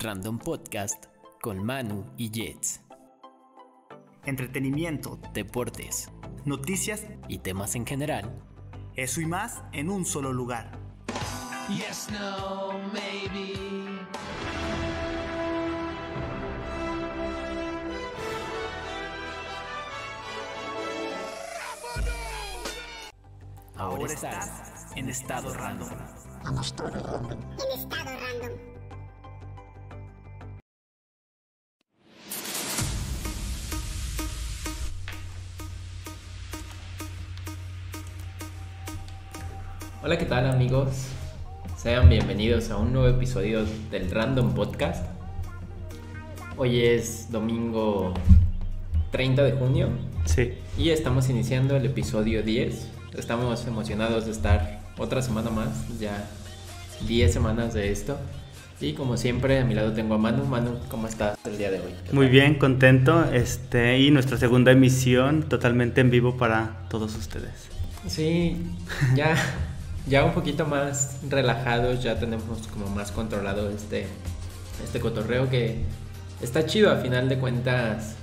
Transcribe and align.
Random 0.00 0.38
Podcast 0.38 1.06
con 1.40 1.64
Manu 1.64 2.04
y 2.16 2.30
Jets. 2.30 2.80
Entretenimiento, 4.24 5.18
Deportes 5.34 6.10
noticias, 6.44 7.04
y 7.28 7.38
temas 7.38 7.74
en 7.74 7.86
general. 7.86 8.42
eso 8.94 9.20
y 9.20 9.26
más 9.26 9.62
en 9.72 9.90
un 9.90 10.04
solo 10.04 10.32
lugar. 10.32 10.78
Yes, 11.68 12.08
no, 12.10 12.72
maybe. 12.92 13.54
Ahora, 23.76 24.12
estás, 24.12 24.46
estás 24.46 24.96
en 24.96 25.08
estado 25.08 25.54
random. 25.54 25.88
en 26.46 26.58
estado 26.58 26.90
random. 26.90 28.17
Hola, 40.08 40.16
¿qué 40.16 40.24
tal 40.24 40.46
amigos? 40.46 40.88
Sean 41.76 42.08
bienvenidos 42.08 42.70
a 42.70 42.78
un 42.78 42.94
nuevo 42.94 43.14
episodio 43.14 43.66
del 43.90 44.10
Random 44.10 44.54
Podcast. 44.54 45.04
Hoy 46.56 46.80
es 46.80 47.30
domingo 47.30 48.14
30 49.10 49.42
de 49.42 49.52
junio 49.52 49.90
Sí. 50.24 50.54
y 50.78 50.88
estamos 50.88 51.28
iniciando 51.28 51.76
el 51.76 51.84
episodio 51.84 52.42
10. 52.42 52.88
Estamos 53.18 53.66
emocionados 53.66 54.24
de 54.24 54.30
estar 54.30 54.80
otra 54.96 55.20
semana 55.20 55.50
más, 55.50 55.68
ya 56.00 56.26
10 57.06 57.30
semanas 57.30 57.74
de 57.74 57.92
esto. 57.92 58.16
Y 58.80 58.94
como 58.94 59.18
siempre, 59.18 59.58
a 59.58 59.66
mi 59.66 59.74
lado 59.74 59.92
tengo 59.92 60.14
a 60.14 60.18
Manu. 60.18 60.46
Manu, 60.46 60.78
¿cómo 60.88 61.06
estás 61.06 61.36
el 61.44 61.58
día 61.58 61.70
de 61.70 61.80
hoy? 61.80 61.92
¿Qué 62.06 62.14
Muy 62.14 62.28
bien, 62.28 62.54
contento. 62.54 63.26
Este, 63.30 63.98
y 63.98 64.10
nuestra 64.10 64.38
segunda 64.38 64.72
emisión 64.72 65.42
totalmente 65.42 66.00
en 66.00 66.10
vivo 66.10 66.38
para 66.38 66.86
todos 66.88 67.14
ustedes. 67.14 67.68
Sí, 68.06 68.56
ya, 69.14 69.36
ya 70.08 70.24
un 70.24 70.32
poquito 70.32 70.66
más 70.66 71.18
relajados, 71.28 72.02
ya 72.02 72.18
tenemos 72.18 72.66
como 72.68 72.88
más 72.88 73.12
controlado 73.12 73.70
este, 73.70 74.06
este 74.82 75.00
cotorreo 75.00 75.48
que 75.50 75.84
está 76.40 76.66
chido 76.66 76.90
a 76.90 76.96
final 76.96 77.28
de 77.28 77.38
cuentas. 77.38 78.16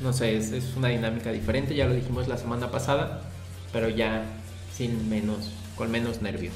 No 0.00 0.12
sé, 0.12 0.36
es, 0.36 0.52
es 0.52 0.76
una 0.76 0.88
dinámica 0.88 1.30
diferente, 1.32 1.74
ya 1.74 1.86
lo 1.86 1.94
dijimos 1.94 2.28
la 2.28 2.36
semana 2.36 2.70
pasada, 2.70 3.22
pero 3.72 3.88
ya 3.88 4.22
sin 4.72 5.08
menos, 5.08 5.50
con 5.76 5.90
menos 5.90 6.22
nervio. 6.22 6.50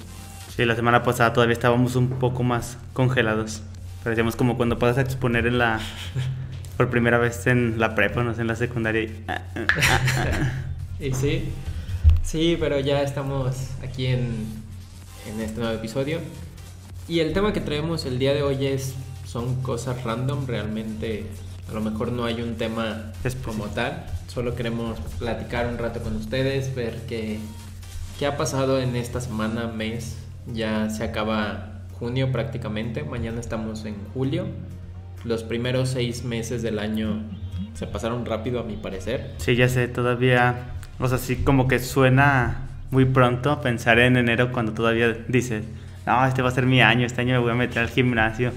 Sí, 0.55 0.65
la 0.65 0.77
semana 0.77 1.03
pasada 1.03 1.33
todavía 1.33 1.55
estábamos 1.55 1.97
un 1.97 2.09
poco 2.09 2.43
más 2.43 2.79
congelados. 2.93 3.63
Parecíamos 4.05 4.37
como 4.37 4.57
cuando 4.57 4.79
pasas 4.79 4.99
a 4.99 5.01
exponer 5.03 5.47
en 5.47 5.59
la. 5.59 5.81
por 6.77 6.91
primera 6.91 7.19
vez 7.19 7.47
en 7.47 7.79
la 7.79 7.95
prepa, 7.95 8.23
no 8.23 8.35
sé, 8.35 8.43
en 8.43 8.47
la 8.49 8.57
secundaria. 8.57 9.03
y, 9.03 9.25
ah, 9.29 9.43
ah, 9.55 9.67
ah. 10.17 10.53
Y 11.01 11.13
sí, 11.15 11.51
sí, 12.23 12.57
pero 12.61 12.79
ya 12.79 13.03
estamos 13.03 13.71
aquí 13.83 14.07
en, 14.07 14.62
en 15.27 15.41
este 15.41 15.61
nuevo 15.61 15.75
episodio. 15.75 16.19
Y 17.09 17.21
el 17.21 17.33
tema 17.33 17.53
que 17.53 17.61
traemos 17.61 18.05
el 18.07 18.19
día 18.19 18.35
de 18.35 18.43
hoy 18.43 18.67
es, 18.67 18.95
son 19.27 19.63
cosas 19.63 20.03
random, 20.05 20.47
realmente 20.47 21.27
a 21.69 21.73
lo 21.75 21.81
mejor 21.81 22.13
no 22.13 22.25
hay 22.25 22.43
un 22.43 22.57
tema 22.57 23.13
Específico. 23.25 23.53
como 23.53 23.67
tal, 23.67 24.05
solo 24.29 24.55
queremos 24.55 24.99
platicar 25.19 25.67
un 25.67 25.79
rato 25.79 26.01
con 26.01 26.17
ustedes, 26.17 26.75
ver 26.75 27.01
qué, 27.09 27.39
qué 28.19 28.27
ha 28.27 28.37
pasado 28.37 28.81
en 28.81 28.97
esta 28.97 29.21
semana, 29.21 29.69
mes, 29.69 30.17
ya 30.53 30.91
se 30.91 31.05
acaba 31.05 31.83
junio 31.99 32.31
prácticamente, 32.31 33.05
mañana 33.05 33.41
estamos 33.41 33.85
en 33.85 33.97
julio, 34.13 34.47
los 35.25 35.45
primeros 35.45 35.91
seis 35.91 36.25
meses 36.25 36.63
del 36.63 36.79
año 36.79 37.23
se 37.75 37.87
pasaron 37.87 38.27
rápido 38.27 38.61
a 38.61 38.65
mi 38.65 38.77
parecer. 38.77 39.33
Sí, 39.39 39.57
ya 39.57 39.69
sé, 39.69 39.89
todavía. 39.89 40.75
O 40.99 41.09
sea, 41.09 41.19
sí, 41.19 41.37
como 41.37 41.69
que 41.69 41.79
suena 41.79 42.72
muy 42.93 43.07
pronto 43.07 43.61
pensar 43.61 43.99
en 43.99 44.17
enero 44.17 44.53
cuando 44.53 44.73
todavía 44.73 45.13
dices, 45.27 45.65
no, 46.07 46.25
este 46.27 46.43
va 46.43 46.51
a 46.51 46.53
ser 46.53 46.67
mi 46.67 46.83
año, 46.83 47.07
este 47.07 47.23
año 47.23 47.33
me 47.33 47.39
voy 47.39 47.51
a 47.51 47.55
meter 47.55 47.79
al 47.79 47.89
gimnasio 47.89 48.53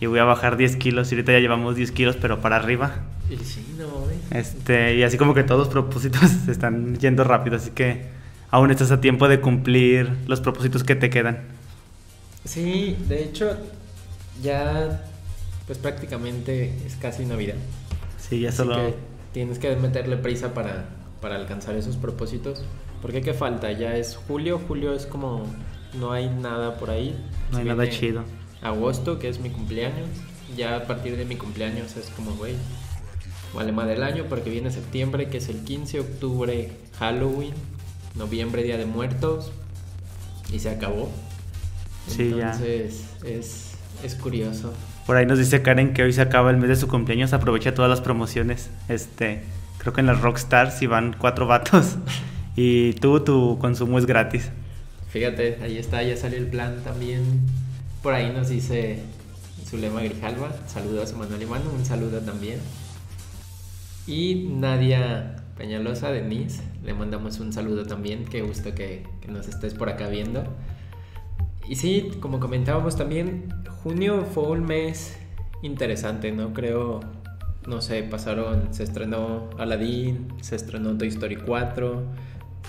y 0.00 0.06
voy 0.06 0.20
a 0.20 0.24
bajar 0.24 0.56
10 0.56 0.76
kilos. 0.76 1.10
Y 1.10 1.16
ahorita 1.16 1.32
ya 1.32 1.40
llevamos 1.40 1.74
10 1.76 1.90
kilos, 1.92 2.16
pero 2.16 2.40
para 2.40 2.56
arriba. 2.56 2.94
Y 3.28 3.36
sí, 3.38 3.74
no, 3.76 3.88
güey. 3.88 4.16
Este, 4.30 4.94
y 4.96 5.02
así 5.02 5.18
como 5.18 5.34
que 5.34 5.42
todos 5.42 5.58
los 5.60 5.68
propósitos 5.68 6.30
se 6.30 6.50
están 6.52 6.96
yendo 6.98 7.24
rápido, 7.24 7.56
así 7.56 7.70
que 7.70 8.06
aún 8.50 8.70
estás 8.70 8.92
a 8.92 9.00
tiempo 9.00 9.26
de 9.26 9.40
cumplir 9.40 10.10
los 10.28 10.40
propósitos 10.40 10.84
que 10.84 10.94
te 10.94 11.10
quedan. 11.10 11.40
Sí, 12.44 12.96
de 13.08 13.24
hecho, 13.24 13.56
ya 14.42 15.04
pues 15.66 15.78
prácticamente 15.78 16.72
es 16.86 16.94
casi 16.96 17.24
Navidad. 17.24 17.56
Sí, 18.18 18.40
ya 18.40 18.50
Así 18.50 18.58
solo. 18.58 18.76
que 18.76 18.94
tienes 19.32 19.58
que 19.58 19.74
meterle 19.76 20.16
prisa 20.16 20.54
para, 20.54 20.84
para 21.20 21.34
alcanzar 21.36 21.74
esos 21.74 21.96
propósitos. 21.96 22.64
Porque 23.02 23.20
qué 23.20 23.34
falta, 23.34 23.72
ya 23.72 23.96
es 23.96 24.16
julio, 24.16 24.60
julio 24.66 24.94
es 24.94 25.06
como 25.06 25.44
no 25.98 26.12
hay 26.12 26.28
nada 26.28 26.78
por 26.78 26.90
ahí. 26.90 27.14
No 27.50 27.58
hay 27.58 27.64
nada 27.64 27.88
chido. 27.90 28.22
Agosto, 28.62 29.18
que 29.18 29.28
es 29.28 29.40
mi 29.40 29.50
cumpleaños. 29.50 30.08
Ya 30.56 30.76
a 30.76 30.84
partir 30.84 31.16
de 31.16 31.24
mi 31.24 31.36
cumpleaños 31.36 31.96
es 31.96 32.08
como, 32.10 32.32
güey, 32.32 32.54
vale 33.54 33.72
más 33.72 33.88
del 33.88 34.02
año 34.02 34.26
porque 34.28 34.50
viene 34.50 34.70
septiembre, 34.70 35.28
que 35.28 35.38
es 35.38 35.48
el 35.48 35.64
15, 35.64 36.00
octubre, 36.00 36.70
Halloween, 36.98 37.54
noviembre, 38.14 38.62
Día 38.62 38.78
de 38.78 38.86
Muertos. 38.86 39.52
Y 40.52 40.60
se 40.60 40.70
acabó. 40.70 41.10
Sí, 42.06 42.30
ya. 42.36 42.52
Entonces 42.52 43.04
es, 43.24 43.72
es 44.04 44.14
curioso. 44.14 44.72
Por 45.06 45.16
ahí 45.16 45.26
nos 45.26 45.38
dice 45.38 45.62
Karen 45.62 45.94
que 45.94 46.04
hoy 46.04 46.12
se 46.12 46.20
acaba 46.20 46.50
el 46.50 46.58
mes 46.58 46.68
de 46.68 46.76
su 46.76 46.86
cumpleaños, 46.86 47.32
aprovecha 47.32 47.74
todas 47.74 47.90
las 47.90 48.00
promociones. 48.00 48.70
Este, 48.88 49.42
creo 49.78 49.92
que 49.92 50.00
en 50.00 50.06
las 50.06 50.20
Rockstars 50.20 50.78
si 50.78 50.86
van 50.86 51.16
cuatro 51.18 51.46
vatos 51.46 51.96
y 52.56 52.92
tú, 52.94 53.20
tu 53.20 53.58
consumo 53.58 53.98
es 53.98 54.06
gratis. 54.06 54.50
Fíjate, 55.08 55.58
ahí 55.62 55.78
está, 55.78 56.02
ya 56.02 56.16
salió 56.16 56.38
el 56.38 56.46
plan 56.46 56.82
también. 56.84 57.22
Por 58.02 58.14
ahí 58.14 58.32
nos 58.32 58.48
dice 58.48 59.00
Zulema 59.66 60.02
Grijalva. 60.02 60.52
Saludos 60.66 61.12
a 61.12 61.16
Manuel 61.16 61.42
y 61.42 61.46
Manu, 61.46 61.70
un 61.70 61.84
saludo 61.84 62.20
también. 62.20 62.58
Y 64.06 64.48
Nadia 64.50 65.36
Peñalosa, 65.56 66.10
Denise, 66.10 66.62
le 66.84 66.94
mandamos 66.94 67.38
un 67.40 67.52
saludo 67.52 67.84
también. 67.84 68.24
Qué 68.24 68.42
gusto 68.42 68.74
que, 68.74 69.04
que 69.20 69.28
nos 69.28 69.48
estés 69.48 69.74
por 69.74 69.88
acá 69.88 70.08
viendo. 70.08 70.44
Y 71.68 71.76
sí, 71.76 72.10
como 72.20 72.40
comentábamos 72.40 72.96
también, 72.96 73.48
junio 73.82 74.24
fue 74.24 74.44
un 74.44 74.64
mes 74.64 75.16
interesante, 75.62 76.32
¿no? 76.32 76.52
Creo, 76.52 77.00
no 77.66 77.80
sé, 77.80 78.02
pasaron, 78.02 78.74
se 78.74 78.82
estrenó 78.82 79.50
Aladdin, 79.58 80.28
se 80.40 80.56
estrenó 80.56 80.96
Toy 80.98 81.08
Story 81.08 81.36
4, 81.36 82.02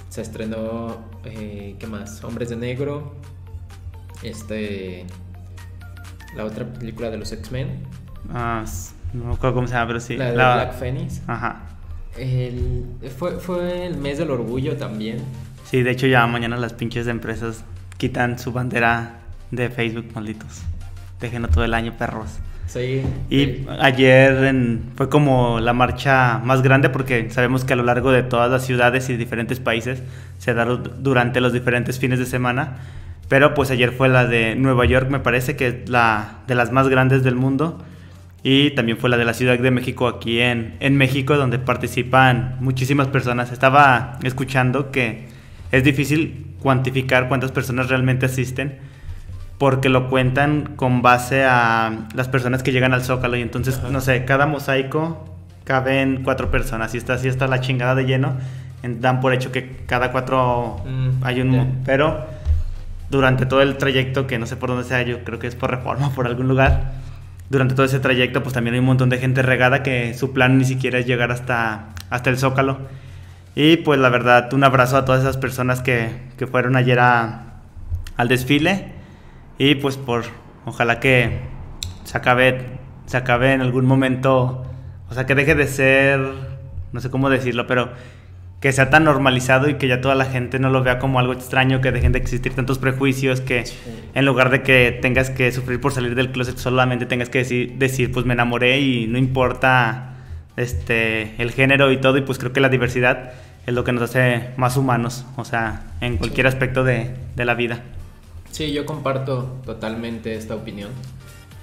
se 0.10 0.22
estrenó, 0.22 0.98
eh, 1.26 1.76
¿qué 1.80 1.88
más? 1.88 2.24
Hombres 2.24 2.50
de 2.50 2.56
Negro, 2.56 3.16
este, 4.22 5.06
la 6.36 6.46
otra 6.46 6.66
película 6.66 7.10
de 7.10 7.18
los 7.18 7.32
X-Men, 7.32 7.84
Ah, 8.34 8.64
no 9.14 9.26
me 9.26 9.34
acuerdo 9.34 9.56
cómo 9.56 9.68
se 9.68 9.74
llama, 9.74 9.88
pero 9.88 10.00
sí. 10.00 10.16
la 10.16 10.32
de 10.32 10.36
la- 10.38 10.56
Black 10.56 10.74
Phoenix. 10.80 11.22
Ajá. 11.28 11.62
El, 12.18 12.86
fue, 13.18 13.34
fue 13.40 13.86
el 13.88 13.98
mes 13.98 14.18
del 14.18 14.32
orgullo 14.32 14.78
también. 14.78 15.18
Sí, 15.66 15.82
de 15.82 15.92
hecho 15.92 16.08
ya 16.08 16.26
mañana 16.28 16.56
las 16.58 16.74
pinches 16.74 17.08
empresas 17.08 17.64
quitan 17.98 18.38
su 18.40 18.52
bandera 18.54 19.20
de 19.52 19.70
Facebook, 19.70 20.06
malditos. 20.16 20.62
Déjenlo 21.20 21.48
todo 21.50 21.64
el 21.66 21.74
año, 21.74 21.98
perros. 21.98 22.30
Sí. 22.74 23.04
Y 23.30 23.38
sí. 23.46 23.66
ayer 23.80 24.46
en- 24.46 24.82
fue 24.96 25.08
como 25.10 25.60
la 25.60 25.74
marcha 25.74 26.40
más 26.44 26.64
grande 26.64 26.90
porque 26.90 27.30
sabemos 27.30 27.66
que 27.66 27.74
a 27.74 27.76
lo 27.76 27.84
largo 27.84 28.12
de 28.12 28.24
todas 28.24 28.50
las 28.50 28.66
ciudades 28.66 29.10
y 29.10 29.16
diferentes 29.18 29.60
países 29.60 30.02
se 30.40 30.54
da 30.56 30.66
du- 30.66 30.78
durante 31.00 31.40
los 31.40 31.54
diferentes 31.54 32.00
fines 32.00 32.18
de 32.20 32.26
semana. 32.26 32.78
Pero 33.30 33.54
pues 33.54 33.70
ayer 33.72 33.92
fue 33.92 34.10
la 34.10 34.26
de 34.26 34.56
Nueva 34.56 34.86
York, 34.86 35.10
me 35.10 35.20
parece 35.20 35.56
que 35.56 35.68
es 35.68 35.90
la 35.90 36.40
de 36.48 36.56
las 36.56 36.72
más 36.72 36.88
grandes 36.90 37.24
del 37.24 37.36
mundo. 37.36 37.80
Y 38.42 38.72
también 38.72 38.98
fue 38.98 39.10
la 39.10 39.18
de 39.18 39.24
la 39.26 39.34
Ciudad 39.34 39.58
de 39.58 39.72
México 39.72 40.08
aquí 40.08 40.40
en, 40.42 40.76
en 40.82 40.98
México, 40.98 41.38
donde 41.38 41.60
participan 41.60 42.58
muchísimas 42.60 43.08
personas. 43.08 43.52
Estaba 43.54 44.20
escuchando 44.24 44.92
que 44.92 45.28
es 45.72 45.84
difícil 45.84 46.48
cuantificar 46.60 47.30
cuántas 47.30 47.52
personas 47.52 47.88
realmente 47.90 48.26
asisten 48.26 48.80
porque 49.64 49.88
lo 49.88 50.10
cuentan 50.10 50.74
con 50.76 51.02
base 51.02 51.46
a 51.46 52.00
las 52.16 52.28
personas 52.28 52.64
que 52.64 52.74
llegan 52.74 52.94
al 52.94 53.02
Zócalo 53.02 53.38
y 53.38 53.42
entonces, 53.42 53.78
Ajá. 53.78 53.88
no 53.92 54.02
sé, 54.02 54.26
cada 54.26 54.46
mosaico 54.46 55.24
caben 55.64 56.20
cuatro 56.22 56.52
personas 56.52 56.94
y 56.94 56.98
está 56.98 57.14
así 57.14 57.30
está 57.30 57.48
la 57.48 57.62
chingada 57.62 57.96
de 57.96 58.04
lleno, 58.04 58.34
en- 58.82 59.00
dan 59.00 59.22
por 59.22 59.34
hecho 59.34 59.54
que 59.54 59.86
cada 59.88 60.12
cuatro 60.12 60.82
Mm, 60.86 61.24
hay 61.24 61.40
un... 61.40 61.48
mo- 61.48 61.68
Pero 61.86 62.26
durante 63.10 63.46
todo 63.46 63.62
el 63.62 63.78
trayecto, 63.78 64.28
que 64.28 64.38
no 64.38 64.48
sé 64.48 64.58
por 64.58 64.68
dónde 64.68 64.84
sea, 64.84 65.02
yo 65.04 65.24
creo 65.24 65.40
que 65.40 65.48
es 65.48 65.56
por 65.56 65.72
reforma, 65.72 66.10
por 66.14 66.28
algún 66.28 66.50
lugar, 66.50 66.92
durante 67.50 67.74
todo 67.74 67.86
ese 67.86 68.02
trayecto 68.02 68.44
pues 68.44 68.52
también 68.54 68.74
hay 68.74 68.82
un 68.82 68.86
montón 68.88 69.08
de 69.08 69.18
gente 69.18 69.44
regada 69.44 69.82
que 69.82 70.14
su 70.14 70.34
plan 70.34 70.58
ni 70.58 70.66
siquiera 70.66 71.00
es 71.00 71.06
llegar 71.06 71.32
hasta, 71.32 71.86
hasta 72.10 72.30
el 72.30 72.38
Zócalo. 72.38 72.80
Y 73.56 73.78
pues 73.78 73.98
la 73.98 74.10
verdad, 74.10 74.54
un 74.54 74.66
abrazo 74.66 74.98
a 74.98 75.06
todas 75.06 75.22
esas 75.22 75.38
personas 75.38 75.80
que, 75.82 76.10
que 76.38 76.48
fueron 76.48 76.76
ayer 76.76 77.00
a- 77.00 77.44
al 78.18 78.28
desfile. 78.28 79.02
Y 79.58 79.76
pues 79.76 79.98
por, 79.98 80.24
ojalá 80.66 81.00
que 81.00 81.40
se 82.04 82.18
acabe 82.18 82.82
se 83.06 83.18
acabe 83.18 83.54
en 83.54 83.62
algún 83.62 83.86
momento, 83.86 84.66
o 85.10 85.14
sea, 85.14 85.26
que 85.26 85.36
deje 85.36 85.56
de 85.56 85.68
ser, 85.68 86.20
no 86.92 87.00
sé 87.00 87.10
cómo 87.10 87.30
decirlo, 87.30 87.68
pero 87.68 87.92
que 88.60 88.72
sea 88.72 88.90
tan 88.90 89.04
normalizado 89.04 89.68
y 89.70 89.76
que 89.76 89.90
ya 89.90 90.00
toda 90.00 90.16
la 90.16 90.26
gente 90.26 90.58
no 90.58 90.70
lo 90.70 90.84
vea 90.84 90.98
como 90.98 91.20
algo 91.20 91.34
extraño, 91.34 91.82
que 91.82 91.92
dejen 91.92 92.14
de 92.14 92.20
existir 92.20 92.54
tantos 92.54 92.80
prejuicios, 92.80 93.42
que 93.42 93.66
en 94.14 94.26
lugar 94.26 94.52
de 94.52 94.62
que 94.62 94.98
tengas 95.02 95.30
que 95.30 95.52
sufrir 95.52 95.82
por 95.82 95.92
salir 95.92 96.16
del 96.16 96.32
closet, 96.32 96.58
solamente 96.58 97.06
tengas 97.06 97.30
que 97.30 97.40
decir, 97.40 97.74
decir 97.74 98.12
pues 98.12 98.26
me 98.26 98.34
enamoré 98.34 98.80
y 98.80 99.06
no 99.08 99.18
importa 99.18 100.16
este, 100.56 101.36
el 101.40 101.52
género 101.52 101.92
y 101.92 101.98
todo, 101.98 102.18
y 102.18 102.22
pues 102.22 102.40
creo 102.40 102.54
que 102.54 102.62
la 102.62 102.70
diversidad 102.70 103.34
es 103.68 103.74
lo 103.74 103.84
que 103.84 103.92
nos 103.92 104.04
hace 104.04 104.52
más 104.56 104.78
humanos, 104.78 105.26
o 105.36 105.44
sea, 105.44 105.82
en 106.00 106.16
cualquier 106.18 106.48
aspecto 106.48 106.86
de, 106.86 107.14
de 107.36 107.46
la 107.46 107.56
vida. 107.56 107.82
Sí, 108.54 108.72
yo 108.72 108.86
comparto 108.86 109.60
totalmente 109.66 110.36
esta 110.36 110.54
opinión. 110.54 110.92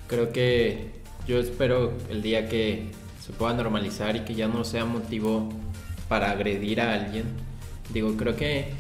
Creo 0.09 0.33
que 0.33 0.91
yo 1.25 1.39
espero 1.39 1.93
el 2.09 2.21
día 2.21 2.49
que 2.49 2.91
se 3.25 3.33
pueda 3.33 3.55
normalizar 3.55 4.17
y 4.17 4.25
que 4.25 4.35
ya 4.35 4.49
no 4.49 4.65
sea 4.65 4.85
motivo 4.85 5.51
para 6.09 6.33
agredir 6.33 6.81
a 6.81 6.95
alguien. 6.95 7.27
Digo, 7.95 8.17
creo 8.17 8.35
que 8.35 8.73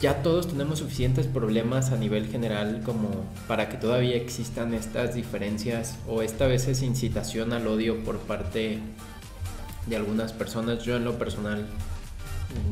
ya 0.00 0.22
todos 0.22 0.46
tenemos 0.46 0.78
suficientes 0.78 1.26
problemas 1.26 1.90
a 1.90 1.96
nivel 1.96 2.28
general 2.28 2.82
como 2.84 3.08
para 3.48 3.68
que 3.68 3.78
todavía 3.78 4.14
existan 4.14 4.72
estas 4.72 5.16
diferencias 5.16 5.96
o 6.06 6.22
esta 6.22 6.46
vez 6.46 6.68
es 6.68 6.82
incitación 6.82 7.52
al 7.52 7.66
odio 7.66 8.04
por 8.04 8.18
parte 8.18 8.78
de 9.88 9.96
algunas 9.96 10.32
personas. 10.32 10.84
Yo 10.84 10.98
en 10.98 11.04
lo 11.04 11.18
personal 11.18 11.66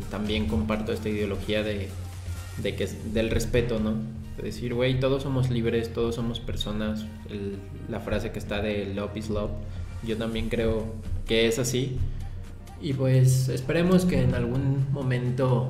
también 0.08 0.46
comparto 0.46 0.92
esta 0.92 1.08
ideología 1.08 1.64
de, 1.64 1.88
de 2.58 2.76
que 2.76 2.86
del 2.86 3.30
respeto, 3.30 3.80
¿no? 3.80 4.19
De 4.40 4.46
decir, 4.46 4.72
güey, 4.74 4.98
todos 4.98 5.22
somos 5.22 5.50
libres, 5.50 5.92
todos 5.92 6.14
somos 6.14 6.40
personas. 6.40 7.04
El- 7.28 7.58
la 7.88 8.00
frase 8.00 8.30
que 8.32 8.38
está 8.38 8.62
de 8.62 8.86
love 8.94 9.14
is 9.16 9.28
love, 9.28 9.50
yo 10.06 10.16
también 10.16 10.48
creo 10.48 10.86
que 11.26 11.46
es 11.46 11.58
así. 11.58 11.98
Y 12.80 12.94
pues 12.94 13.48
esperemos 13.50 14.06
que 14.06 14.22
en 14.22 14.34
algún 14.34 14.86
momento 14.92 15.68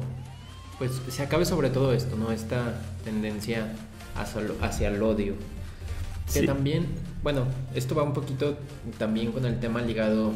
pues 0.78 0.92
se 1.08 1.22
acabe 1.22 1.44
sobre 1.44 1.68
todo 1.70 1.92
esto, 1.92 2.16
¿no? 2.16 2.30
Esta 2.30 2.80
tendencia 3.04 3.66
hacia, 4.16 4.40
lo- 4.42 4.54
hacia 4.62 4.88
el 4.88 5.02
odio. 5.02 5.34
Que 6.32 6.42
también, 6.46 6.86
bueno, 7.24 7.44
esto 7.74 7.94
va 7.96 8.04
un 8.04 8.12
poquito 8.12 8.56
también 8.98 9.32
con 9.32 9.44
el 9.44 9.58
tema 9.58 9.82
ligado 9.82 10.32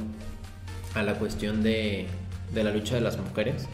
a 0.94 1.02
la 1.04 1.14
cuestión 1.14 1.62
de, 1.62 2.06
de 2.52 2.64
la 2.64 2.72
lucha 2.72 2.96
de 2.96 3.00
las 3.00 3.16
mujeres. 3.16 3.66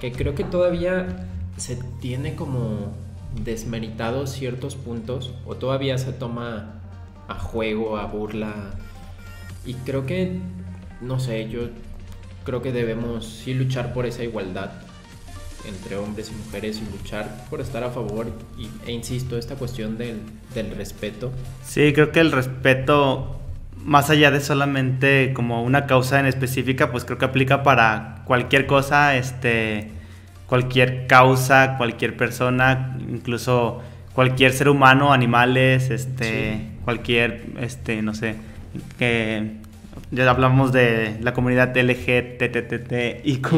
Que 0.00 0.12
creo 0.12 0.34
que 0.34 0.44
todavía 0.44 1.26
se 1.56 1.76
tiene 2.00 2.34
como 2.34 2.92
desmeritados 3.34 4.30
ciertos 4.30 4.76
puntos 4.76 5.32
o 5.46 5.56
todavía 5.56 5.98
se 5.98 6.12
toma 6.12 6.80
a 7.28 7.34
juego, 7.34 7.96
a 7.96 8.06
burla. 8.06 8.52
Y 9.64 9.74
creo 9.74 10.06
que, 10.06 10.38
no 11.00 11.20
sé, 11.20 11.48
yo 11.48 11.68
creo 12.44 12.62
que 12.62 12.72
debemos 12.72 13.26
sí 13.26 13.54
luchar 13.54 13.92
por 13.92 14.06
esa 14.06 14.24
igualdad 14.24 14.70
entre 15.68 15.96
hombres 15.96 16.30
y 16.30 16.46
mujeres 16.46 16.80
y 16.80 16.90
luchar 16.90 17.44
por 17.50 17.60
estar 17.60 17.84
a 17.84 17.90
favor 17.90 18.28
y, 18.58 18.68
e 18.88 18.92
insisto, 18.92 19.36
esta 19.36 19.56
cuestión 19.56 19.98
del, 19.98 20.20
del 20.54 20.70
respeto. 20.74 21.32
Sí, 21.64 21.92
creo 21.92 22.12
que 22.12 22.20
el 22.20 22.32
respeto, 22.32 23.40
más 23.76 24.10
allá 24.10 24.30
de 24.30 24.40
solamente 24.40 25.32
como 25.34 25.62
una 25.62 25.86
causa 25.86 26.18
en 26.18 26.26
específica, 26.26 26.90
pues 26.90 27.04
creo 27.04 27.18
que 27.18 27.26
aplica 27.26 27.62
para 27.62 28.22
cualquier 28.26 28.66
cosa, 28.66 29.16
este, 29.16 29.90
cualquier 30.50 31.06
causa, 31.06 31.76
cualquier 31.78 32.16
persona, 32.16 32.98
incluso 33.08 33.80
cualquier 34.14 34.52
ser 34.52 34.68
humano, 34.68 35.12
animales, 35.14 35.88
este, 35.90 36.24
Sí. 36.54 36.70
cualquier, 36.84 37.44
este, 37.60 38.02
no 38.02 38.12
sé, 38.14 38.34
que 38.98 39.52
ya 40.10 40.28
hablamos 40.28 40.72
de 40.72 41.16
la 41.22 41.32
comunidad 41.32 41.74
LGTTIQ. 41.76 43.48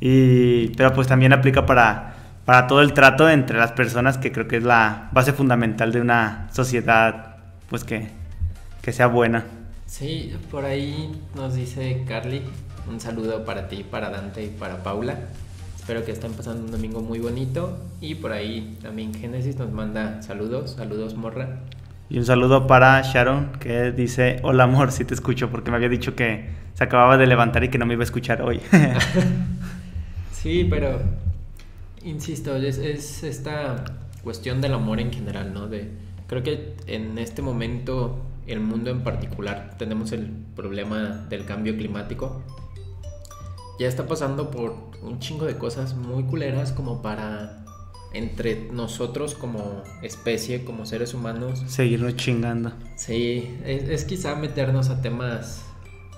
Y, 0.00 0.68
pero 0.76 0.92
pues 0.92 1.08
también 1.08 1.32
aplica 1.32 1.66
para, 1.66 2.14
para 2.44 2.66
todo 2.66 2.80
el 2.82 2.92
trato 2.94 3.28
entre 3.28 3.58
las 3.58 3.72
personas, 3.72 4.18
que 4.18 4.30
creo 4.32 4.46
que 4.48 4.58
es 4.58 4.62
la 4.62 5.08
base 5.12 5.32
fundamental 5.32 5.92
de 5.92 6.00
una 6.02 6.48
sociedad, 6.52 7.36
pues 7.68 7.84
que, 7.84 8.08
que 8.82 8.92
sea 8.92 9.06
buena. 9.08 9.44
Sí, 9.86 10.34
por 10.50 10.64
ahí 10.66 11.10
nos 11.34 11.54
dice 11.54 12.04
Carly, 12.06 12.42
un 12.88 13.00
saludo 13.00 13.44
para 13.44 13.68
ti, 13.68 13.84
para 13.90 14.10
Dante 14.10 14.44
y 14.44 14.48
para 14.48 14.82
Paula. 14.82 15.16
Espero 15.90 16.06
que 16.06 16.12
estén 16.12 16.34
pasando 16.34 16.64
un 16.66 16.70
domingo 16.70 17.00
muy 17.00 17.18
bonito. 17.18 17.76
Y 18.00 18.14
por 18.14 18.30
ahí 18.30 18.78
también 18.80 19.12
Génesis 19.12 19.56
nos 19.56 19.72
manda 19.72 20.22
saludos, 20.22 20.74
saludos 20.76 21.16
morra. 21.16 21.62
Y 22.08 22.18
un 22.18 22.24
saludo 22.24 22.68
para 22.68 23.02
Sharon, 23.02 23.50
que 23.58 23.90
dice, 23.90 24.38
hola 24.44 24.62
amor, 24.62 24.92
si 24.92 25.04
te 25.04 25.14
escucho, 25.14 25.50
porque 25.50 25.72
me 25.72 25.78
había 25.78 25.88
dicho 25.88 26.14
que 26.14 26.48
se 26.74 26.84
acababa 26.84 27.16
de 27.16 27.26
levantar 27.26 27.64
y 27.64 27.70
que 27.70 27.78
no 27.78 27.86
me 27.86 27.94
iba 27.94 28.02
a 28.02 28.04
escuchar 28.04 28.40
hoy. 28.40 28.60
Sí, 30.30 30.64
pero 30.70 31.00
insisto, 32.04 32.54
es, 32.54 32.78
es 32.78 33.24
esta 33.24 33.84
cuestión 34.22 34.60
del 34.60 34.74
amor 34.74 35.00
en 35.00 35.12
general, 35.12 35.52
¿no? 35.52 35.66
De, 35.66 35.90
creo 36.28 36.44
que 36.44 36.76
en 36.86 37.18
este 37.18 37.42
momento, 37.42 38.20
el 38.46 38.60
mundo 38.60 38.90
en 38.90 39.00
particular, 39.02 39.74
tenemos 39.76 40.12
el 40.12 40.30
problema 40.54 41.26
del 41.28 41.46
cambio 41.46 41.76
climático. 41.76 42.42
Ya 43.80 43.88
está 43.88 44.06
pasando 44.06 44.52
por 44.52 44.89
un 45.02 45.18
chingo 45.18 45.46
de 45.46 45.56
cosas 45.56 45.94
muy 45.94 46.24
culeras 46.24 46.72
como 46.72 47.02
para 47.02 47.64
entre 48.12 48.68
nosotros 48.72 49.34
como 49.34 49.82
especie, 50.02 50.64
como 50.64 50.84
seres 50.84 51.14
humanos, 51.14 51.62
Seguirnos 51.68 52.16
chingando. 52.16 52.72
sí, 52.96 53.56
es, 53.64 53.88
es 53.88 54.04
quizá 54.04 54.34
meternos 54.34 54.90
a 54.90 55.00
temas 55.00 55.64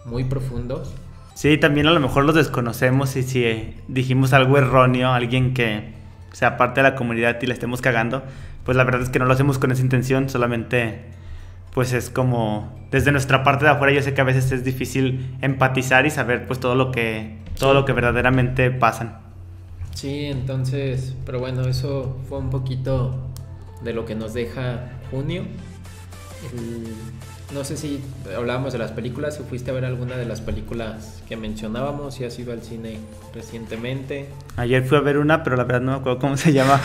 muy 0.06 0.24
profundos. 0.24 0.92
Sí, 1.34 1.58
también 1.58 1.86
a 1.86 1.92
lo 1.92 2.00
mejor 2.00 2.24
los 2.24 2.34
desconocemos 2.34 3.16
y 3.16 3.22
si 3.22 3.44
eh, 3.44 3.74
dijimos 3.88 4.32
algo 4.32 4.58
erróneo 4.58 5.12
alguien 5.12 5.54
que 5.54 5.92
sea 6.32 6.56
parte 6.56 6.82
de 6.82 6.90
la 6.90 6.94
comunidad 6.94 7.38
y 7.42 7.46
la 7.46 7.54
estemos 7.54 7.80
cagando, 7.82 8.22
pues 8.64 8.76
la 8.76 8.84
verdad 8.84 9.02
es 9.02 9.08
que 9.10 9.18
no 9.18 9.26
lo 9.26 9.32
hacemos 9.32 9.58
con 9.58 9.70
esa 9.72 9.82
intención, 9.82 10.28
solamente 10.28 11.00
pues 11.74 11.92
es 11.94 12.10
como 12.10 12.78
desde 12.90 13.12
nuestra 13.12 13.44
parte 13.44 13.64
de 13.64 13.70
afuera 13.70 13.92
yo 13.94 14.02
sé 14.02 14.12
que 14.12 14.20
a 14.20 14.24
veces 14.24 14.52
es 14.52 14.62
difícil 14.64 15.36
empatizar 15.40 16.04
y 16.06 16.10
saber 16.10 16.46
pues 16.46 16.60
todo 16.60 16.74
lo 16.74 16.90
que 16.92 17.38
todo 17.58 17.74
lo 17.74 17.84
que 17.84 17.92
verdaderamente 17.92 18.70
pasan. 18.70 19.18
Sí, 19.94 20.24
entonces, 20.26 21.14
pero 21.24 21.38
bueno, 21.38 21.62
eso 21.68 22.18
fue 22.28 22.38
un 22.38 22.50
poquito 22.50 23.14
de 23.82 23.92
lo 23.92 24.04
que 24.06 24.14
nos 24.14 24.34
deja 24.34 24.90
junio. 25.10 25.44
El- 26.52 26.94
no 27.54 27.64
sé 27.64 27.76
si 27.76 28.00
hablábamos 28.34 28.72
de 28.72 28.78
las 28.78 28.92
películas, 28.92 29.36
si 29.36 29.42
fuiste 29.42 29.70
a 29.70 29.74
ver 29.74 29.84
alguna 29.84 30.16
de 30.16 30.24
las 30.24 30.40
películas 30.40 31.22
que 31.28 31.36
mencionábamos, 31.36 32.14
si 32.14 32.24
has 32.24 32.38
ido 32.38 32.52
al 32.52 32.62
cine 32.62 32.98
recientemente. 33.34 34.26
Ayer 34.56 34.82
fui 34.84 34.96
a 34.96 35.02
ver 35.02 35.18
una, 35.18 35.42
pero 35.42 35.56
la 35.56 35.64
verdad 35.64 35.82
no 35.82 35.92
me 35.92 35.98
acuerdo 35.98 36.18
cómo 36.18 36.36
se 36.38 36.52
llama, 36.54 36.80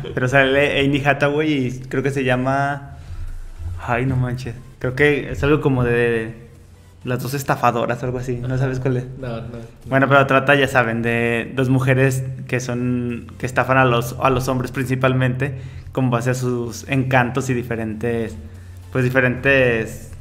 pero 0.14 0.28
sale 0.28 0.80
Amy 0.80 1.02
Hathaway 1.04 1.52
y 1.52 1.80
creo 1.88 2.04
que 2.04 2.10
se 2.12 2.22
llama 2.22 2.96
ay, 3.84 4.06
no 4.06 4.14
manches. 4.16 4.54
Creo 4.78 4.94
que 4.94 5.32
es 5.32 5.42
algo 5.42 5.60
como 5.60 5.82
de 5.82 6.50
las 7.04 7.22
dos 7.22 7.34
estafadoras 7.34 8.02
o 8.02 8.06
algo 8.06 8.18
así, 8.18 8.36
no 8.36 8.56
sabes 8.58 8.78
cuál 8.78 8.96
es. 8.98 9.06
No, 9.18 9.40
no. 9.40 9.58
Bueno, 9.86 10.08
pero 10.08 10.26
trata, 10.26 10.54
ya 10.54 10.68
saben, 10.68 11.02
de 11.02 11.52
dos 11.54 11.68
mujeres 11.68 12.24
que 12.46 12.60
son 12.60 13.26
que 13.38 13.46
estafan 13.46 13.78
a 13.78 13.84
los 13.84 14.16
a 14.20 14.30
los 14.30 14.48
hombres 14.48 14.70
principalmente 14.70 15.58
con 15.92 16.10
base 16.10 16.30
a 16.30 16.34
sus 16.34 16.88
encantos 16.88 17.50
y 17.50 17.54
diferentes 17.54 18.36
pues 18.92 19.04
diferentes 19.04 20.12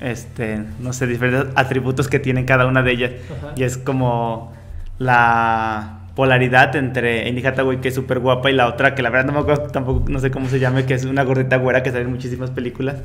este, 0.00 0.60
no 0.80 0.92
sé, 0.92 1.06
diferentes 1.06 1.52
atributos 1.56 2.08
que 2.08 2.18
tienen 2.18 2.44
cada 2.44 2.66
una 2.66 2.82
de 2.82 2.92
ellas 2.92 3.12
Ajá. 3.38 3.52
y 3.56 3.64
es 3.64 3.76
como 3.76 4.52
la 4.98 6.00
polaridad 6.14 6.74
entre 6.76 7.28
Annie 7.28 7.46
Hathaway 7.46 7.80
que 7.80 7.88
es 7.88 7.94
súper 7.94 8.18
guapa 8.18 8.50
y 8.50 8.54
la 8.54 8.66
otra 8.66 8.94
que 8.94 9.02
la 9.02 9.10
verdad 9.10 9.26
no 9.26 9.32
me 9.32 9.40
acuerdo 9.40 9.68
tampoco 9.68 10.08
no 10.08 10.18
sé 10.18 10.30
cómo 10.30 10.48
se 10.48 10.58
llame 10.58 10.84
que 10.84 10.94
es 10.94 11.04
una 11.04 11.22
gordita 11.22 11.56
güera 11.56 11.82
que 11.82 11.90
sale 11.90 12.02
en 12.02 12.10
muchísimas 12.10 12.50
películas 12.50 12.96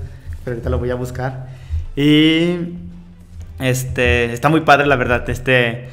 pero 0.43 0.55
ahorita 0.55 0.70
lo 0.70 0.79
voy 0.79 0.89
a 0.89 0.96
buscar 0.96 1.48
y 1.96 2.55
este, 3.63 4.34
está 4.34 4.50
muy 4.50 4.62
padre 4.62 4.86
la 4.88 4.96
verdad. 4.96 5.29
Este, 5.29 5.88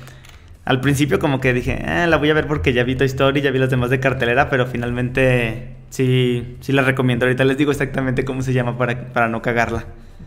al 0.65 0.81
principio 0.81 1.19
como 1.19 1.41
que 1.41 1.53
dije, 1.53 1.83
"Ah, 1.87 2.07
la 2.07 2.17
voy 2.17 2.31
a 2.31 2.35
ver 2.35 2.47
porque 2.47 2.73
ya 2.73 2.85
vi 2.85 2.95
Toy 2.97 3.07
Story, 3.07 3.41
ya 3.41 3.51
vi 3.51 3.59
las 3.59 3.71
demás 3.71 3.91
de 3.91 4.01
cartelera, 4.01 4.51
pero 4.51 4.67
finalmente 4.67 5.77
sí, 5.91 6.57
sí 6.61 6.73
la 6.73 6.83
recomiendo. 6.83 7.27
Ahorita 7.27 7.45
les 7.45 7.57
digo 7.57 7.71
exactamente 7.71 8.25
cómo 8.25 8.43
se 8.43 8.53
llama 8.53 8.77
para, 8.79 9.13
para 9.13 9.29
no 9.29 9.43
cagarla. 9.43 9.85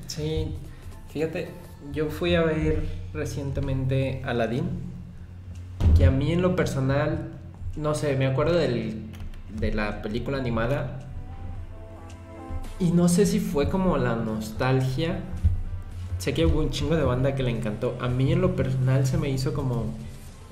Sí, 0.07 0.55
fíjate, 1.11 1.49
yo 1.93 2.09
fui 2.09 2.35
a 2.35 2.41
ver 2.41 2.83
recientemente 3.13 4.21
Aladdin, 4.25 4.63
que 5.97 6.05
a 6.05 6.11
mí 6.11 6.31
en 6.31 6.41
lo 6.41 6.55
personal, 6.55 7.31
no 7.75 7.93
sé, 7.93 8.15
me 8.15 8.25
acuerdo 8.25 8.55
del, 8.57 9.03
de 9.59 9.73
la 9.73 10.01
película 10.01 10.37
animada 10.37 10.99
y 12.79 12.91
no 12.91 13.07
sé 13.07 13.25
si 13.25 13.39
fue 13.39 13.69
como 13.69 13.97
la 13.97 14.15
nostalgia. 14.15 15.19
Sé 16.23 16.33
que 16.33 16.45
hubo 16.45 16.61
un 16.61 16.69
chingo 16.69 16.95
de 16.95 17.03
banda 17.03 17.35
que 17.35 17.43
le 17.43 17.51
encantó. 17.51 17.97
A 17.99 18.07
mí 18.07 18.31
en 18.31 18.39
lo 18.39 18.55
personal 18.55 19.05
se 19.05 19.17
me 19.17 19.29
hizo 19.29 19.53
como 19.53 19.87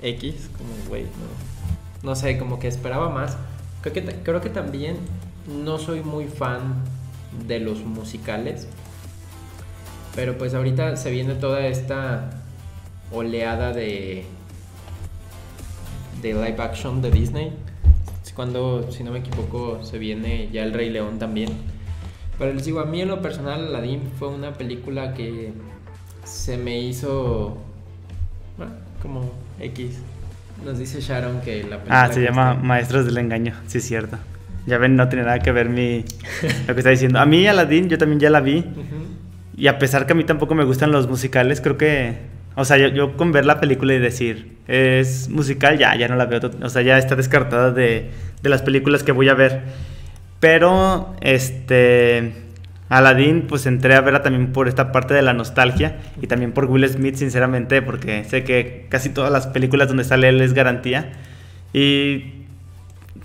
X, 0.02 0.50
como 0.58 0.68
güey, 0.86 1.04
no, 1.04 2.10
no 2.10 2.14
sé, 2.14 2.36
como 2.36 2.58
que 2.58 2.68
esperaba 2.68 3.08
más. 3.08 3.38
Creo 3.80 3.94
que, 3.94 4.04
creo 4.22 4.42
que 4.42 4.50
también 4.50 4.98
no 5.64 5.78
soy 5.78 6.02
muy 6.02 6.26
fan 6.26 6.74
de 7.48 7.58
los 7.58 7.78
musicales. 7.84 8.68
Pero 10.14 10.36
pues 10.36 10.52
ahorita 10.52 10.98
se 10.98 11.10
viene 11.10 11.36
toda 11.36 11.66
esta 11.66 12.28
oleada 13.10 13.72
de 13.72 14.26
de 16.20 16.34
live 16.34 16.56
action 16.58 17.00
de 17.00 17.10
Disney. 17.10 17.50
Cuando, 18.36 18.92
si 18.92 19.04
no 19.04 19.10
me 19.10 19.20
equivoco, 19.20 19.82
se 19.82 19.96
viene 19.96 20.50
ya 20.52 20.64
El 20.64 20.74
Rey 20.74 20.90
León 20.90 21.18
también. 21.18 21.48
Pero 22.42 22.54
les 22.54 22.64
digo, 22.64 22.80
a 22.80 22.86
mí 22.86 23.00
en 23.00 23.06
lo 23.06 23.22
personal, 23.22 23.68
Aladdin 23.68 24.00
fue 24.18 24.26
una 24.26 24.52
película 24.52 25.14
que 25.14 25.52
se 26.24 26.56
me 26.56 26.76
hizo 26.80 27.56
bueno, 28.56 28.72
como 29.00 29.32
X. 29.60 30.00
Nos 30.64 30.76
dice 30.76 31.00
Sharon 31.00 31.40
que 31.42 31.62
la 31.62 31.76
película. 31.76 32.02
Ah, 32.02 32.12
se 32.12 32.20
llama 32.20 32.54
está- 32.54 32.64
Maestros 32.64 33.06
del 33.06 33.18
Engaño, 33.18 33.54
sí 33.68 33.78
es 33.78 33.84
cierto. 33.84 34.18
Ya 34.66 34.78
ven, 34.78 34.96
no 34.96 35.08
tiene 35.08 35.24
nada 35.24 35.38
que 35.38 35.52
ver 35.52 35.68
mi 35.68 36.04
lo 36.66 36.74
que 36.74 36.80
está 36.80 36.90
diciendo. 36.90 37.20
A 37.20 37.26
mí 37.26 37.46
Aladdin 37.46 37.88
yo 37.88 37.96
también 37.96 38.18
ya 38.18 38.28
la 38.28 38.40
vi 38.40 38.58
Ujú. 38.58 39.06
y 39.56 39.68
a 39.68 39.78
pesar 39.78 40.06
que 40.06 40.12
a 40.12 40.16
mí 40.16 40.24
tampoco 40.24 40.56
me 40.56 40.64
gustan 40.64 40.90
los 40.90 41.06
musicales, 41.08 41.60
creo 41.60 41.78
que 41.78 42.16
o 42.56 42.64
sea, 42.64 42.76
yo, 42.76 42.88
yo 42.88 43.16
con 43.16 43.30
ver 43.30 43.46
la 43.46 43.60
película 43.60 43.94
y 43.94 44.00
decir, 44.00 44.56
es 44.66 45.28
musical, 45.28 45.78
ya, 45.78 45.94
ya 45.94 46.08
no 46.08 46.16
la 46.16 46.24
veo, 46.26 46.40
o 46.60 46.68
sea, 46.68 46.82
ya 46.82 46.98
está 46.98 47.14
descartada 47.14 47.70
de, 47.70 48.10
de 48.42 48.48
las 48.50 48.62
películas 48.62 49.04
que 49.04 49.12
voy 49.12 49.28
a 49.28 49.34
ver. 49.34 49.62
Pero, 50.42 51.14
este, 51.20 52.32
Aladdin, 52.88 53.46
pues 53.46 53.64
entré 53.66 53.94
a 53.94 54.00
verla 54.00 54.24
también 54.24 54.52
por 54.52 54.66
esta 54.66 54.90
parte 54.90 55.14
de 55.14 55.22
la 55.22 55.34
nostalgia 55.34 56.00
y 56.20 56.26
también 56.26 56.50
por 56.50 56.64
Will 56.64 56.88
Smith, 56.88 57.14
sinceramente, 57.14 57.80
porque 57.80 58.24
sé 58.24 58.42
que 58.42 58.86
casi 58.88 59.10
todas 59.10 59.30
las 59.30 59.46
películas 59.46 59.86
donde 59.86 60.02
sale 60.02 60.28
él 60.28 60.40
es 60.40 60.52
garantía. 60.52 61.12
Y 61.72 62.42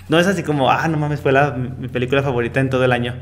no 0.09 0.19
es 0.19 0.27
así 0.27 0.43
como, 0.43 0.69
ah, 0.69 0.88
no 0.89 1.00
mames, 1.00 1.19
fue 1.19 1.31
la, 1.31 1.53
mi 1.53 1.88
película 1.88 2.21
favorita 2.21 2.59
en 2.59 2.69
todo 2.69 2.86
el 2.86 2.91
año. 2.91 3.15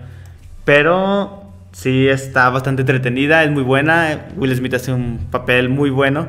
Pero 0.66 1.54
sí 1.72 2.10
está 2.10 2.50
bastante 2.50 2.82
entretenida, 2.82 3.46
es 3.46 3.52
muy 3.52 3.64
buena. 3.64 4.28
Will 4.36 4.54
Smith 4.54 4.74
hace 4.74 4.92
un 4.92 5.28
papel 5.32 5.70
muy 5.70 5.90
bueno. 5.90 6.28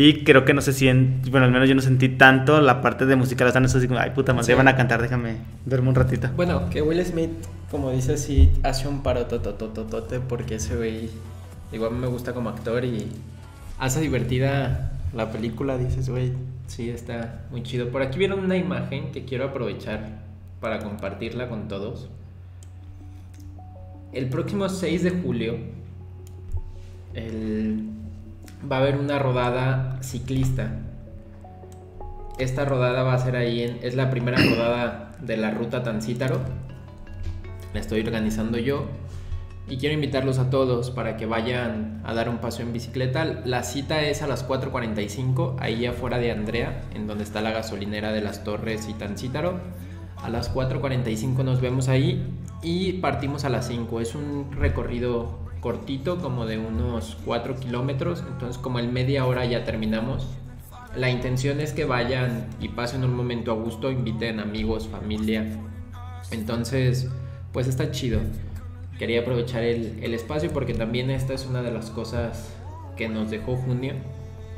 Y 0.00 0.22
creo 0.22 0.44
que 0.44 0.54
no 0.54 0.60
sé 0.60 0.72
si, 0.72 0.86
en- 0.86 1.22
bueno, 1.28 1.46
al 1.46 1.50
menos 1.50 1.68
yo 1.68 1.74
no 1.74 1.80
sentí 1.80 2.08
tanto 2.08 2.60
la 2.60 2.80
parte 2.80 3.04
de 3.04 3.16
musical. 3.16 3.48
Están 3.48 3.64
así 3.64 3.88
como, 3.88 3.98
ay 3.98 4.10
puta 4.10 4.32
madre, 4.32 4.46
Sí. 4.46 4.52
van 4.54 4.68
a 4.68 4.76
cantar, 4.76 5.02
déjame 5.02 5.38
verme 5.66 5.88
un 5.88 5.96
ratito. 5.96 6.28
Bueno, 6.36 6.70
que 6.70 6.82
Will 6.82 7.04
Smith, 7.04 7.30
como 7.68 7.90
dice, 7.90 8.16
sí 8.16 8.48
hace 8.62 8.86
un 8.86 9.02
paro 9.02 9.26
totototote 9.26 10.20
porque 10.20 10.54
ese 10.54 10.76
güey, 10.76 11.10
igual 11.72 11.96
me 11.96 12.06
gusta 12.06 12.32
como 12.32 12.48
actor 12.48 12.84
y 12.84 13.08
hace 13.80 14.00
divertida 14.00 14.92
la 15.16 15.32
película, 15.32 15.76
dices, 15.76 16.08
güey, 16.08 16.30
sí 16.68 16.90
está 16.90 17.40
muy 17.50 17.64
chido. 17.64 17.88
Por 17.88 18.02
aquí 18.02 18.20
vieron 18.20 18.38
una 18.38 18.56
imagen 18.56 19.10
que 19.10 19.24
quiero 19.24 19.46
aprovechar 19.46 20.10
para 20.60 20.78
compartirla 20.78 21.48
con 21.48 21.66
todos. 21.66 22.08
El 24.12 24.28
próximo 24.28 24.68
6 24.68 25.02
de 25.02 25.10
julio 25.10 25.56
el- 27.14 27.97
va 28.70 28.76
a 28.76 28.80
haber 28.80 28.96
una 28.96 29.18
rodada 29.18 29.98
ciclista. 30.02 30.70
Esta 32.38 32.64
rodada 32.64 33.02
va 33.02 33.14
a 33.14 33.18
ser 33.18 33.36
ahí 33.36 33.62
en. 33.62 33.78
Es 33.82 33.94
la 33.94 34.10
primera 34.10 34.38
rodada 34.50 35.12
de 35.20 35.36
la 35.36 35.50
ruta 35.50 35.82
Tancítaro. 35.82 36.40
La 37.74 37.80
estoy 37.80 38.00
organizando 38.00 38.58
yo. 38.58 38.86
Y 39.70 39.76
quiero 39.76 39.94
invitarlos 39.94 40.38
a 40.38 40.48
todos 40.48 40.90
para 40.90 41.18
que 41.18 41.26
vayan 41.26 42.00
a 42.06 42.14
dar 42.14 42.30
un 42.30 42.38
paso 42.38 42.62
en 42.62 42.72
bicicleta. 42.72 43.24
La 43.44 43.62
cita 43.62 44.00
es 44.00 44.22
a 44.22 44.26
las 44.26 44.48
4.45, 44.48 45.56
ahí 45.58 45.84
afuera 45.84 46.18
de 46.18 46.30
Andrea, 46.30 46.80
en 46.94 47.06
donde 47.06 47.24
está 47.24 47.42
la 47.42 47.50
gasolinera 47.50 48.12
de 48.12 48.22
las 48.22 48.44
Torres 48.44 48.88
y 48.88 48.94
Tancítaro. 48.94 49.60
A 50.22 50.30
las 50.30 50.54
4.45 50.54 51.44
nos 51.44 51.60
vemos 51.60 51.88
ahí 51.88 52.26
y 52.62 52.94
partimos 52.94 53.44
a 53.44 53.50
las 53.50 53.68
5. 53.68 54.00
Es 54.00 54.14
un 54.14 54.50
recorrido 54.52 55.47
cortito, 55.60 56.18
como 56.18 56.46
de 56.46 56.58
unos 56.58 57.16
4 57.24 57.56
kilómetros. 57.56 58.24
Entonces, 58.26 58.58
como 58.58 58.78
en 58.78 58.92
media 58.92 59.26
hora 59.26 59.44
ya 59.44 59.64
terminamos. 59.64 60.26
La 60.96 61.10
intención 61.10 61.60
es 61.60 61.72
que 61.72 61.84
vayan 61.84 62.46
y 62.60 62.68
pasen 62.68 63.04
un 63.04 63.14
momento 63.14 63.52
a 63.52 63.54
gusto, 63.54 63.90
inviten 63.90 64.40
amigos, 64.40 64.88
familia. 64.88 65.46
Entonces, 66.30 67.08
pues 67.52 67.66
está 67.66 67.90
chido. 67.90 68.20
Quería 68.98 69.20
aprovechar 69.20 69.62
el, 69.62 69.98
el 70.02 70.14
espacio 70.14 70.50
porque 70.50 70.74
también 70.74 71.10
esta 71.10 71.34
es 71.34 71.46
una 71.46 71.62
de 71.62 71.70
las 71.70 71.90
cosas 71.90 72.52
que 72.96 73.08
nos 73.08 73.30
dejó 73.30 73.56
junio. 73.56 73.94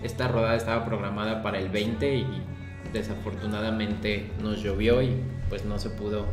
Esta 0.02 0.28
rodada 0.28 0.56
estaba 0.56 0.84
programada 0.86 1.42
para 1.42 1.58
el 1.58 1.68
20 1.68 2.16
y 2.16 2.26
desafortunadamente 2.92 4.30
nos 4.42 4.62
llovió 4.62 5.02
y 5.02 5.20
pues 5.48 5.64
no 5.64 5.78
se 5.78 5.90
pudo 5.90 6.26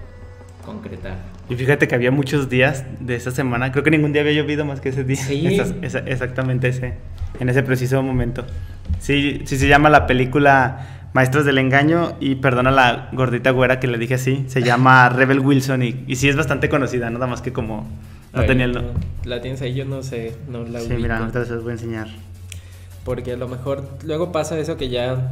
concretar. 0.67 1.15
Y 1.50 1.55
fíjate 1.55 1.88
que 1.88 1.95
había 1.95 2.12
muchos 2.12 2.47
días 2.50 2.83
de 3.00 3.15
esa 3.15 3.31
semana. 3.31 3.71
Creo 3.71 3.83
que 3.83 3.89
ningún 3.89 4.13
día 4.13 4.21
había 4.21 4.33
llovido 4.33 4.65
más 4.65 4.79
que 4.81 4.89
ese 4.89 5.03
día. 5.03 5.15
Sí. 5.15 5.47
Esas- 5.47 5.74
esa- 5.81 6.00
exactamente 6.00 6.67
ese. 6.67 6.93
En 7.39 7.50
ese 7.50 7.63
preciso 7.63 8.03
momento. 8.03 8.45
Sí, 9.00 9.41
sí 9.45 9.57
se 9.57 9.67
llama 9.67 9.89
la 9.89 10.05
película 10.05 11.07
Maestros 11.13 11.45
del 11.45 11.57
Engaño. 11.57 12.15
Y 12.19 12.36
perdona 12.36 12.69
la 12.69 13.09
gordita 13.13 13.50
güera 13.51 13.79
que 13.79 13.88
le 13.88 13.97
dije 13.97 14.13
así. 14.15 14.45
Se 14.47 14.62
llama 14.62 15.09
Rebel 15.17 15.39
Wilson. 15.39 15.81
Y, 15.83 16.03
y 16.05 16.15
sí 16.17 16.29
es 16.29 16.36
bastante 16.36 16.69
conocida, 16.69 17.09
nada 17.09 17.25
más 17.27 17.41
que 17.41 17.51
como 17.53 17.88
no 18.33 18.39
ver, 18.39 18.47
tenía 18.47 18.65
el. 18.65 18.74
no- 18.74 18.83
La 19.24 19.41
tienes 19.41 19.62
ahí, 19.63 19.74
yo 19.74 19.86
no 19.86 20.03
sé, 20.03 20.36
no 20.50 20.63
la 20.65 20.79
Sí, 20.81 20.88
ubico. 20.88 21.01
mira, 21.01 21.17
ahorita 21.19 21.45
se 21.45 21.53
los 21.53 21.63
voy 21.63 21.71
a 21.71 21.74
enseñar. 21.74 22.07
Porque 23.05 23.31
a 23.31 23.38
lo 23.38 23.47
mejor 23.47 23.88
luego 24.03 24.33
pasa 24.33 24.59
eso 24.59 24.75
que 24.75 24.89
ya 24.89 25.31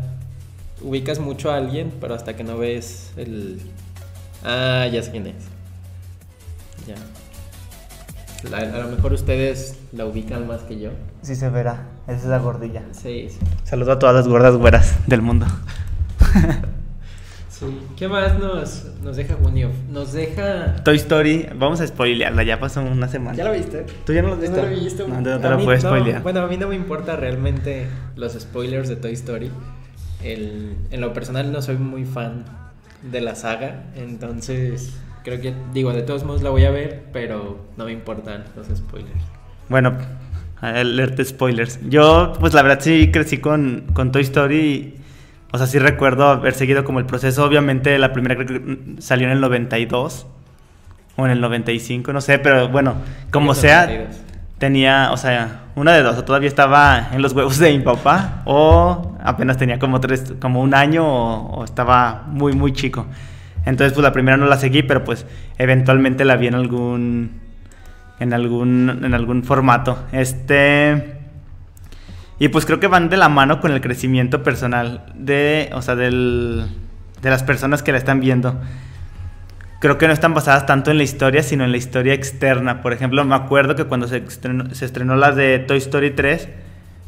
ubicas 0.81 1.19
mucho 1.19 1.51
a 1.51 1.57
alguien, 1.57 1.91
pero 1.99 2.13
hasta 2.13 2.35
que 2.35 2.43
no 2.45 2.57
ves 2.57 3.11
el... 3.17 3.59
Ah, 4.43 4.87
ya 4.91 5.01
sé 5.01 5.11
quién 5.11 5.27
es. 5.27 5.35
Ya. 6.87 6.95
La- 8.49 8.57
a 8.59 8.79
lo 8.79 8.89
mejor 8.95 9.13
ustedes 9.13 9.79
la 9.91 10.05
ubican 10.05 10.47
más 10.47 10.61
que 10.63 10.79
yo. 10.79 10.91
Sí 11.23 11.35
se 11.35 11.49
verá. 11.49 11.87
Esa 12.07 12.17
es 12.17 12.25
la 12.25 12.37
gordilla. 12.37 12.83
Sí, 12.91 13.27
sí. 13.29 13.39
Saludo 13.63 13.93
a 13.93 13.99
todas 13.99 14.13
las 14.15 14.27
gordas 14.27 14.55
güeras 14.55 14.95
del 15.07 15.21
mundo. 15.23 15.47
Sí. 17.49 17.65
¿Qué 17.95 18.07
más 18.09 18.37
nos, 18.37 18.83
nos 19.01 19.15
deja 19.15 19.35
junio? 19.41 19.71
Nos 19.89 20.11
deja... 20.11 20.75
Toy 20.83 20.97
Story, 20.97 21.47
vamos 21.55 21.79
a 21.79 21.87
spoilearla, 21.87 22.43
ya 22.43 22.59
pasó 22.59 22.81
una 22.81 23.07
semana. 23.07 23.37
¿Ya 23.37 23.45
la 23.45 23.51
viste? 23.51 23.85
¿Tú 24.05 24.11
ya 24.11 24.21
no 24.21 24.27
lo 24.27 24.33
has 24.33 24.41
visto? 24.41 24.57
No, 24.57 24.63
lo 24.63 24.67
he 24.71 24.75
visto. 24.75 25.07
No, 25.07 25.21
no 25.21 25.39
te 25.39 25.47
A 25.47 25.49
lo 25.51 25.57
mí 25.57 25.63
puedes 25.63 25.83
no, 25.83 25.89
spoilear. 25.91 26.21
Bueno, 26.21 26.41
a 26.41 26.47
mí 26.47 26.57
no 26.57 26.67
me 26.67 26.75
importa 26.75 27.15
realmente 27.15 27.87
los 28.17 28.33
spoilers 28.33 28.89
de 28.89 28.97
Toy 28.97 29.13
Story. 29.13 29.49
El- 30.21 30.75
en 30.91 30.99
lo 31.01 31.13
personal 31.13 31.49
no 31.53 31.61
soy 31.61 31.77
muy 31.77 32.03
fan 32.03 32.43
de 33.11 33.21
la 33.21 33.35
saga, 33.35 33.83
entonces 33.95 34.99
creo 35.23 35.41
que, 35.41 35.53
digo, 35.73 35.91
de 35.91 36.03
todos 36.03 36.23
modos 36.23 36.41
la 36.43 36.51
voy 36.51 36.65
a 36.65 36.71
ver, 36.71 37.05
pero 37.11 37.65
no 37.77 37.85
me 37.85 37.91
importan 37.91 38.45
los 38.55 38.67
spoilers. 38.67 39.21
Bueno, 39.69 39.93
alerta 40.61 41.23
spoilers. 41.23 41.79
Yo, 41.89 42.33
pues 42.39 42.53
la 42.53 42.61
verdad 42.61 42.79
sí 42.81 43.09
crecí 43.11 43.39
con, 43.39 43.87
con 43.93 44.11
Toy 44.11 44.21
Story. 44.21 44.57
y, 44.57 44.95
o 45.51 45.57
sea, 45.57 45.67
sí 45.67 45.79
recuerdo 45.79 46.27
haber 46.27 46.53
seguido 46.53 46.83
como 46.83 46.99
el 46.99 47.05
proceso. 47.05 47.43
Obviamente 47.43 47.97
la 47.97 48.13
primera 48.13 48.35
creo 48.35 48.47
que 48.47 49.01
salió 49.01 49.27
en 49.27 49.33
el 49.33 49.41
92 49.41 50.27
o 51.17 51.25
en 51.25 51.31
el 51.31 51.41
95, 51.41 52.11
no 52.11 52.21
sé, 52.21 52.39
pero 52.39 52.67
bueno, 52.69 52.95
como 53.31 53.55
sea, 53.55 53.85
92. 53.85 54.17
tenía, 54.57 55.11
o 55.11 55.17
sea, 55.17 55.63
una 55.75 55.93
de 55.93 56.03
dos, 56.03 56.17
o 56.17 56.25
todavía 56.25 56.49
estaba 56.49 57.09
en 57.13 57.21
los 57.21 57.33
huevos 57.33 57.57
de 57.57 57.71
mi 57.71 57.79
papá 57.83 58.41
o 58.45 59.14
apenas 59.25 59.57
tenía 59.57 59.79
como 59.79 59.99
tres, 59.99 60.33
como 60.39 60.61
un 60.61 60.73
año 60.73 61.05
o, 61.05 61.63
estaba 61.63 62.23
muy, 62.27 62.53
muy 62.53 62.73
chico. 62.73 63.05
Entonces, 63.65 63.93
pues 63.93 64.03
la 64.03 64.13
primera 64.13 64.37
no 64.37 64.45
la 64.45 64.57
seguí, 64.57 64.83
pero 64.83 65.03
pues 65.03 65.25
eventualmente 65.57 66.23
la 66.23 66.35
vi 66.35 66.47
en 66.47 66.55
algún, 66.55 67.31
en 68.19 68.33
algún, 68.33 69.01
en 69.03 69.13
algún 69.13 69.43
formato. 69.43 70.03
Este, 70.11 71.17
y 72.37 72.49
pues 72.49 72.65
creo 72.65 72.79
que 72.79 72.87
van 72.87 73.09
de 73.09 73.17
la 73.17 73.29
mano 73.29 73.59
con 73.59 73.71
el 73.71 73.81
crecimiento 73.81 74.43
personal 74.43 75.05
de, 75.15 75.69
o 75.73 75.81
sea, 75.81 75.95
del, 75.95 76.65
de 77.21 77.29
las 77.29 77.43
personas 77.43 77.81
que 77.81 77.91
la 77.91 77.97
están 77.97 78.19
viendo 78.19 78.59
creo 79.85 79.99
que 79.99 80.07
no 80.07 80.13
están 80.13 80.33
basadas 80.33 80.65
tanto 80.65 80.89
en 80.89 80.97
la 80.97 81.03
historia, 81.03 81.43
sino 81.43 81.63
en 81.63 81.69
la 81.69 81.77
historia 81.77 82.13
externa. 82.13 82.81
Por 82.81 82.91
ejemplo, 82.91 83.23
me 83.23 83.35
acuerdo 83.35 83.75
que 83.75 83.85
cuando 83.85 84.07
se 84.07 84.17
estrenó, 84.17 84.73
se 84.73 84.83
estrenó 84.83 85.15
la 85.15 85.31
de 85.31 85.59
Toy 85.59 85.77
Story 85.77 86.09
3, 86.09 86.49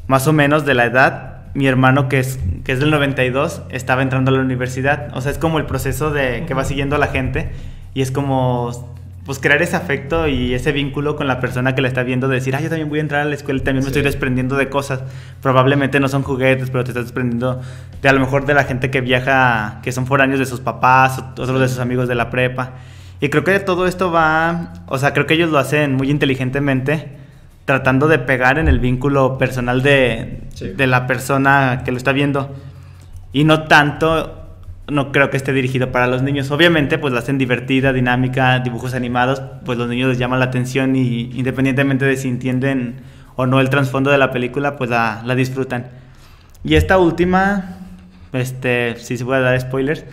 más 0.05 0.27
o 0.27 0.33
menos 0.33 0.63
de 0.63 0.75
la 0.75 0.85
edad, 0.85 1.36
mi 1.53 1.67
hermano 1.67 2.09
que 2.09 2.19
es, 2.19 2.39
que 2.63 2.71
es 2.71 2.79
del 2.79 2.91
92 2.91 3.63
estaba 3.69 4.01
entrando 4.01 4.31
a 4.31 4.35
la 4.35 4.41
universidad. 4.41 5.09
O 5.15 5.21
sea, 5.21 5.31
es 5.31 5.37
como 5.37 5.57
el 5.59 5.65
proceso 5.65 6.11
de 6.11 6.45
que 6.45 6.53
va 6.53 6.63
siguiendo 6.63 6.95
a 6.95 6.99
la 6.99 7.07
gente 7.07 7.49
y 7.93 8.01
es 8.01 8.11
como 8.11 8.95
pues 9.25 9.39
crear 9.39 9.61
ese 9.61 9.75
afecto 9.75 10.29
y 10.29 10.53
ese 10.53 10.71
vínculo 10.71 11.17
con 11.17 11.27
la 11.27 11.41
persona 11.41 11.75
que 11.75 11.81
la 11.81 11.89
está 11.89 12.01
viendo, 12.03 12.29
de 12.29 12.35
decir, 12.35 12.55
ah, 12.55 12.61
yo 12.61 12.69
también 12.69 12.87
voy 12.87 12.99
a 12.99 13.01
entrar 13.01 13.21
a 13.23 13.25
la 13.25 13.35
escuela 13.35 13.59
y 13.59 13.63
también 13.63 13.83
me 13.83 13.89
Sí. 13.89 13.89
estoy 13.89 14.03
desprendiendo 14.03 14.55
de 14.55 14.69
cosas. 14.69 15.01
Probablemente 15.41 15.99
no 15.99 16.07
son 16.07 16.23
juguetes, 16.23 16.69
pero 16.69 16.85
te 16.85 16.91
estás 16.91 17.03
desprendiendo 17.05 17.61
de 18.01 18.07
a 18.07 18.13
lo 18.13 18.21
mejor 18.21 18.45
de 18.45 18.53
la 18.53 18.63
gente 18.63 18.89
que 18.89 19.01
viaja, 19.01 19.79
que 19.83 19.91
son 19.91 20.05
foráneos 20.07 20.39
de 20.39 20.45
sus 20.45 20.61
papás, 20.61 21.19
otros 21.19 21.59
de 21.59 21.67
sus 21.67 21.79
amigos 21.79 22.07
de 22.07 22.15
la 22.15 22.29
prepa. 22.29 22.75
Y 23.19 23.27
creo 23.27 23.43
que 23.43 23.59
todo 23.59 23.85
esto 23.85 24.11
va, 24.13 24.71
o 24.87 24.97
sea, 24.97 25.11
creo 25.11 25.25
que 25.25 25.33
ellos 25.33 25.49
lo 25.49 25.57
hacen 25.57 25.95
muy 25.95 26.09
inteligentemente, 26.09 27.09
tratando 27.67 28.07
de 28.07 28.17
pegar 28.17 28.57
en 28.59 28.69
el 28.69 28.79
vínculo 28.79 29.37
personal 29.37 29.83
de, 29.83 30.39
Sí. 30.53 30.69
de 30.69 30.87
la 30.87 31.05
persona 31.05 31.81
que 31.83 31.91
lo 31.91 31.97
está 31.97 32.13
viendo. 32.13 32.55
Y 33.33 33.43
no 33.43 33.63
tanto, 33.65 34.45
no 34.87 35.11
creo 35.11 35.29
que 35.29 35.35
esté 35.35 35.51
dirigido 35.51 35.91
para 35.91 36.07
los 36.07 36.23
niños. 36.23 36.49
Obviamente, 36.49 36.97
pues 36.97 37.11
la 37.13 37.19
hacen 37.19 37.37
divertida, 37.37 37.91
dinámica, 37.91 38.59
dibujos 38.59 38.93
animados, 38.93 39.41
pues 39.65 39.77
los 39.77 39.89
niños 39.89 40.07
les 40.07 40.17
llaman 40.17 40.39
la 40.39 40.45
atención 40.45 40.95
y 40.95 41.29
independientemente 41.37 42.05
de 42.05 42.15
si 42.15 42.29
entienden 42.29 43.01
o 43.35 43.45
no 43.45 43.59
el 43.59 43.69
trasfondo 43.69 44.11
de 44.11 44.17
la 44.17 44.31
película, 44.31 44.77
pues 44.77 44.89
la, 44.89 45.21
la 45.25 45.35
disfrutan. 45.35 45.87
Y 46.63 46.75
esta 46.75 46.97
última, 46.97 47.75
este, 48.31 48.95
si 48.95 49.17
se 49.17 49.25
puede 49.25 49.41
dar 49.41 49.59
spoilers, 49.59 50.05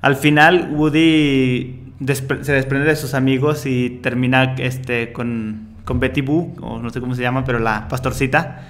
al 0.00 0.16
final 0.16 0.70
Woody 0.72 1.92
despre- 2.00 2.42
se 2.44 2.52
desprende 2.54 2.86
de 2.88 2.96
sus 2.96 3.12
amigos 3.12 3.66
y 3.66 3.90
termina 4.02 4.54
este, 4.58 5.12
con, 5.12 5.73
con 5.84 6.00
Betty 6.00 6.20
Boo, 6.20 6.54
o 6.60 6.78
no 6.78 6.90
sé 6.90 7.00
cómo 7.00 7.14
se 7.14 7.22
llama, 7.22 7.44
pero 7.44 7.58
la 7.58 7.88
pastorcita, 7.88 8.68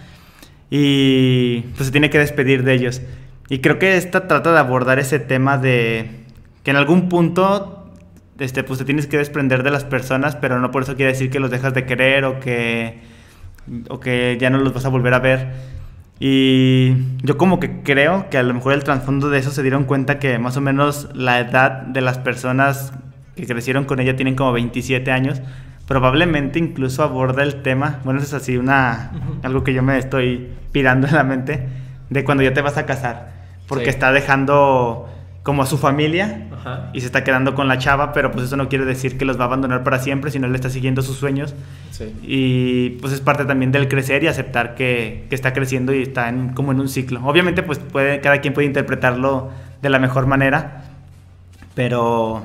y 0.70 1.60
pues 1.76 1.86
se 1.86 1.92
tiene 1.92 2.10
que 2.10 2.18
despedir 2.18 2.64
de 2.64 2.74
ellos. 2.74 3.02
Y 3.48 3.58
creo 3.58 3.78
que 3.78 3.96
esta 3.96 4.26
trata 4.26 4.52
de 4.52 4.58
abordar 4.58 4.98
ese 4.98 5.18
tema 5.18 5.58
de 5.58 6.24
que 6.62 6.70
en 6.70 6.76
algún 6.76 7.08
punto 7.08 7.84
este, 8.38 8.64
pues 8.64 8.78
te 8.78 8.84
tienes 8.84 9.06
que 9.06 9.16
desprender 9.16 9.62
de 9.62 9.70
las 9.70 9.84
personas, 9.84 10.36
pero 10.36 10.58
no 10.58 10.70
por 10.70 10.82
eso 10.82 10.96
quiere 10.96 11.12
decir 11.12 11.30
que 11.30 11.38
los 11.38 11.50
dejas 11.50 11.74
de 11.74 11.86
querer 11.86 12.24
o 12.24 12.40
que, 12.40 13.00
o 13.88 14.00
que 14.00 14.36
ya 14.40 14.50
no 14.50 14.58
los 14.58 14.72
vas 14.74 14.84
a 14.84 14.88
volver 14.88 15.14
a 15.14 15.20
ver. 15.20 15.52
Y 16.18 16.94
yo 17.22 17.36
como 17.36 17.60
que 17.60 17.82
creo 17.82 18.28
que 18.30 18.38
a 18.38 18.42
lo 18.42 18.54
mejor 18.54 18.72
el 18.72 18.84
trasfondo 18.84 19.30
de 19.30 19.38
eso 19.38 19.50
se 19.50 19.62
dieron 19.62 19.84
cuenta 19.84 20.18
que 20.18 20.38
más 20.38 20.56
o 20.56 20.60
menos 20.60 21.08
la 21.14 21.40
edad 21.40 21.82
de 21.82 22.00
las 22.00 22.18
personas 22.18 22.92
que 23.36 23.46
crecieron 23.46 23.84
con 23.84 24.00
ella 24.00 24.16
tienen 24.16 24.36
como 24.36 24.52
27 24.52 25.10
años. 25.10 25.42
Probablemente 25.86 26.58
incluso 26.58 27.02
aborda 27.02 27.42
el 27.42 27.62
tema, 27.62 28.00
bueno, 28.04 28.20
eso 28.20 28.34
es 28.36 28.42
así 28.42 28.56
una, 28.56 29.10
Ujú. 29.14 29.34
algo 29.42 29.64
que 29.64 29.74
yo 29.74 29.82
me 29.82 29.98
estoy 29.98 30.48
pirando 30.72 31.06
en 31.06 31.14
la 31.14 31.24
mente, 31.24 31.68
de 32.10 32.24
cuando 32.24 32.42
ya 32.42 32.54
te 32.54 32.62
vas 32.62 32.76
a 32.78 32.86
casar. 32.86 33.32
Porque 33.68 33.84
Sí. 33.84 33.90
está 33.90 34.12
dejando 34.12 35.08
como 35.42 35.62
a 35.62 35.66
su 35.66 35.76
familia 35.76 36.48
Ajá. 36.58 36.88
y 36.94 37.00
se 37.00 37.06
está 37.06 37.22
quedando 37.22 37.54
con 37.54 37.68
la 37.68 37.76
chava, 37.76 38.14
pero 38.14 38.30
pues 38.32 38.46
eso 38.46 38.56
no 38.56 38.70
quiere 38.70 38.86
decir 38.86 39.18
que 39.18 39.26
los 39.26 39.38
va 39.38 39.42
a 39.42 39.46
abandonar 39.46 39.82
para 39.84 39.98
siempre, 39.98 40.30
sino 40.30 40.46
él 40.46 40.54
está 40.54 40.70
siguiendo 40.70 41.02
sus 41.02 41.16
sueños. 41.18 41.54
Sí. 41.90 42.14
Y 42.22 42.90
pues 43.02 43.12
es 43.12 43.20
parte 43.20 43.44
también 43.44 43.70
del 43.70 43.86
crecer 43.88 44.24
y 44.24 44.26
aceptar 44.28 44.74
que, 44.74 45.26
que 45.28 45.34
está 45.34 45.52
creciendo 45.52 45.92
y 45.94 46.00
está 46.02 46.30
en- 46.30 46.54
como 46.54 46.72
en 46.72 46.80
un 46.80 46.88
ciclo. 46.88 47.20
Obviamente 47.26 47.62
pues 47.62 47.78
puede, 47.78 48.22
cada 48.22 48.38
quien 48.40 48.54
puede 48.54 48.66
interpretarlo 48.66 49.50
de 49.82 49.90
la 49.90 49.98
mejor 49.98 50.26
manera, 50.26 50.84
pero, 51.74 52.42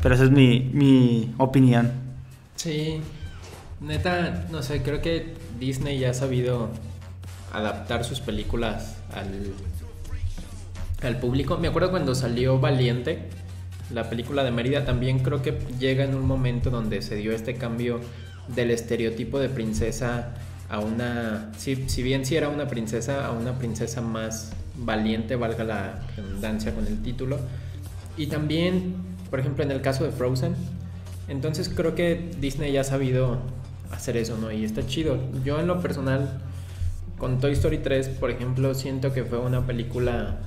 pero 0.00 0.14
esa 0.14 0.22
es 0.24 0.30
mi, 0.30 0.70
mi 0.72 1.34
opinión. 1.38 1.90
Sí, 2.62 3.00
neta, 3.80 4.46
no 4.52 4.62
sé, 4.62 4.84
creo 4.84 5.02
que 5.02 5.34
Disney 5.58 5.98
ya 5.98 6.10
ha 6.10 6.14
sabido 6.14 6.68
adaptar 7.52 8.04
sus 8.04 8.20
películas 8.20 8.98
al, 9.12 9.52
al 11.02 11.18
público. 11.18 11.58
Me 11.58 11.66
acuerdo 11.66 11.90
cuando 11.90 12.14
salió 12.14 12.60
Valiente, 12.60 13.30
la 13.92 14.08
película 14.08 14.44
de 14.44 14.52
Mérida, 14.52 14.84
también 14.84 15.24
creo 15.24 15.42
que 15.42 15.58
llega 15.80 16.04
en 16.04 16.14
un 16.14 16.24
momento 16.24 16.70
donde 16.70 17.02
se 17.02 17.16
dio 17.16 17.32
este 17.32 17.56
cambio 17.56 17.98
del 18.46 18.70
estereotipo 18.70 19.40
de 19.40 19.48
princesa 19.48 20.34
a 20.68 20.78
una, 20.78 21.50
si, 21.58 21.88
si 21.88 22.04
bien 22.04 22.24
sí 22.24 22.36
era 22.36 22.48
una 22.48 22.68
princesa, 22.68 23.26
a 23.26 23.32
una 23.32 23.58
princesa 23.58 24.02
más 24.02 24.52
valiente, 24.76 25.34
valga 25.34 25.64
la 25.64 26.00
redundancia 26.16 26.72
con 26.72 26.86
el 26.86 27.02
título. 27.02 27.40
Y 28.16 28.28
también, 28.28 28.94
por 29.30 29.40
ejemplo, 29.40 29.64
en 29.64 29.72
el 29.72 29.80
caso 29.80 30.04
de 30.04 30.12
Frozen, 30.12 30.54
entonces 31.28 31.68
creo 31.68 31.94
que 31.94 32.30
Disney 32.40 32.72
ya 32.72 32.80
ha 32.82 32.84
sabido 32.84 33.38
hacer 33.90 34.16
eso, 34.16 34.36
¿no? 34.38 34.50
Y 34.50 34.64
está 34.64 34.86
chido. 34.86 35.18
Yo 35.44 35.60
en 35.60 35.66
lo 35.66 35.80
personal, 35.80 36.40
con 37.18 37.38
Toy 37.38 37.52
Story 37.52 37.78
3, 37.78 38.08
por 38.08 38.30
ejemplo, 38.30 38.74
siento 38.74 39.12
que 39.12 39.24
fue 39.24 39.38
una 39.38 39.66
película 39.66 40.38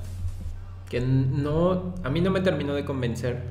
que 0.90 1.02
no, 1.02 1.96
a 2.04 2.10
mí 2.10 2.22
no 2.22 2.32
me 2.32 2.42
terminó 2.42 2.74
de 2.74 2.86
convencer. 2.86 3.44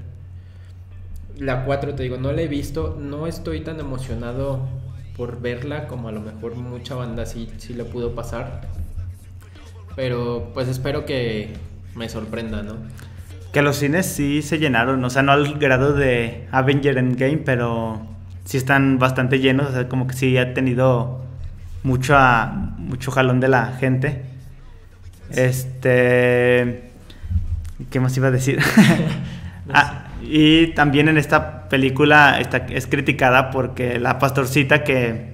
La 1.38 1.64
4, 1.64 1.94
te 1.94 2.02
digo, 2.02 2.16
no 2.16 2.32
la 2.32 2.42
he 2.42 2.48
visto, 2.48 2.96
no 3.00 3.26
estoy 3.26 3.60
tan 3.60 3.80
emocionado 3.80 4.68
por 5.16 5.40
verla 5.40 5.86
como 5.86 6.08
a 6.08 6.12
lo 6.12 6.20
mejor 6.20 6.54
mucha 6.56 6.94
banda 6.94 7.26
sí, 7.26 7.48
sí 7.58 7.74
le 7.74 7.84
pudo 7.84 8.14
pasar. 8.14 8.68
Pero 9.96 10.50
pues 10.54 10.68
espero 10.68 11.04
que 11.04 11.52
me 11.94 12.08
sorprenda, 12.08 12.62
¿no? 12.62 12.76
Que 13.54 13.62
los 13.62 13.76
cines 13.76 14.04
sí 14.06 14.42
se 14.42 14.58
llenaron, 14.58 15.02
o 15.04 15.08
sea, 15.10 15.22
no 15.22 15.32
al 15.32 15.58
grado 15.58 15.94
de 15.94 16.46
Avenger 16.50 16.98
Endgame, 16.98 17.38
pero 17.38 18.06
sí 18.44 18.58
están 18.58 18.98
bastante 18.98 19.38
llenos, 19.38 19.68
o 19.70 19.72
sea, 19.72 19.88
como 19.88 20.06
que 20.06 20.14
sí 20.14 20.36
ha 20.36 20.52
tenido 20.52 21.24
mucho, 21.84 22.16
a- 22.18 22.46
mucho 22.78 23.10
jalón 23.12 23.40
de 23.40 23.48
la 23.48 23.66
gente. 23.78 24.22
Este... 25.30 26.90
¿Qué 27.90 28.00
más 28.00 28.16
iba 28.16 28.28
a 28.28 28.32
decir? 28.32 28.58
Ah, 29.72 30.08
y 30.22 30.74
también 30.74 31.08
en 31.08 31.16
esta 31.16 31.70
película 31.70 32.38
está, 32.38 32.66
es 32.68 32.86
criticada 32.86 33.50
porque 33.50 33.98
la 33.98 34.18
pastorcita 34.18 34.84
que 34.84 35.32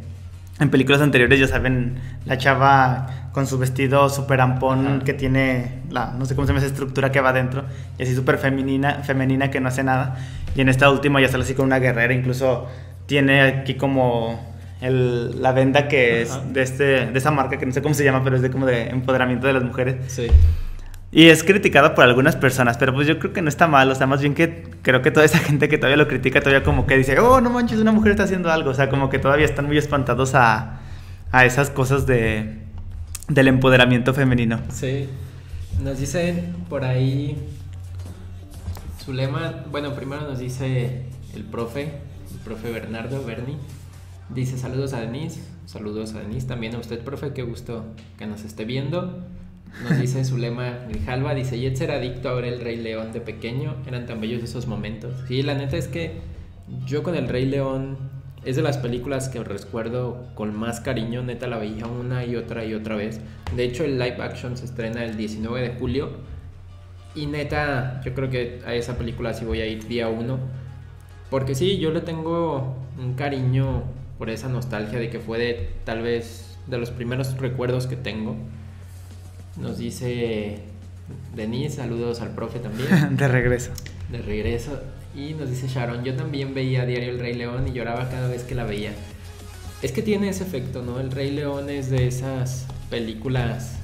en 0.61 0.71
películas 0.71 1.01
anteriores 1.03 1.41
ya 1.41 1.49
saben, 1.49 1.97
la 2.27 2.39
chava 2.39 3.20
con 3.33 3.47
su 3.47 3.59
vestido 3.59 4.09
super 4.09 4.41
ampón 4.41 4.87
Ajá. 4.87 4.99
que 5.05 5.15
tiene 5.15 5.83
la, 5.91 6.13
no 6.19 6.25
sé 6.27 6.35
cómo 6.35 6.47
se 6.47 6.53
llama 6.53 6.59
esa 6.65 6.69
estructura 6.73 7.13
que 7.13 7.21
va 7.21 7.31
adentro, 7.31 7.65
y 7.99 8.03
así 8.03 8.15
súper 8.15 8.39
femenina, 8.39 9.03
femenina 9.05 9.51
que 9.51 9.61
no 9.61 9.69
hace 9.69 9.85
nada. 9.85 10.17
Y 10.57 10.61
en 10.63 10.69
esta 10.69 10.91
última 10.91 11.21
ya 11.21 11.29
sale 11.29 11.45
así 11.45 11.55
con 11.55 11.67
una 11.67 11.79
guerrera, 11.79 12.13
incluso 12.13 12.67
tiene 13.07 13.41
aquí 13.43 13.75
como 13.75 14.49
el- 14.81 15.41
la 15.43 15.53
venda 15.53 15.87
que 15.89 16.25
Ajá. 16.29 16.41
es 16.43 16.53
de, 16.53 16.63
este, 16.63 16.85
de 17.07 17.19
esa 17.19 17.31
marca 17.31 17.57
que 17.59 17.67
no 17.67 17.73
sé 17.73 17.83
cómo 17.83 17.95
se 17.95 18.03
llama, 18.05 18.23
pero 18.25 18.37
es 18.37 18.43
de 18.43 18.51
como 18.51 18.67
de 18.67 18.89
empoderamiento 18.89 19.47
de 19.47 19.53
las 19.53 19.63
mujeres. 19.63 19.97
Sí. 20.09 20.27
Y 21.13 21.27
es 21.29 21.43
criticado 21.43 21.95
por 21.97 22.05
algunas 22.05 22.37
personas, 22.37 22.79
pero 22.79 22.95
pues 22.95 23.07
yo 23.09 23.19
creo 23.19 23.33
que 23.33 23.43
no 23.43 23.49
está 23.49 23.67
mal, 23.67 23.91
o 23.91 23.95
sea, 23.97 24.07
más 24.07 24.21
bien 24.21 24.33
que 24.35 24.65
creo 24.83 25.03
que 25.03 25.11
toda 25.11 25.27
esa 25.27 25.39
gente 25.39 25.69
que 25.69 25.77
todavía 25.77 25.97
lo 25.97 26.07
critica 26.07 26.41
todavía 26.41 26.63
como 26.63 26.87
que 26.87 26.97
dice, 26.97 27.19
oh, 27.19 27.41
no 27.41 27.51
manches, 27.51 27.81
una 27.81 27.91
mujer 27.93 28.13
está 28.13 28.23
haciendo 28.25 28.51
algo, 28.51 28.71
o 28.71 28.75
sea, 28.75 28.89
como 28.89 29.11
que 29.11 29.19
todavía 29.19 29.45
están 29.45 29.67
muy 29.67 29.77
espantados 29.77 30.37
a, 30.37 30.79
a 31.33 31.45
esas 31.45 31.69
cosas 31.71 32.07
de, 32.07 32.60
del 33.31 33.49
empoderamiento 33.49 34.13
femenino. 34.13 34.61
Sí. 34.71 35.07
Nos 35.83 35.99
dice 35.99 36.45
por 36.69 36.85
ahí 36.85 37.37
Zulema, 39.03 39.65
bueno, 39.71 39.95
primero 39.95 40.23
nos 40.23 40.39
dice 40.39 41.05
el 41.35 41.45
profe, 41.45 41.83
el 42.33 42.39
profe 42.45 42.71
Bernardo 42.71 43.25
Berni. 43.25 43.57
Dice 44.35 44.59
saludos 44.59 44.93
a 44.93 45.01
Denise, 45.01 45.41
saludos 45.67 46.15
a 46.15 46.21
Denise, 46.21 46.47
también 46.47 46.75
a 46.75 46.79
usted, 46.79 47.01
profe, 47.01 47.33
qué 47.33 47.43
gusto 47.43 47.85
que 48.19 48.27
nos 48.27 48.45
esté 48.45 48.65
viendo. 48.65 49.25
Nos 49.85 49.99
dice 49.99 50.25
Zulema 50.25 50.81
Grijalva, 50.89 51.35
dice, 51.35 51.59
Jetz 51.59 51.81
era 51.81 51.95
adicto 51.95 52.29
a 52.29 52.35
ver 52.35 52.45
el 52.45 52.61
Rey 52.61 52.77
León 52.77 53.13
de 53.13 53.21
pequeño, 53.21 53.77
eran 53.87 54.07
tan 54.07 54.21
bellos 54.21 54.43
esos 54.43 54.67
momentos. 54.67 55.15
Sí, 55.29 55.43
la 55.43 55.55
neta 55.55 55.77
es 55.77 55.87
que 55.87 56.21
yo 56.87 57.05
con 57.05 57.15
el 57.15 57.29
Rey 57.29 57.47
León 57.47 57.97
es 58.45 58.57
de 58.57 58.63
las 58.63 58.79
películas 58.79 59.29
que 59.29 59.43
recuerdo 59.45 60.27
con 60.35 60.55
más 60.57 60.81
cariño, 60.81 61.23
neta 61.23 61.47
la 61.47 61.59
veía 61.59 61.87
una 61.87 62.25
y 62.25 62.37
otra 62.37 62.65
y 62.65 62.75
otra 62.75 62.97
vez. 62.97 63.21
De 63.55 63.65
hecho, 63.65 63.85
el 63.85 63.99
live 63.99 64.17
action 64.21 64.57
se 64.57 64.65
estrena 64.65 65.05
el 65.05 65.17
19 65.17 65.61
de 65.61 65.75
julio 65.79 66.11
y 67.15 67.27
neta, 67.27 68.01
yo 68.05 68.15
creo 68.15 68.31
que 68.31 68.63
a 68.67 68.75
esa 68.75 68.97
película 68.97 69.35
sí 69.35 69.45
voy 69.45 69.61
a 69.61 69.67
ir 69.67 69.87
día 69.89 70.09
uno. 70.09 70.39
Porque 71.29 71.55
sí, 71.55 71.79
yo 71.79 71.91
le 71.91 72.01
tengo 72.01 72.77
un 72.99 73.15
cariño 73.15 73.85
por 74.19 74.31
esa 74.31 74.49
nostalgia 74.49 74.99
de 74.99 75.11
que 75.11 75.21
fue 75.21 75.39
de 75.39 75.71
tal 75.85 76.03
vez 76.03 76.59
de 76.67 76.79
los 76.79 76.91
primeros 76.91 77.37
recuerdos 77.39 77.87
que 77.87 77.97
tengo. 77.97 78.37
Nos 79.57 79.79
dice 79.79 80.61
Denise, 81.35 81.77
saludos 81.77 82.21
al 82.21 82.31
profe 82.31 82.59
también, 82.59 83.17
De 83.17 83.29
regreso. 83.29 83.71
de 84.11 84.23
regreso. 84.23 84.81
Y 85.15 85.35
nos 85.35 85.51
dice 85.51 85.67
Sharon, 85.69 86.05
yo 86.05 86.15
también 86.15 86.55
veía 86.55 86.83
a 86.83 86.87
diario 86.87 87.11
El 87.11 87.19
Rey 87.19 87.35
León 87.35 87.67
y 87.69 87.73
lloraba 87.73 88.09
cada 88.09 88.29
vez 88.29 88.45
que 88.45 88.55
la 88.55 88.65
veía. 88.65 88.93
Es 89.83 89.93
que 89.93 90.03
tiene 90.03 90.29
ese 90.29 90.45
efecto, 90.45 90.83
¿no? 90.83 91.01
El 91.01 91.11
Rey 91.11 91.31
León 91.31 91.69
es 91.71 91.91
de 91.91 92.07
esas 92.07 92.67
películas 92.91 93.77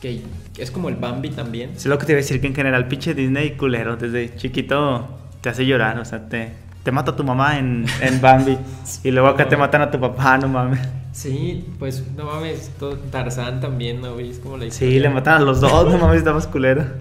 que 0.00 0.22
es 0.58 0.70
como 0.70 0.88
el 0.90 0.96
Bambi 0.96 1.30
también. 1.30 1.70
Es 1.76 1.86
lo 1.86 1.98
que 1.98 2.04
te 2.06 2.12
iba 2.12 2.18
a 2.18 2.22
decir 2.22 2.40
que 2.40 2.46
en 2.46 2.54
general, 2.54 2.88
pinche 2.88 3.14
Disney 3.14 3.52
culero, 3.56 3.96
desde 3.96 4.36
chiquito 4.36 5.08
te 5.40 5.48
hace 5.48 5.64
llorar, 5.64 5.98
o 5.98 6.04
sea, 6.04 6.28
te, 6.28 6.52
te 6.82 6.92
mata 6.92 7.12
a 7.12 7.16
tu 7.16 7.24
mamá 7.24 7.58
en, 7.58 7.86
en 8.02 8.20
Bambi 8.20 8.58
y 9.04 9.10
luego 9.10 9.28
acá 9.28 9.48
te 9.48 9.56
matan 9.56 9.80
a 9.82 9.90
tu 9.90 9.98
papá, 9.98 10.36
no 10.38 10.48
mames. 10.48 10.80
Sí, 11.12 11.64
pues 11.78 12.02
no 12.16 12.24
mames, 12.24 12.70
todo- 12.78 12.98
Tarzán 12.98 13.60
también, 13.60 14.00
¿no 14.00 14.16
ves 14.16 14.40
cómo 14.42 14.56
le 14.58 14.70
Sí, 14.70 14.98
le 14.98 15.08
matan 15.08 15.40
a 15.40 15.44
los 15.44 15.60
dos, 15.60 15.90
no 15.90 15.98
mames, 15.98 16.18
está 16.18 16.32
más 16.32 16.46
culero. 16.48 16.84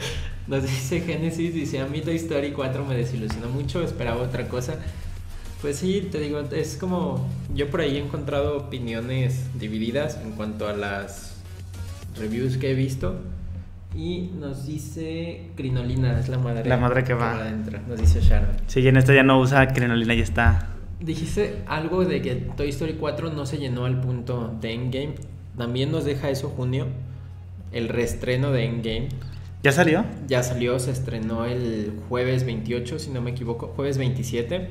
Nos 0.48 0.64
dice 0.64 1.02
Genesis, 1.06 1.54
dice, 1.54 1.80
a 1.80 1.88
mí 1.88 2.02
Toy 2.02 2.16
Story 2.16 2.52
4 2.52 2.86
me 2.86 2.96
desilusionó 2.96 3.50
mucho, 3.50 3.82
esperaba 3.84 4.22
otra 4.22 4.48
cosa. 4.48 4.76
Pues 5.62 5.78
sí, 5.78 6.10
te 6.12 6.20
digo, 6.20 6.42
es 6.52 6.76
como, 6.76 7.26
yo 7.56 7.70
por 7.70 7.80
ahí 7.80 7.96
he 7.96 8.00
encontrado 8.00 8.58
opiniones 8.58 9.48
divididas 9.58 10.20
en 10.22 10.32
cuanto 10.34 10.68
a 10.68 10.74
las 10.74 11.38
reviews 12.18 12.58
que 12.58 12.72
he 12.72 12.74
visto. 12.74 13.16
Y 13.96 14.32
nos 14.40 14.66
dice 14.66 15.52
Crinolina, 15.56 16.20
es 16.20 16.28
la 16.28 16.40
madre. 16.40 16.68
La 16.68 16.78
madre 16.78 17.04
que 17.04 17.14
va. 17.14 17.36
adentro, 17.36 17.80
nos 17.88 18.00
dice 18.00 18.20
Sharon. 18.22 18.50
Sí, 18.68 18.82
y 18.82 18.88
en 18.88 18.98
esta 18.98 19.14
ya 19.14 19.24
no 19.24 19.40
usa 19.40 19.68
crinolina, 19.68 20.14
ya 20.16 20.24
está. 20.24 20.70
Dijiste 21.00 21.62
algo 21.68 22.04
de 22.04 22.22
que 22.22 22.36
Toy 22.36 22.70
Story 22.70 22.94
4 23.00 23.32
no 23.32 23.46
se 23.46 23.58
llenó 23.58 23.86
al 23.86 24.02
punto 24.02 24.58
de 24.60 24.74
Endgame. 24.74 25.16
También 25.58 25.92
nos 25.92 26.06
deja 26.06 26.30
eso 26.30 26.50
junio, 26.50 26.88
el 27.72 27.88
reestreno 27.88 28.52
de 28.52 28.66
Endgame. 28.66 29.10
¿Ya 29.64 29.72
salió? 29.72 30.04
Ya 30.28 30.44
salió, 30.44 30.78
se 30.78 30.92
estrenó 30.92 31.46
el 31.46 31.94
jueves 32.10 32.46
28, 32.46 33.00
si 33.00 33.12
no 33.12 33.22
me 33.22 33.32
equivoco, 33.32 33.72
jueves 33.74 33.98
27. 33.98 34.68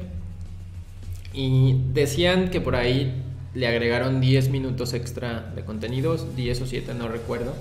Y 1.33 1.81
decían 1.94 2.50
que 2.50 2.61
por 2.61 2.76
ahí 2.76 3.22
le 3.55 3.66
agregaron 3.66 4.20
10 4.20 4.50
minutos 4.50 4.92
extra 4.92 5.50
de 5.57 5.64
contenidos, 5.64 6.37
10 6.37 6.61
o 6.61 6.66
7, 6.66 6.92
no 6.92 7.09
recuerdo. 7.09 7.55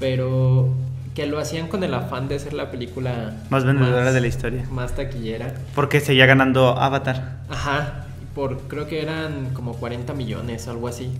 Pero 0.00 0.72
que 1.14 1.26
lo 1.26 1.38
hacían 1.38 1.68
con 1.68 1.84
el 1.84 1.92
afán 1.92 2.28
de 2.28 2.38
ser 2.38 2.54
la 2.54 2.70
película 2.70 3.42
Más 3.50 3.64
vendedora 3.66 4.10
de 4.10 4.20
la 4.22 4.26
historia. 4.26 4.64
Más 4.70 4.94
taquillera. 4.94 5.52
Porque 5.74 6.00
seguía 6.00 6.24
ganando 6.24 6.78
Avatar. 6.78 7.40
Ajá, 7.50 8.06
por 8.34 8.68
creo 8.68 8.86
que 8.86 9.02
eran 9.02 9.50
como 9.52 9.74
40 9.74 10.14
millones, 10.14 10.66
algo 10.66 10.88
así. 10.88 11.10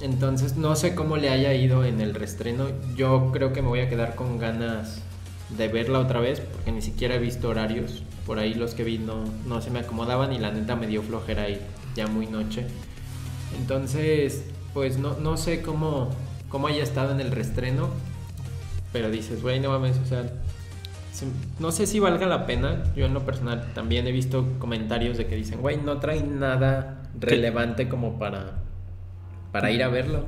Entonces 0.00 0.56
no 0.56 0.76
sé 0.76 0.94
cómo 0.94 1.16
le 1.16 1.30
haya 1.30 1.54
ido 1.54 1.84
en 1.84 2.00
el 2.00 2.14
restreno. 2.14 2.66
Yo 2.96 3.30
creo 3.32 3.52
que 3.52 3.62
me 3.62 3.68
voy 3.68 3.80
a 3.80 3.88
quedar 3.88 4.14
con 4.14 4.38
ganas 4.38 5.02
de 5.56 5.68
verla 5.68 5.98
otra 5.98 6.20
vez 6.20 6.40
porque 6.40 6.72
ni 6.72 6.82
siquiera 6.82 7.16
he 7.16 7.18
visto 7.18 7.48
horarios. 7.48 8.02
Por 8.26 8.38
ahí 8.38 8.54
los 8.54 8.74
que 8.74 8.84
vi 8.84 8.98
no, 8.98 9.24
no 9.46 9.60
se 9.60 9.70
me 9.70 9.80
acomodaban 9.80 10.32
y 10.32 10.38
la 10.38 10.52
neta 10.52 10.76
me 10.76 10.86
dio 10.86 11.02
flojera 11.02 11.48
y 11.48 11.60
ya 11.96 12.06
muy 12.06 12.26
noche. 12.26 12.66
Entonces, 13.58 14.44
pues 14.74 14.98
no, 14.98 15.16
no 15.18 15.36
sé 15.36 15.62
cómo, 15.62 16.10
cómo 16.48 16.68
haya 16.68 16.82
estado 16.82 17.12
en 17.12 17.20
el 17.20 17.32
restreno. 17.32 17.88
Pero 18.92 19.10
dices, 19.10 19.42
güey, 19.42 19.60
no 19.60 19.70
mames, 19.70 19.98
o 19.98 20.06
sea, 20.06 20.30
no 21.58 21.72
sé 21.72 21.86
si 21.86 21.98
valga 21.98 22.26
la 22.26 22.46
pena. 22.46 22.84
Yo 22.96 23.06
en 23.06 23.14
lo 23.14 23.24
personal 23.24 23.72
también 23.74 24.06
he 24.06 24.12
visto 24.12 24.46
comentarios 24.58 25.18
de 25.18 25.26
que 25.26 25.36
dicen, 25.36 25.60
güey, 25.60 25.76
no 25.76 25.98
trae 25.98 26.22
nada 26.22 27.02
relevante 27.18 27.88
como 27.88 28.18
para, 28.18 28.62
para 29.52 29.70
ir 29.70 29.82
a 29.82 29.88
verlo. 29.88 30.26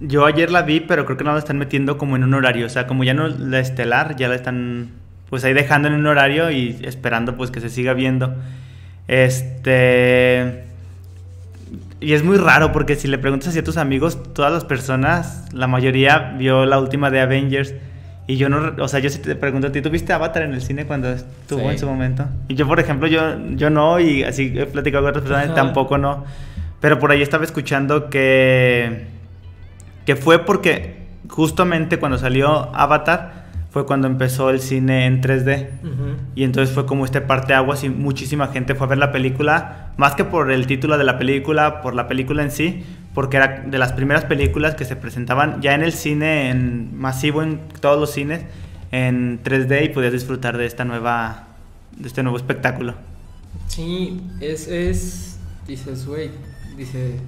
Yo 0.00 0.24
ayer 0.26 0.50
la 0.50 0.62
vi, 0.62 0.80
pero 0.80 1.04
creo 1.04 1.16
que 1.18 1.24
no 1.24 1.32
la 1.32 1.38
están 1.38 1.58
metiendo 1.58 1.98
como 1.98 2.16
en 2.16 2.24
un 2.24 2.34
horario. 2.34 2.66
O 2.66 2.68
sea, 2.68 2.86
como 2.86 3.04
ya 3.04 3.14
no 3.14 3.28
la 3.28 3.60
estelar, 3.60 4.16
ya 4.16 4.28
la 4.28 4.34
están 4.34 4.90
pues 5.28 5.44
ahí 5.44 5.52
dejando 5.54 5.88
en 5.88 5.94
un 5.94 6.06
horario 6.06 6.50
y 6.50 6.78
esperando 6.82 7.36
pues 7.36 7.50
que 7.50 7.60
se 7.60 7.68
siga 7.68 7.92
viendo. 7.94 8.34
Este... 9.08 10.64
Y 11.98 12.12
es 12.12 12.22
muy 12.22 12.36
raro 12.36 12.72
porque 12.72 12.94
si 12.94 13.08
le 13.08 13.18
preguntas 13.18 13.48
así 13.48 13.58
a 13.58 13.64
tus 13.64 13.78
amigos, 13.78 14.22
todas 14.34 14.52
las 14.52 14.64
personas, 14.64 15.46
la 15.52 15.66
mayoría 15.66 16.34
vio 16.38 16.66
la 16.66 16.78
última 16.78 17.10
de 17.10 17.20
Avengers. 17.20 17.74
Y 18.28 18.36
yo 18.36 18.48
no, 18.48 18.74
o 18.82 18.88
sea, 18.88 19.00
yo 19.00 19.08
sí 19.08 19.18
te 19.20 19.34
pregunto 19.34 19.68
a 19.68 19.72
ti, 19.72 19.80
¿tú 19.80 19.88
viste 19.88 20.12
Avatar 20.12 20.42
en 20.42 20.52
el 20.52 20.60
cine 20.60 20.84
cuando 20.84 21.10
estuvo 21.10 21.60
Sí. 21.60 21.66
en 21.66 21.78
su 21.78 21.86
momento? 21.86 22.26
Y 22.48 22.54
yo, 22.54 22.66
por 22.66 22.80
ejemplo, 22.80 23.06
yo, 23.08 23.20
yo 23.52 23.70
no, 23.70 23.98
y 23.98 24.24
así 24.24 24.52
he 24.56 24.66
platicado 24.66 25.04
con 25.04 25.10
otras 25.10 25.22
personas, 25.22 25.46
Ajá. 25.46 25.54
tampoco 25.54 25.96
no. 25.96 26.24
Pero 26.86 27.00
por 27.00 27.10
ahí 27.10 27.20
estaba 27.20 27.42
escuchando 27.42 28.10
que 28.10 29.08
que 30.04 30.14
fue 30.14 30.38
porque 30.44 30.98
justamente 31.28 31.98
cuando 31.98 32.16
salió 32.16 32.72
Avatar 32.76 33.46
fue 33.70 33.86
cuando 33.86 34.06
empezó 34.06 34.50
el 34.50 34.60
cine 34.60 35.06
en 35.06 35.20
3D. 35.20 35.68
Y 36.36 36.44
entonces 36.44 36.72
fue 36.72 36.86
como 36.86 37.04
este 37.04 37.20
parteaguas 37.20 37.82
y 37.82 37.88
muchísima 37.88 38.46
gente 38.52 38.76
fue 38.76 38.86
a 38.86 38.90
ver 38.90 38.98
la 38.98 39.10
película, 39.10 39.94
más 39.96 40.14
que 40.14 40.22
por 40.22 40.52
el 40.52 40.68
título 40.68 40.96
de 40.96 41.02
la 41.02 41.18
película, 41.18 41.82
por 41.82 41.96
la 41.96 42.06
película 42.06 42.44
en 42.44 42.52
sí, 42.52 42.84
porque 43.14 43.38
era 43.38 43.64
de 43.66 43.78
las 43.78 43.92
primeras 43.92 44.24
películas 44.24 44.76
que 44.76 44.84
se 44.84 44.94
presentaban 44.94 45.60
ya 45.60 45.74
en 45.74 45.82
el 45.82 45.92
cine, 45.92 46.50
en 46.50 46.96
masivo 46.96 47.42
en 47.42 47.62
todos 47.80 47.98
los 47.98 48.12
cines, 48.12 48.44
en 48.92 49.42
3D 49.42 49.86
y 49.86 49.88
podías 49.88 50.12
disfrutar 50.12 50.56
de 50.56 50.66
esta 50.66 50.84
nueva, 50.84 51.48
de 51.96 52.06
este 52.06 52.22
nuevo 52.22 52.36
espectáculo. 52.36 52.94
Sí, 53.66 54.20
es, 54.40 54.68
es, 54.68 55.40
dices, 55.66 56.06
güey, 56.06 56.30
dice 56.76 57.18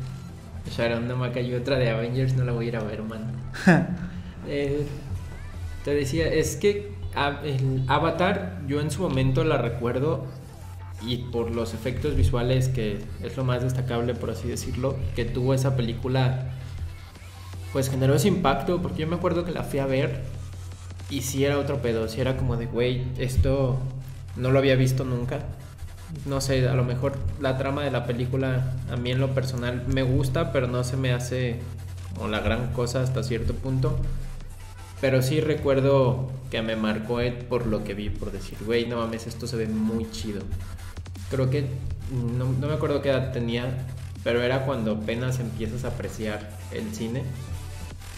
Sharon 0.70 1.08
Namaka 1.08 1.40
y 1.40 1.54
otra 1.54 1.76
de 1.76 1.90
Avengers, 1.90 2.34
no 2.34 2.44
la 2.44 2.52
voy 2.52 2.66
a 2.66 2.68
ir 2.68 2.76
a 2.76 2.82
ver, 2.82 3.02
man. 3.02 3.32
Eh, 4.50 4.86
te 5.84 5.92
decía, 5.92 6.26
es 6.26 6.56
que 6.56 6.92
el 7.44 7.84
Avatar, 7.86 8.62
yo 8.66 8.80
en 8.80 8.90
su 8.90 9.02
momento 9.02 9.44
la 9.44 9.58
recuerdo 9.58 10.24
y 11.02 11.18
por 11.18 11.54
los 11.54 11.74
efectos 11.74 12.16
visuales, 12.16 12.68
que 12.68 12.98
es 13.22 13.36
lo 13.36 13.44
más 13.44 13.62
destacable, 13.62 14.14
por 14.14 14.30
así 14.30 14.48
decirlo, 14.48 14.96
que 15.14 15.24
tuvo 15.24 15.52
esa 15.52 15.76
película, 15.76 16.50
pues 17.72 17.90
generó 17.90 18.14
ese 18.14 18.28
impacto, 18.28 18.80
porque 18.80 19.02
yo 19.02 19.06
me 19.06 19.16
acuerdo 19.16 19.44
que 19.44 19.52
la 19.52 19.64
fui 19.64 19.80
a 19.80 19.86
ver 19.86 20.22
y 21.10 21.22
sí 21.22 21.44
era 21.44 21.58
otro 21.58 21.82
pedo, 21.82 22.08
sí 22.08 22.20
era 22.20 22.36
como 22.36 22.56
de, 22.56 22.66
güey, 22.66 23.04
esto 23.18 23.78
no 24.36 24.50
lo 24.50 24.58
había 24.58 24.76
visto 24.76 25.04
nunca. 25.04 25.40
No 26.26 26.40
sé, 26.40 26.66
a 26.68 26.74
lo 26.74 26.84
mejor 26.84 27.18
la 27.40 27.58
trama 27.58 27.84
de 27.84 27.90
la 27.90 28.06
película 28.06 28.74
a 28.90 28.96
mí 28.96 29.10
en 29.10 29.20
lo 29.20 29.34
personal 29.34 29.84
me 29.86 30.02
gusta, 30.02 30.52
pero 30.52 30.66
no 30.66 30.84
se 30.84 30.96
me 30.96 31.12
hace 31.12 31.60
como 32.14 32.28
la 32.28 32.40
gran 32.40 32.72
cosa 32.72 33.02
hasta 33.02 33.22
cierto 33.22 33.54
punto. 33.54 33.98
Pero 35.00 35.22
sí 35.22 35.40
recuerdo 35.40 36.30
que 36.50 36.62
me 36.62 36.76
marcó 36.76 37.20
Ed 37.20 37.44
por 37.44 37.66
lo 37.66 37.84
que 37.84 37.94
vi, 37.94 38.10
por 38.10 38.32
decir, 38.32 38.58
güey, 38.64 38.86
no 38.86 38.96
mames, 38.96 39.26
esto 39.26 39.46
se 39.46 39.56
ve 39.56 39.66
muy 39.66 40.10
chido. 40.10 40.40
Creo 41.30 41.50
que, 41.50 41.66
no, 42.10 42.46
no 42.46 42.66
me 42.66 42.74
acuerdo 42.74 43.02
qué 43.02 43.10
edad 43.10 43.32
tenía, 43.32 43.86
pero 44.24 44.42
era 44.42 44.64
cuando 44.64 44.92
apenas 44.92 45.38
empiezas 45.40 45.84
a 45.84 45.88
apreciar 45.88 46.50
el 46.72 46.92
cine 46.94 47.22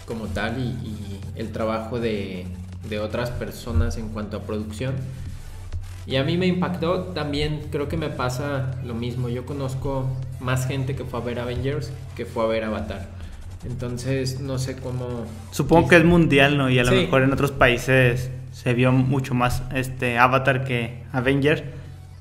como 0.07 0.26
tal 0.26 0.59
y, 0.59 0.68
y 0.68 1.20
el 1.35 1.53
trabajo 1.53 2.00
de, 2.00 2.46
de 2.88 2.98
otras 2.98 3.31
personas 3.31 3.96
en 3.98 4.09
cuanto 4.09 4.38
a 4.38 4.42
producción. 4.42 4.94
Y 6.11 6.16
a 6.16 6.25
mí 6.25 6.37
me 6.37 6.46
impactó, 6.46 7.05
también 7.14 7.61
creo 7.70 7.88
que 7.88 7.96
me 7.96 8.09
pasa 8.09 8.73
lo 8.85 8.94
mismo. 8.94 9.29
Yo 9.29 9.46
conozco 9.46 10.09
más 10.40 10.66
gente 10.66 10.96
que 10.96 11.05
fue 11.05 11.20
a 11.20 11.23
ver 11.23 11.38
Avengers 11.38 11.92
que 12.16 12.27
fue 12.27 12.42
a 12.42 12.46
ver 12.49 12.64
Avatar. 12.64 13.07
Entonces 13.64 14.40
no 14.40 14.59
sé 14.59 14.75
cómo... 14.77 15.25
Supongo 15.53 15.88
que 15.88 15.96
es 15.99 16.05
mundial, 16.05 16.59
¿no? 16.59 16.68
Y 16.68 16.81
a 16.81 16.83
lo 16.85 16.90
Sí. 16.90 16.96
mejor 16.96 17.23
en 17.23 17.33
otros 17.33 17.53
países 17.53 18.31
se 18.51 18.75
vio 18.75 18.90
mucho 18.90 19.35
más 19.35 19.62
este 19.73 20.18
Avatar 20.18 20.64
que 20.64 21.05
Avengers. 21.12 21.62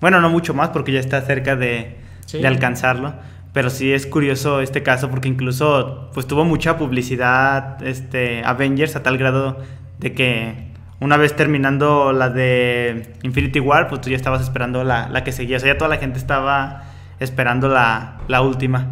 Bueno, 0.01 0.21
no 0.21 0.29
mucho 0.29 0.53
más 0.53 0.69
porque 0.69 0.91
ya 0.91 0.99
está 0.99 1.21
cerca 1.21 1.55
de, 1.55 1.97
Sí. 2.27 2.37
de 2.39 2.47
alcanzarlo. 2.47 3.13
Pero 3.53 3.71
sí 3.71 3.91
es 3.91 4.05
curioso 4.05 4.61
este 4.61 4.83
caso 4.83 5.09
porque 5.09 5.27
incluso 5.29 6.11
pues 6.13 6.27
tuvo 6.27 6.45
mucha 6.45 6.77
publicidad 6.77 7.81
este 7.81 8.43
Avengers 8.45 8.95
a 8.95 9.01
tal 9.01 9.17
grado 9.17 9.57
de 9.97 10.13
que 10.13 10.68
una 10.99 11.17
vez 11.17 11.35
terminando 11.35 12.11
la 12.11 12.29
de 12.29 13.13
Infinity 13.23 13.59
War, 13.59 13.87
pues 13.87 14.01
tú 14.01 14.09
ya 14.09 14.15
estabas 14.15 14.41
esperando 14.41 14.83
la, 14.83 15.09
la 15.09 15.23
que 15.23 15.31
seguía. 15.31 15.57
O 15.57 15.59
sea, 15.59 15.73
ya 15.73 15.77
toda 15.77 15.89
la 15.89 15.97
gente 15.97 16.19
estaba 16.19 16.83
esperando 17.19 17.69
la, 17.69 18.19
la 18.27 18.41
última. 18.41 18.87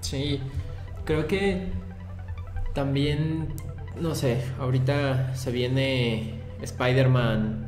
Sí, 0.00 0.40
creo 1.04 1.26
que 1.26 1.72
también, 2.74 3.48
no 4.00 4.14
sé, 4.14 4.44
ahorita 4.60 5.34
se 5.34 5.50
viene 5.50 6.40
Spider-Man 6.60 7.66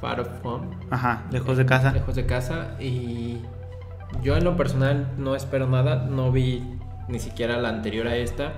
Far 0.00 0.20
of 0.20 0.28
Home. 0.42 0.68
Ajá, 0.90 1.24
lejos 1.30 1.56
de 1.56 1.66
casa. 1.66 1.92
Lejos 1.92 2.14
de 2.14 2.26
casa 2.26 2.76
y 2.80 3.38
yo 4.22 4.36
en 4.36 4.44
lo 4.44 4.56
personal 4.56 5.12
no 5.18 5.34
espero 5.34 5.66
nada, 5.66 6.06
no 6.08 6.30
vi 6.32 6.62
ni 7.08 7.18
siquiera 7.18 7.56
la 7.58 7.68
anterior 7.70 8.06
a 8.06 8.16
esta. 8.16 8.52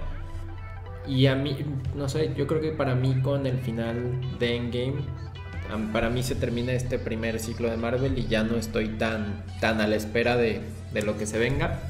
Y 1.08 1.26
a 1.26 1.34
mí, 1.34 1.56
no 1.96 2.08
sé, 2.08 2.32
yo 2.36 2.46
creo 2.46 2.60
que 2.60 2.70
para 2.72 2.94
mí 2.94 3.20
con 3.22 3.46
el 3.46 3.58
final 3.58 4.20
de 4.38 4.56
Endgame, 4.56 4.96
am- 5.72 5.90
para 5.92 6.10
mí 6.10 6.22
se 6.22 6.34
termina 6.34 6.72
este 6.72 6.98
primer 6.98 7.40
ciclo 7.40 7.70
de 7.70 7.76
Marvel 7.78 8.18
y 8.18 8.26
ya 8.26 8.42
no 8.42 8.56
estoy 8.56 8.88
tan, 8.88 9.42
tan 9.60 9.80
a 9.80 9.86
la 9.86 9.96
espera 9.96 10.36
de, 10.36 10.60
de 10.92 11.02
lo 11.02 11.16
que 11.16 11.26
se 11.26 11.38
venga. 11.38 11.80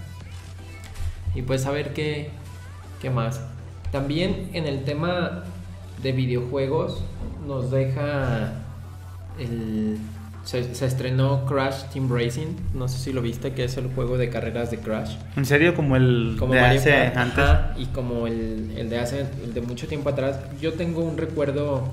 Y 1.34 1.42
pues 1.42 1.66
a 1.66 1.72
ver 1.72 1.92
qué, 1.94 2.30
qué 3.02 3.10
más. 3.10 3.40
También 3.90 4.50
en 4.52 4.66
el 4.66 4.84
tema 4.84 5.44
de 6.02 6.12
videojuegos 6.12 7.02
nos 7.46 7.70
deja 7.70 8.52
el... 9.38 9.98
Se, 10.48 10.74
se 10.74 10.86
estrenó 10.86 11.44
Crash 11.44 11.82
Team 11.92 12.08
Racing, 12.10 12.46
no 12.72 12.88
sé 12.88 12.98
si 12.98 13.12
lo 13.12 13.20
viste, 13.20 13.52
que 13.52 13.64
es 13.64 13.76
el 13.76 13.88
juego 13.88 14.16
de 14.16 14.30
carreras 14.30 14.70
de 14.70 14.78
Crash. 14.78 15.16
¿En 15.36 15.44
serio? 15.44 15.74
Como 15.74 15.94
el 15.94 16.36
Como 16.38 16.54
de 16.54 16.60
Mario 16.62 16.80
hace 16.80 16.90
Kart, 16.90 17.16
antes. 17.18 17.38
ajá, 17.44 17.74
y 17.76 17.84
como 17.86 18.26
el, 18.26 18.72
el 18.74 18.88
de 18.88 18.98
hace 18.98 19.26
el 19.44 19.52
de 19.52 19.60
mucho 19.60 19.86
tiempo 19.88 20.08
atrás, 20.08 20.40
yo 20.58 20.72
tengo 20.72 21.02
un 21.02 21.18
recuerdo, 21.18 21.92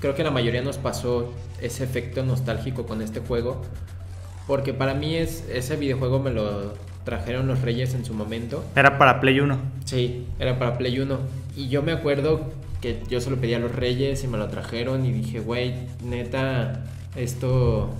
creo 0.00 0.16
que 0.16 0.24
la 0.24 0.32
mayoría 0.32 0.62
nos 0.62 0.78
pasó 0.78 1.32
ese 1.60 1.84
efecto 1.84 2.24
nostálgico 2.24 2.86
con 2.86 3.02
este 3.02 3.20
juego, 3.20 3.62
porque 4.48 4.74
para 4.74 4.94
mí 4.94 5.14
es 5.14 5.44
ese 5.48 5.76
videojuego 5.76 6.18
me 6.18 6.32
lo 6.32 6.74
trajeron 7.04 7.46
los 7.46 7.62
Reyes 7.62 7.94
en 7.94 8.04
su 8.04 8.14
momento. 8.14 8.64
Era 8.74 8.98
para 8.98 9.20
Play 9.20 9.38
1. 9.38 9.58
Sí, 9.84 10.26
era 10.40 10.58
para 10.58 10.76
Play 10.76 10.98
1. 10.98 11.18
Y 11.56 11.68
yo 11.68 11.82
me 11.82 11.92
acuerdo 11.92 12.50
que 12.80 13.00
yo 13.08 13.20
se 13.20 13.30
lo 13.30 13.36
pedí 13.36 13.54
a 13.54 13.60
los 13.60 13.72
Reyes 13.72 14.24
y 14.24 14.26
me 14.26 14.38
lo 14.38 14.48
trajeron 14.48 15.06
y 15.06 15.12
dije, 15.12 15.38
güey, 15.38 15.74
neta, 16.04 16.82
esto 17.16 17.90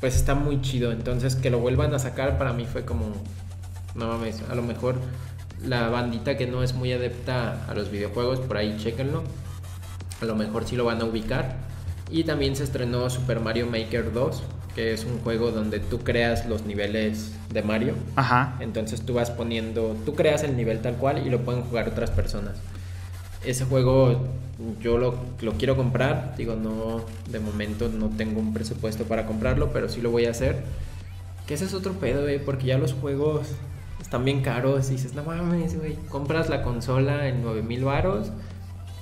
pues 0.00 0.16
está 0.16 0.34
muy 0.34 0.60
chido. 0.60 0.92
Entonces 0.92 1.36
que 1.36 1.50
lo 1.50 1.58
vuelvan 1.58 1.94
a 1.94 1.98
sacar 1.98 2.38
para 2.38 2.52
mí 2.52 2.66
fue 2.66 2.84
como, 2.84 3.12
no 3.94 4.08
mames, 4.08 4.42
a 4.48 4.54
lo 4.54 4.62
mejor 4.62 4.96
la 5.64 5.88
bandita 5.88 6.36
que 6.36 6.46
no 6.46 6.62
es 6.62 6.74
muy 6.74 6.92
adepta 6.92 7.66
a 7.68 7.74
los 7.74 7.90
videojuegos, 7.90 8.40
por 8.40 8.56
ahí 8.56 8.76
chéquenlo. 8.78 9.24
A 10.20 10.24
lo 10.24 10.34
mejor 10.34 10.66
sí 10.66 10.76
lo 10.76 10.84
van 10.84 11.00
a 11.00 11.04
ubicar. 11.04 11.56
Y 12.10 12.24
también 12.24 12.56
se 12.56 12.64
estrenó 12.64 13.10
Super 13.10 13.40
Mario 13.40 13.66
Maker 13.66 14.12
2, 14.12 14.42
que 14.74 14.94
es 14.94 15.04
un 15.04 15.18
juego 15.18 15.50
donde 15.50 15.78
tú 15.78 15.98
creas 15.98 16.46
los 16.46 16.64
niveles 16.64 17.32
de 17.52 17.62
Mario. 17.62 17.94
Ajá. 18.16 18.56
Entonces 18.60 19.02
tú 19.02 19.14
vas 19.14 19.30
poniendo, 19.30 19.96
tú 20.06 20.14
creas 20.14 20.42
el 20.42 20.56
nivel 20.56 20.80
tal 20.80 20.94
cual 20.94 21.26
y 21.26 21.30
lo 21.30 21.40
pueden 21.40 21.62
jugar 21.62 21.88
otras 21.88 22.10
personas. 22.10 22.56
Ese 23.44 23.64
juego 23.64 24.26
yo 24.80 24.98
lo, 24.98 25.14
lo 25.40 25.52
quiero 25.52 25.76
comprar, 25.76 26.34
digo, 26.36 26.56
no, 26.56 27.02
de 27.30 27.38
momento 27.38 27.88
no 27.88 28.08
tengo 28.08 28.40
un 28.40 28.52
presupuesto 28.52 29.04
para 29.04 29.26
comprarlo, 29.26 29.72
pero 29.72 29.88
sí 29.88 30.00
lo 30.00 30.10
voy 30.10 30.26
a 30.26 30.30
hacer. 30.30 30.64
Que 31.46 31.54
ese 31.54 31.64
es 31.64 31.74
otro 31.74 31.92
pedo, 31.94 32.28
eh, 32.28 32.40
porque 32.44 32.66
ya 32.66 32.78
los 32.78 32.92
juegos 32.92 33.48
están 34.00 34.24
bien 34.24 34.42
caros. 34.42 34.88
Y 34.90 34.94
dices, 34.94 35.14
no 35.14 35.22
mames, 35.22 35.78
güey. 35.78 35.94
Compras 36.08 36.48
la 36.48 36.62
consola 36.62 37.28
en 37.28 37.42
9000 37.42 37.84
varos 37.84 38.32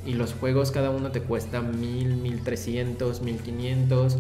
y 0.05 0.15
los 0.15 0.35
juegos 0.35 0.71
cada 0.71 0.91
uno 0.91 1.11
te 1.11 1.21
cuesta 1.21 1.61
1000, 1.61 2.17
1300, 2.17 3.23
1500. 3.23 4.19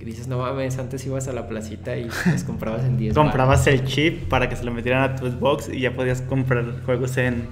Y 0.00 0.04
dices, 0.04 0.28
no 0.28 0.38
mames, 0.38 0.78
antes 0.78 1.06
ibas 1.06 1.28
a 1.28 1.32
la 1.32 1.48
placita 1.48 1.96
y 1.96 2.08
los 2.30 2.44
comprabas 2.44 2.84
en 2.84 2.96
10 2.96 3.14
Comprabas 3.14 3.66
el 3.66 3.84
chip 3.84 4.28
para 4.28 4.48
que 4.48 4.56
se 4.56 4.64
lo 4.64 4.72
metieran 4.72 5.02
a 5.02 5.16
tu 5.16 5.30
Xbox 5.30 5.68
y 5.68 5.80
ya 5.80 5.94
podías 5.94 6.22
comprar 6.22 6.82
juegos 6.84 7.16
en 7.18 7.46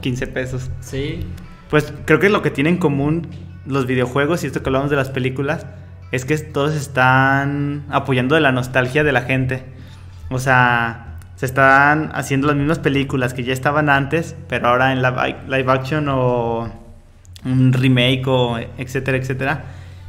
15 0.00 0.26
pesos. 0.28 0.70
Sí, 0.80 1.26
Pues 1.70 1.92
creo 2.04 2.18
que 2.18 2.28
lo 2.28 2.42
que 2.42 2.50
tienen 2.50 2.74
en 2.74 2.80
común 2.80 3.26
los 3.66 3.86
videojuegos 3.86 4.42
y 4.42 4.46
esto 4.46 4.62
que 4.62 4.68
hablamos 4.70 4.90
de 4.90 4.96
las 4.96 5.10
películas 5.10 5.66
es 6.12 6.24
que 6.24 6.38
todos 6.38 6.74
están 6.74 7.84
apoyando 7.90 8.34
de 8.34 8.40
la 8.40 8.52
nostalgia 8.52 9.04
de 9.04 9.12
la 9.12 9.22
gente. 9.22 9.64
O 10.30 10.38
sea, 10.38 11.18
se 11.36 11.46
están 11.46 12.10
haciendo 12.14 12.46
las 12.46 12.56
mismas 12.56 12.78
películas 12.78 13.34
que 13.34 13.44
ya 13.44 13.52
estaban 13.52 13.90
antes, 13.90 14.34
pero 14.48 14.68
ahora 14.68 14.92
en 14.92 15.02
live, 15.02 15.36
live 15.48 15.70
action 15.70 16.08
o 16.08 16.70
un 17.44 17.72
remake 17.72 18.26
o 18.26 18.58
etcétera, 18.78 19.18
etcétera. 19.18 19.64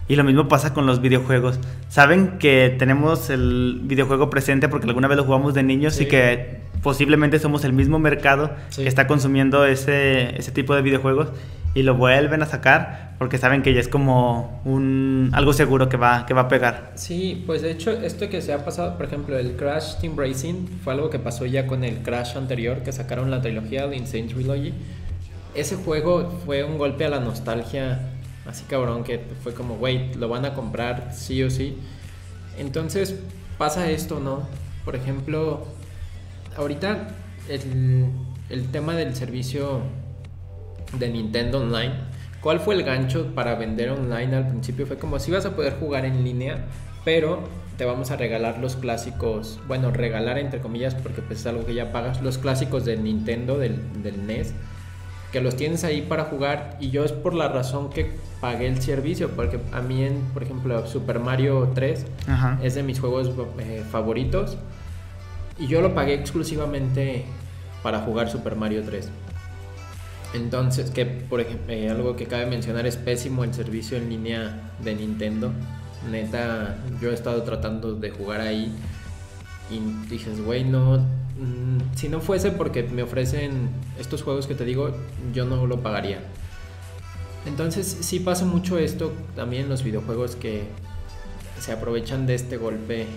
Y 0.10 0.16
lo 0.16 0.24
mismo 0.26 0.48
pasa 0.50 0.74
con 0.74 0.86
los 0.88 1.00
videojuegos. 1.02 1.60
Saben 1.88 2.40
que 2.40 2.76
tenemos 2.78 3.30
el 3.30 3.80
videojuego 3.84 4.30
presente 4.30 4.68
porque 4.68 4.88
alguna 4.88 5.08
vez 5.08 5.16
lo 5.18 5.24
jugamos 5.24 5.54
de 5.54 5.64
niños 5.64 5.94
Sí. 5.94 6.04
y 6.04 6.08
que 6.08 6.60
posiblemente 6.84 7.40
somos 7.40 7.64
el 7.64 7.74
mismo 7.74 8.00
mercado 8.00 8.52
Sí. 8.70 8.82
que 8.84 8.90
está 8.90 9.06
consumiendo 9.08 9.66
ese, 9.66 10.36
ese 10.38 10.52
tipo 10.52 10.74
de 10.76 10.82
videojuegos 10.82 11.30
y 11.76 11.84
lo 11.84 11.94
vuelven 11.96 12.42
a 12.42 12.48
sacar 12.48 13.12
porque 13.20 13.38
saben 13.38 13.62
que 13.62 13.74
ya 13.74 13.82
es 13.82 13.88
como 13.88 14.62
un 14.66 15.30
algo 15.34 15.54
seguro 15.54 15.90
que 15.90 15.98
va, 15.98 16.26
que 16.26 16.34
va 16.34 16.42
a 16.42 16.48
pegar. 16.48 16.92
Sí, 16.96 17.44
pues 17.46 17.62
de 17.62 17.70
hecho 17.70 17.92
esto 17.92 18.28
que 18.30 18.42
se 18.42 18.52
ha 18.52 18.66
pasado, 18.66 18.98
por 18.98 19.06
ejemplo, 19.06 19.38
el 19.38 19.52
Crash 19.58 19.98
Team 20.02 20.18
Racing 20.18 20.66
fue 20.84 20.94
algo 20.94 21.12
que 21.12 21.20
pasó 21.20 21.46
ya 21.46 21.68
con 21.68 21.84
el 21.84 21.98
Crash 22.00 22.36
anterior, 22.36 22.78
que 22.82 22.92
sacaron 22.92 23.30
la 23.30 23.42
trilogía 23.42 23.86
de 23.86 23.96
Insane 23.98 24.24
Trilogy. 24.24 24.74
Ese 25.54 25.76
juego 25.76 26.32
fue 26.46 26.64
un 26.64 26.78
golpe 26.80 27.06
a 27.06 27.10
la 27.10 27.20
nostalgia, 27.20 28.00
así 28.50 28.66
cabrón, 28.66 29.04
que 29.04 29.20
fue 29.44 29.54
como, 29.54 29.78
güey, 29.78 30.14
lo 30.16 30.28
van 30.28 30.46
a 30.46 30.54
comprar 30.54 31.12
sí 31.14 31.44
o 31.44 31.50
sí. 31.50 31.78
Entonces 32.58 33.16
pasa 33.58 33.90
esto, 33.90 34.20
¿no? 34.20 34.48
Por 34.84 34.96
ejemplo, 34.96 35.66
ahorita 36.58 37.10
el, 37.48 38.08
el 38.50 38.72
tema 38.72 38.96
del 38.96 39.16
servicio 39.16 39.82
de 40.98 41.10
Nintendo 41.10 41.60
Online. 41.60 41.94
¿Cuál 42.42 42.60
fue 42.60 42.76
el 42.76 42.84
gancho 42.84 43.36
para 43.36 43.56
vender 43.56 43.90
online 43.92 44.36
al 44.36 44.48
principio? 44.48 44.88
Fue 44.88 44.98
como 44.98 45.20
si 45.20 45.32
vas 45.32 45.46
a 45.46 45.56
poder 45.56 45.74
jugar 45.78 46.06
en 46.06 46.24
línea, 46.24 46.66
pero 47.04 47.44
te 47.78 47.86
vamos 47.86 48.12
a 48.12 48.18
regalar 48.18 48.60
los 48.60 48.76
clásicos, 48.76 49.60
bueno, 49.68 49.92
regalar 49.92 50.38
entre 50.38 50.60
comillas 50.60 50.96
porque 50.96 51.22
pues 51.22 51.40
es 51.40 51.46
algo 51.46 51.66
que 51.66 51.74
ya 51.74 51.92
pagas, 51.92 52.22
los 52.22 52.38
clásicos 52.38 52.86
de 52.86 52.98
Nintendo, 52.98 53.58
del, 53.58 54.04
del 54.04 54.26
NES, 54.26 54.54
que 55.32 55.42
los 55.42 55.56
tienes 55.56 55.84
ahí 55.84 56.02
para 56.02 56.26
jugar 56.26 56.78
y 56.80 56.90
yo 56.90 57.04
es 57.06 57.12
por 57.12 57.34
la 57.34 57.48
razón 57.48 57.90
que 57.90 58.12
pagué 58.42 58.68
el 58.68 58.82
servicio, 58.82 59.30
porque 59.32 59.60
a 59.72 59.82
mí, 59.82 60.04
en, 60.04 60.22
por 60.34 60.44
ejemplo, 60.44 60.86
Super 60.88 61.20
Mario 61.20 61.72
3 61.76 62.06
Ajá. 62.28 62.60
es 62.64 62.76
de 62.76 62.84
mis 62.84 63.00
juegos 63.00 63.32
eh, 63.60 63.84
favoritos 63.92 64.58
y 65.60 65.68
yo 65.68 65.82
lo 65.82 65.94
pagué 65.94 66.16
exclusivamente 66.16 67.26
para 67.84 68.00
jugar 68.00 68.30
Super 68.30 68.56
Mario 68.56 68.84
3. 68.84 69.10
Entonces, 70.34 70.92
que 70.92 71.06
por 71.06 71.42
ejemplo, 71.42 71.74
eh, 71.74 71.90
algo 71.90 72.16
que 72.16 72.26
cabe 72.26 72.46
mencionar 72.46 72.86
es 72.86 72.98
pésimo 72.98 73.44
el 73.44 73.54
servicio 73.54 73.98
en 73.98 74.10
línea 74.10 74.72
de 74.84 74.96
Nintendo. 74.96 75.52
Neta, 76.10 76.78
yo 77.02 77.12
he 77.12 77.14
estado 77.14 77.44
tratando 77.44 77.96
de 77.96 78.10
jugar 78.12 78.42
ahí 78.42 78.72
y 79.70 79.80
dices, 80.10 80.44
güey, 80.44 80.64
no. 80.64 81.06
Mm, 81.40 81.96
si 81.96 82.10
no 82.10 82.22
fuese 82.22 82.52
porque 82.52 82.84
me 82.84 83.04
ofrecen 83.04 83.70
estos 84.00 84.24
juegos 84.24 84.48
que 84.48 84.56
te 84.56 84.66
digo, 84.66 84.92
yo 85.34 85.46
no 85.46 85.66
lo 85.66 85.82
pagaría. 85.82 86.20
Entonces, 87.46 87.88
sí 88.02 88.20
pasa 88.20 88.46
mucho 88.46 88.78
esto 88.78 89.14
también 89.36 89.64
en 89.64 89.70
los 89.70 89.84
videojuegos 89.84 90.36
que 90.36 90.64
se 91.60 91.72
aprovechan 91.72 92.28
de 92.28 92.36
este 92.36 92.58
golpe 92.58 93.08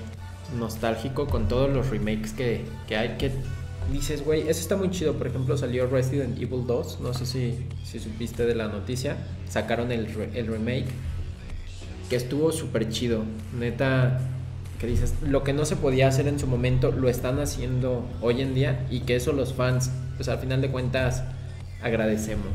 nostálgico 0.58 1.26
con 1.26 1.48
todos 1.48 1.70
los 1.70 1.90
remakes 1.90 2.32
que, 2.32 2.64
que 2.86 2.96
hay 2.96 3.16
que 3.16 3.32
dices, 3.90 4.24
güey, 4.24 4.42
eso 4.42 4.60
está 4.60 4.76
muy 4.76 4.90
chido. 4.90 5.14
Por 5.14 5.26
ejemplo, 5.26 5.56
salió 5.56 5.86
Resident 5.86 6.36
Evil 6.38 6.66
2, 6.66 7.00
no 7.00 7.14
sé 7.14 7.26
si, 7.26 7.66
si 7.84 7.98
supiste 7.98 8.46
de 8.46 8.54
la 8.54 8.68
noticia, 8.68 9.16
sacaron 9.48 9.90
el, 9.92 10.06
el 10.34 10.46
remake 10.46 10.86
que 12.08 12.16
estuvo 12.16 12.52
súper 12.52 12.88
chido. 12.90 13.24
Neta, 13.58 14.20
que 14.82 14.88
dices, 14.88 15.14
lo 15.26 15.44
que 15.44 15.52
no 15.52 15.64
se 15.64 15.76
podía 15.76 16.08
hacer 16.08 16.26
en 16.26 16.40
su 16.40 16.48
momento 16.48 16.90
lo 16.90 17.08
están 17.08 17.38
haciendo 17.38 18.04
hoy 18.20 18.42
en 18.42 18.52
día 18.52 18.84
y 18.90 19.00
que 19.00 19.14
eso 19.14 19.32
los 19.32 19.54
fans, 19.54 19.92
pues 20.16 20.28
al 20.28 20.38
final 20.40 20.60
de 20.60 20.68
cuentas, 20.70 21.22
agradecemos. 21.80 22.48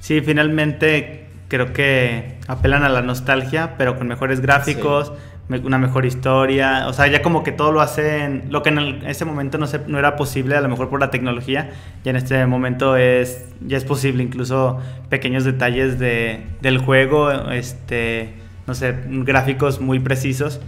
Sí, 0.00 0.22
finalmente 0.22 1.26
creo 1.48 1.74
que 1.74 2.38
apelan 2.48 2.84
a 2.84 2.88
la 2.88 3.02
nostalgia, 3.02 3.74
pero 3.76 3.98
con 3.98 4.08
mejores 4.08 4.40
gráficos, 4.40 5.12
una 5.48 5.76
mejor 5.78 6.06
historia. 6.06 6.88
O 6.88 6.94
sea, 6.94 7.06
ya 7.06 7.20
como 7.20 7.44
que 7.44 7.52
todo 7.52 7.70
lo 7.70 7.82
hacen. 7.82 8.44
Lo 8.48 8.62
que 8.62 8.70
en 8.70 8.78
el- 8.78 9.06
ese 9.06 9.26
momento 9.26 9.58
no, 9.58 9.66
se, 9.66 9.80
no 9.86 9.98
era 9.98 10.16
posible, 10.16 10.56
a 10.56 10.62
lo 10.62 10.70
mejor 10.70 10.88
por 10.88 11.00
la 11.00 11.10
tecnología, 11.10 11.70
ya 12.02 12.10
en 12.10 12.16
este 12.16 12.46
momento 12.46 12.96
es, 12.96 13.44
ya 13.60 13.76
es 13.76 13.84
posible. 13.84 14.22
Incluso 14.22 14.80
pequeños 15.10 15.44
detalles 15.44 15.98
de, 15.98 16.46
del 16.62 16.78
juego, 16.78 17.30
este, 17.50 18.32
no 18.66 18.74
sé, 18.74 18.94
gráficos 19.06 19.82
muy 19.82 19.98
precisos. 20.00 20.60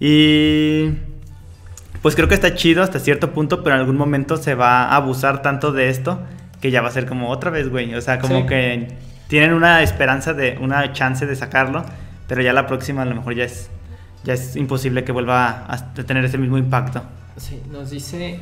Y 0.00 0.90
pues 2.02 2.14
creo 2.14 2.28
que 2.28 2.34
está 2.34 2.54
chido 2.54 2.82
hasta 2.82 2.98
cierto 2.98 3.32
punto, 3.32 3.62
pero 3.62 3.76
en 3.76 3.80
algún 3.80 3.96
momento 3.96 4.36
se 4.36 4.54
va 4.54 4.84
a 4.84 4.96
abusar 4.96 5.42
tanto 5.42 5.72
de 5.72 5.88
esto 5.88 6.20
que 6.60 6.70
ya 6.70 6.82
va 6.82 6.88
a 6.88 6.92
ser 6.92 7.06
como 7.06 7.30
otra 7.30 7.50
vez, 7.50 7.68
güey. 7.68 7.94
O 7.94 8.00
sea, 8.00 8.18
como 8.18 8.40
Sí. 8.40 8.46
que 8.46 8.88
tienen 9.28 9.52
una 9.54 9.82
esperanza 9.82 10.34
de, 10.34 10.58
una 10.60 10.92
chance 10.92 11.26
de 11.26 11.36
sacarlo, 11.36 11.84
pero 12.28 12.42
ya 12.42 12.52
la 12.52 12.66
próxima 12.66 13.02
a 13.02 13.04
lo 13.04 13.14
mejor 13.14 13.34
ya 13.34 13.44
es, 13.44 13.70
ya 14.24 14.34
es 14.34 14.56
imposible 14.56 15.04
que 15.04 15.12
vuelva 15.12 15.48
a, 15.66 15.74
a 15.74 15.94
tener 15.94 16.24
ese 16.24 16.38
mismo 16.38 16.58
impacto. 16.58 17.02
Sí, 17.36 17.60
nos 17.70 17.90
dice 17.90 18.38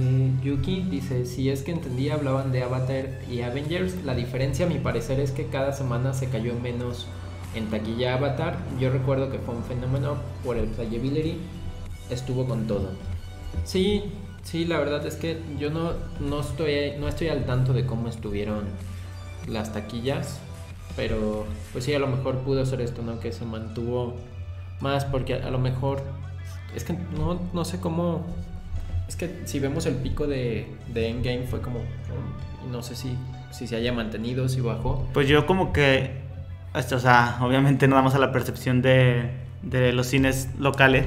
eh, 0.00 0.30
Yuki, 0.42 0.86
dice, 0.90 1.24
si 1.26 1.50
es 1.50 1.62
que 1.62 1.72
entendí, 1.72 2.10
hablaban 2.10 2.50
de 2.52 2.62
Avatar 2.62 3.06
y 3.30 3.42
Avengers. 3.42 3.94
La 4.04 4.14
diferencia, 4.14 4.66
a 4.66 4.68
mi 4.68 4.78
parecer, 4.78 5.20
es 5.20 5.30
que 5.32 5.46
cada 5.46 5.72
semana 5.72 6.12
se 6.12 6.28
cayó 6.28 6.54
menos 6.54 7.06
en 7.56 7.70
taquilla 7.70 8.14
Avatar. 8.14 8.58
Yo 8.80 8.90
recuerdo 8.90 9.30
que 9.30 9.38
fue 9.38 9.54
un 9.54 9.64
fenómeno 9.64 10.16
por 10.44 10.56
el 10.56 10.66
playability. 10.66 11.38
Estuvo 12.10 12.46
con 12.46 12.66
todo. 12.66 12.90
Sí, 13.64 14.04
sí, 14.42 14.64
la 14.64 14.78
verdad 14.78 15.06
es 15.06 15.16
que 15.16 15.38
yo 15.58 15.70
no, 15.70 15.92
no, 16.20 16.40
estoy, 16.40 16.92
no 16.98 17.08
estoy 17.08 17.28
al 17.28 17.44
tanto 17.46 17.72
de 17.72 17.86
cómo 17.86 18.08
estuvieron 18.08 18.64
las 19.48 19.72
taquillas. 19.72 20.40
Pero, 20.96 21.44
pues 21.72 21.84
sí, 21.84 21.94
a 21.94 21.98
lo 21.98 22.06
mejor 22.06 22.38
pudo 22.38 22.64
ser 22.64 22.80
esto, 22.80 23.02
¿no? 23.02 23.20
Que 23.20 23.32
se 23.32 23.44
mantuvo 23.44 24.14
más 24.80 25.04
porque 25.04 25.34
a, 25.34 25.46
a 25.46 25.50
lo 25.50 25.58
mejor 25.58 26.02
es 26.74 26.84
que 26.84 26.94
no, 27.16 27.40
no 27.52 27.64
sé 27.64 27.80
cómo 27.80 28.24
es 29.08 29.16
que 29.16 29.42
si 29.44 29.60
vemos 29.60 29.86
el 29.86 29.94
pico 29.94 30.26
de, 30.26 30.66
de 30.92 31.08
Endgame 31.08 31.46
fue 31.46 31.60
como 31.60 31.80
y 32.64 32.70
no 32.70 32.82
sé 32.82 32.96
si, 32.96 33.16
si 33.50 33.66
se 33.66 33.76
haya 33.76 33.92
mantenido 33.92 34.48
si 34.48 34.60
bajó 34.60 35.06
Pues 35.12 35.28
yo 35.28 35.46
como 35.46 35.72
que, 35.72 36.25
o 36.76 36.98
sea, 36.98 37.38
obviamente 37.40 37.88
no 37.88 37.96
damos 37.96 38.14
a 38.14 38.18
la 38.18 38.32
percepción 38.32 38.82
de, 38.82 39.30
de 39.62 39.92
los 39.92 40.06
cines 40.06 40.48
locales. 40.58 41.06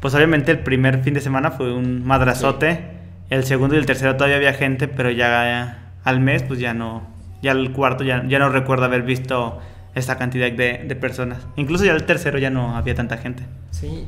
Pues 0.00 0.14
obviamente 0.14 0.52
el 0.52 0.58
primer 0.60 1.02
fin 1.02 1.14
de 1.14 1.20
semana 1.20 1.50
fue 1.50 1.72
un 1.72 2.04
madrazote. 2.04 2.92
El 3.30 3.44
segundo 3.44 3.74
y 3.74 3.78
el 3.78 3.86
tercero 3.86 4.16
todavía 4.16 4.36
había 4.36 4.52
gente, 4.52 4.86
pero 4.86 5.10
ya 5.10 5.92
al 6.04 6.20
mes 6.20 6.42
pues 6.42 6.60
ya 6.60 6.74
no, 6.74 7.02
ya 7.42 7.52
el 7.52 7.72
cuarto 7.72 8.04
ya, 8.04 8.22
ya 8.28 8.38
no 8.38 8.50
recuerdo 8.50 8.84
haber 8.84 9.02
visto 9.02 9.58
esta 9.94 10.18
cantidad 10.18 10.52
de, 10.52 10.84
de 10.86 10.96
personas. 10.96 11.46
Incluso 11.56 11.84
ya 11.84 11.92
el 11.92 12.04
tercero 12.04 12.38
ya 12.38 12.50
no 12.50 12.76
había 12.76 12.94
tanta 12.94 13.16
gente. 13.16 13.44
sí 13.70 14.06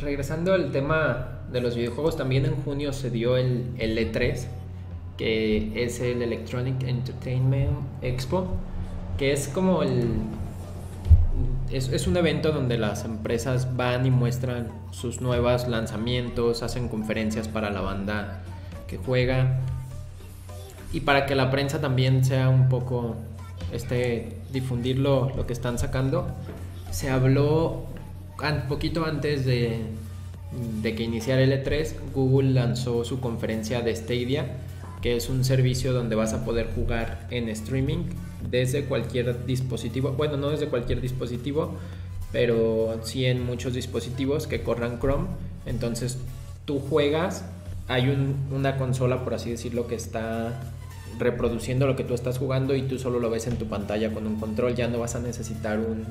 regresando 0.00 0.52
al 0.52 0.70
tema 0.70 1.40
de 1.50 1.60
los 1.60 1.74
videojuegos 1.76 2.16
también 2.16 2.44
en 2.44 2.54
junio 2.56 2.92
se 2.92 3.10
dio 3.10 3.36
el, 3.36 3.66
el 3.78 3.98
E3 3.98 4.46
que 5.16 5.84
es 5.84 6.00
el 6.00 6.22
Electronic 6.22 6.82
Entertainment 6.84 7.70
Expo 8.02 8.46
que 9.18 9.32
es 9.32 9.48
como 9.48 9.82
el 9.82 10.14
es, 11.70 12.06
un 12.06 12.16
evento 12.16 12.52
donde 12.52 12.78
las 12.78 13.04
empresas 13.04 13.76
van 13.76 14.06
y 14.06 14.10
muestran 14.10 14.68
sus 14.90 15.20
nuevos 15.20 15.68
lanzamientos, 15.68 16.62
hacen 16.62 16.88
conferencias 16.88 17.48
para 17.48 17.70
la 17.70 17.80
banda 17.80 18.42
que 18.86 18.96
juega 18.96 19.60
y 20.92 21.00
para 21.00 21.26
que 21.26 21.34
la 21.34 21.50
prensa 21.50 21.80
también 21.80 22.24
sea 22.24 22.48
un 22.48 22.68
poco 22.68 23.16
este 23.72 24.38
difundir 24.52 24.98
lo, 24.98 25.30
lo 25.36 25.46
que 25.46 25.52
están 25.52 25.78
sacando. 25.78 26.26
Se 26.90 27.10
habló 27.10 27.84
un 28.42 28.68
poquito 28.68 29.04
antes 29.04 29.44
de, 29.44 29.82
de 30.80 30.94
que 30.94 31.02
iniciara 31.02 31.42
el 31.42 31.52
E3, 31.52 31.92
Google 32.14 32.52
lanzó 32.52 33.04
su 33.04 33.20
conferencia 33.20 33.82
de 33.82 33.94
Stadia, 33.94 34.56
que 35.02 35.16
es 35.16 35.28
un 35.28 35.44
servicio 35.44 35.92
donde 35.92 36.16
vas 36.16 36.32
a 36.32 36.46
poder 36.46 36.70
jugar 36.74 37.26
en 37.30 37.50
streaming 37.50 38.04
desde 38.50 38.84
cualquier 38.84 39.44
dispositivo, 39.46 40.12
bueno, 40.12 40.36
no 40.36 40.50
desde 40.50 40.66
cualquier 40.68 41.00
dispositivo, 41.00 41.74
pero 42.32 43.00
sí 43.02 43.24
en 43.26 43.44
muchos 43.44 43.72
dispositivos 43.74 44.46
que 44.46 44.62
corran 44.62 45.00
Chrome. 45.00 45.28
Entonces 45.66 46.18
tú 46.64 46.78
juegas 46.80 47.44
hay 47.88 48.08
un- 48.10 48.36
una 48.52 48.76
consola, 48.76 49.24
por 49.24 49.34
así 49.34 49.50
decirlo, 49.50 49.86
que 49.86 49.94
está 49.94 50.60
reproduciendo 51.18 51.86
lo 51.86 51.96
que 51.96 52.04
tú 52.04 52.14
estás 52.14 52.38
jugando 52.38 52.74
y 52.76 52.82
tú 52.82 52.98
solo 52.98 53.18
lo 53.18 53.30
ves 53.30 53.46
en 53.46 53.56
tu 53.56 53.66
pantalla 53.66 54.12
con 54.12 54.26
un 54.26 54.38
control. 54.38 54.74
Ya 54.74 54.88
no 54.88 54.98
vas 54.98 55.14
a 55.14 55.20
necesitar 55.20 55.78
un, 55.80 56.06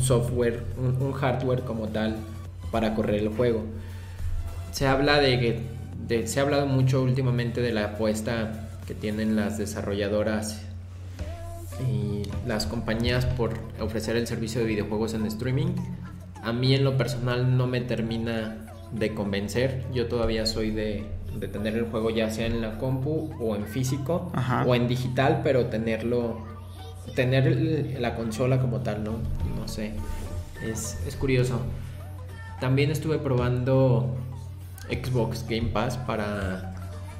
software, 0.00 0.62
un, 0.78 1.12
hardware 1.12 1.62
como 1.62 1.88
tal 1.88 2.16
para 2.70 2.94
correr 2.94 3.16
el 3.20 3.28
juego. 3.30 3.64
Se 4.70 4.86
habla 4.86 5.18
de 5.18 5.60
de- 6.06 6.26
se 6.26 6.40
ha 6.40 6.42
hablado 6.44 6.66
mucho 6.66 7.02
últimamente 7.02 7.60
de 7.60 7.72
la 7.72 7.84
apuesta 7.84 8.68
que 8.86 8.94
tienen 8.94 9.36
las 9.36 9.58
desarrolladoras 9.58 10.62
y 11.80 12.22
las 12.46 12.66
compañías 12.66 13.26
por 13.26 13.54
ofrecer 13.80 14.16
el 14.16 14.26
servicio 14.26 14.60
de 14.60 14.66
videojuegos 14.66 15.14
en 15.14 15.26
streaming. 15.26 15.74
A 16.42 16.52
mí 16.52 16.74
en 16.74 16.84
lo 16.84 16.96
personal 16.96 17.56
no 17.56 17.66
me 17.66 17.80
termina 17.80 18.66
de 18.92 19.14
convencer. 19.14 19.84
Yo 19.92 20.06
todavía 20.06 20.46
soy 20.46 20.70
de, 20.70 21.04
de 21.38 21.48
tener 21.48 21.76
el 21.76 21.84
juego 21.84 22.10
ya 22.10 22.30
sea 22.30 22.46
en 22.46 22.60
la 22.60 22.78
compu 22.78 23.30
o 23.40 23.56
en 23.56 23.66
físico 23.66 24.30
Ajá. 24.34 24.64
o 24.66 24.74
en 24.74 24.88
digital, 24.88 25.40
pero 25.42 25.66
tenerlo, 25.66 26.38
tener 27.14 27.96
la 28.00 28.14
consola 28.14 28.60
como 28.60 28.80
tal, 28.80 29.04
¿no? 29.04 29.12
No 29.58 29.68
sé. 29.68 29.92
Es, 30.64 30.98
es 31.06 31.16
curioso. 31.16 31.60
También 32.60 32.90
estuve 32.90 33.18
probando 33.18 34.14
Xbox 34.88 35.44
Game 35.48 35.68
Pass 35.68 35.96
para, 35.96 36.71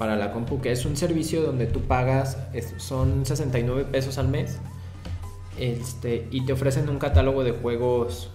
para 0.03 0.17
la 0.17 0.33
compu, 0.33 0.61
que 0.61 0.73
es 0.73 0.85
un 0.85 0.97
servicio 0.97 1.43
donde 1.43 1.67
tú 1.67 1.83
pagas, 1.83 2.37
es- 2.53 2.75
son 2.79 3.25
69 3.25 3.85
pesos 3.85 4.19
al 4.19 4.27
mes, 4.27 4.59
este, 5.61 6.27
y 6.33 6.45
te 6.45 6.53
ofrecen 6.53 6.89
un 6.89 6.99
catálogo 6.99 7.45
de 7.45 7.53
juegos 7.53 8.29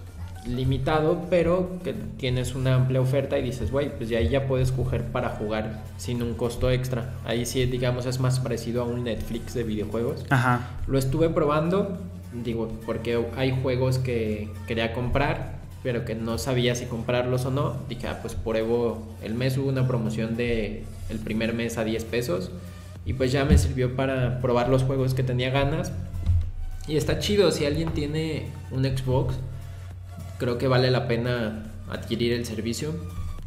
limitado, 0.46 1.26
pero 1.30 1.72
que 1.84 1.92
tienes 1.94 2.56
una 2.56 2.76
amplia 2.76 3.02
oferta 3.02 3.38
y 3.38 3.42
dices, 3.42 3.70
güey, 3.70 3.94
pues 3.98 4.08
ya 4.08 4.20
ahí 4.20 4.30
ya 4.30 4.48
puedes 4.48 4.72
coger 4.72 5.04
para 5.12 5.28
jugar 5.32 5.84
sin 5.98 6.24
un 6.24 6.36
costo 6.36 6.72
extra. 6.72 7.16
Ahí 7.26 7.46
sí, 7.46 7.66
digamos, 7.66 8.06
es 8.06 8.22
más 8.22 8.40
parecido 8.40 8.82
a 8.84 8.86
un 8.86 9.04
Netflix 9.04 9.54
de 9.54 9.64
videojuegos. 9.64 10.24
Ajá. 10.30 10.70
Lo 10.88 10.98
estuve 10.98 11.28
probando, 11.28 11.98
digo, 12.46 12.70
porque 12.86 13.22
hay 13.36 13.60
juegos 13.62 13.98
que 14.00 14.50
quería 14.68 14.94
comprar, 14.94 15.57
pero 15.84 16.06
que 16.06 16.16
no 16.16 16.38
sabía 16.38 16.76
si 16.76 16.86
comprarlos 16.86 17.46
o 17.46 17.52
no. 17.52 17.78
Dije, 17.90 18.08
ah, 18.08 18.20
pues 18.22 18.36
pruebo 18.36 19.08
el 19.22 19.34
mes, 19.34 19.58
hubo 19.58 19.70
una 19.70 19.88
promoción 19.88 20.36
de 20.36 20.84
el 21.10 21.20
primer 21.20 21.54
mes 21.54 21.78
a 21.78 21.84
10 21.84 22.04
pesos. 22.06 22.52
Y 23.06 23.14
pues 23.14 23.32
ya 23.32 23.46
me 23.46 23.58
sirvió 23.58 23.96
para 23.96 24.42
probar 24.42 24.70
los 24.70 24.84
juegos 24.84 25.14
que 25.14 25.24
tenía 25.24 25.50
ganas. 25.50 25.92
Y 26.88 26.98
está 26.98 27.20
chido, 27.20 27.52
si 27.52 27.66
alguien 27.66 27.92
tiene 27.92 28.48
un 28.72 28.84
Xbox, 28.86 29.36
creo 30.38 30.58
que 30.58 30.68
vale 30.68 30.92
la 30.92 31.08
pena 31.08 31.72
adquirir 31.90 32.34
el 32.34 32.46
servicio. 32.46 32.94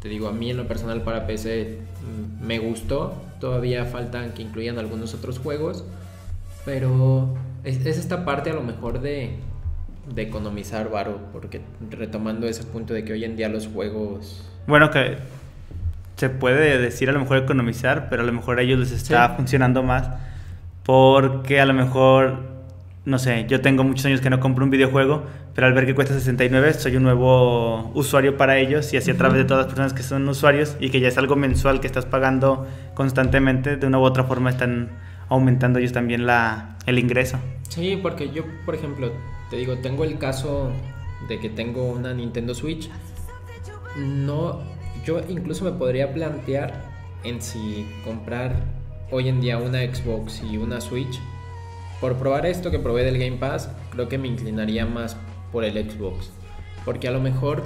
Te 0.01 0.09
digo, 0.09 0.27
a 0.27 0.31
mí 0.31 0.49
en 0.49 0.57
lo 0.57 0.67
personal 0.67 1.03
para 1.03 1.27
PC 1.27 1.77
mm, 2.01 2.45
me 2.45 2.59
gustó. 2.59 3.13
Todavía 3.39 3.85
faltan 3.85 4.33
que 4.33 4.41
incluyan 4.41 4.79
algunos 4.79 5.13
otros 5.13 5.37
juegos. 5.37 5.83
Pero 6.65 7.35
es, 7.63 7.85
es 7.85 7.97
esta 7.97 8.25
parte 8.25 8.49
a 8.49 8.53
lo 8.53 8.61
mejor 8.63 9.01
de, 9.01 9.35
de 10.13 10.21
economizar 10.23 10.89
varo. 10.89 11.19
Porque 11.31 11.61
retomando 11.89 12.47
ese 12.47 12.63
punto 12.63 12.93
de 12.93 13.03
que 13.03 13.13
hoy 13.13 13.23
en 13.25 13.35
día 13.35 13.49
los 13.49 13.67
juegos... 13.67 14.47
Bueno, 14.67 14.91
que 14.91 15.17
se 16.17 16.29
puede 16.29 16.77
decir 16.77 17.09
a 17.09 17.13
lo 17.13 17.19
mejor 17.19 17.37
economizar, 17.37 18.07
pero 18.09 18.21
a 18.21 18.25
lo 18.25 18.31
mejor 18.31 18.59
a 18.59 18.61
ellos 18.61 18.79
les 18.79 18.91
está 18.91 19.27
Sí. 19.29 19.33
funcionando 19.37 19.81
más. 19.83 20.09
Porque 20.83 21.59
a 21.61 21.65
lo 21.65 21.73
mejor, 21.73 22.39
no 23.05 23.19
sé, 23.19 23.45
yo 23.47 23.61
tengo 23.61 23.83
muchos 23.83 24.05
años 24.05 24.21
que 24.21 24.29
no 24.29 24.39
compro 24.39 24.63
un 24.65 24.71
videojuego, 24.71 25.23
pero 25.53 25.67
al 25.67 25.73
ver 25.73 25.85
que 25.85 25.93
cuesta 25.95 26.13
69, 26.13 26.73
soy 26.73 26.95
un 26.95 27.03
nuevo 27.03 27.91
usuario 27.93 28.37
para 28.37 28.57
ellos 28.57 28.91
y 28.93 28.97
así 28.97 29.11
a 29.11 29.17
través 29.17 29.37
de 29.37 29.43
todas 29.45 29.65
las 29.65 29.67
personas 29.67 29.93
que 29.93 30.01
son 30.03 30.27
usuarios 30.27 30.75
y 30.79 30.89
que 30.89 30.99
ya 30.99 31.07
es 31.07 31.17
algo 31.17 31.35
mensual 31.35 31.79
que 31.81 31.87
estás 31.87 32.05
pagando 32.05 32.67
constantemente, 32.93 33.77
de 33.77 33.87
una 33.87 33.99
u 33.99 34.03
otra 34.03 34.23
forma 34.23 34.49
están 34.49 34.89
aumentando 35.29 35.79
ellos 35.79 35.91
también 35.93 36.25
la, 36.25 36.75
el 36.85 36.99
ingreso. 36.99 37.37
Sí, 37.69 37.99
porque 38.01 38.31
yo, 38.31 38.43
por 38.65 38.75
ejemplo, 38.75 39.11
te 39.51 39.57
digo, 39.57 39.75
tengo 39.75 40.05
el 40.05 40.17
caso 40.17 40.71
de 41.27 41.37
que 41.39 41.49
tengo 41.49 41.83
una 41.83 42.13
Nintendo 42.13 42.55
Switch. 42.55 42.89
No, 43.97 44.61
yo 45.05 45.19
incluso 45.27 45.65
me 45.65 45.73
podría 45.73 46.13
plantear 46.13 46.89
en 47.25 47.41
si 47.41 47.85
comprar 48.05 48.63
hoy 49.11 49.27
en 49.27 49.41
día 49.41 49.57
una 49.57 49.81
Xbox 49.81 50.41
y 50.49 50.57
una 50.57 50.79
Switch. 50.79 51.19
Por 51.99 52.15
probar 52.15 52.45
esto 52.45 52.71
que 52.71 52.79
probé 52.79 53.03
del 53.03 53.19
Game 53.19 53.37
Pass, 53.37 53.69
creo 53.91 54.07
que 54.07 54.17
me 54.17 54.29
inclinaría 54.29 54.85
más 54.85 55.17
por 55.51 55.65
el 55.65 55.73
Xbox. 55.73 56.31
Porque 56.85 57.09
a 57.09 57.11
lo 57.11 57.19
mejor 57.19 57.63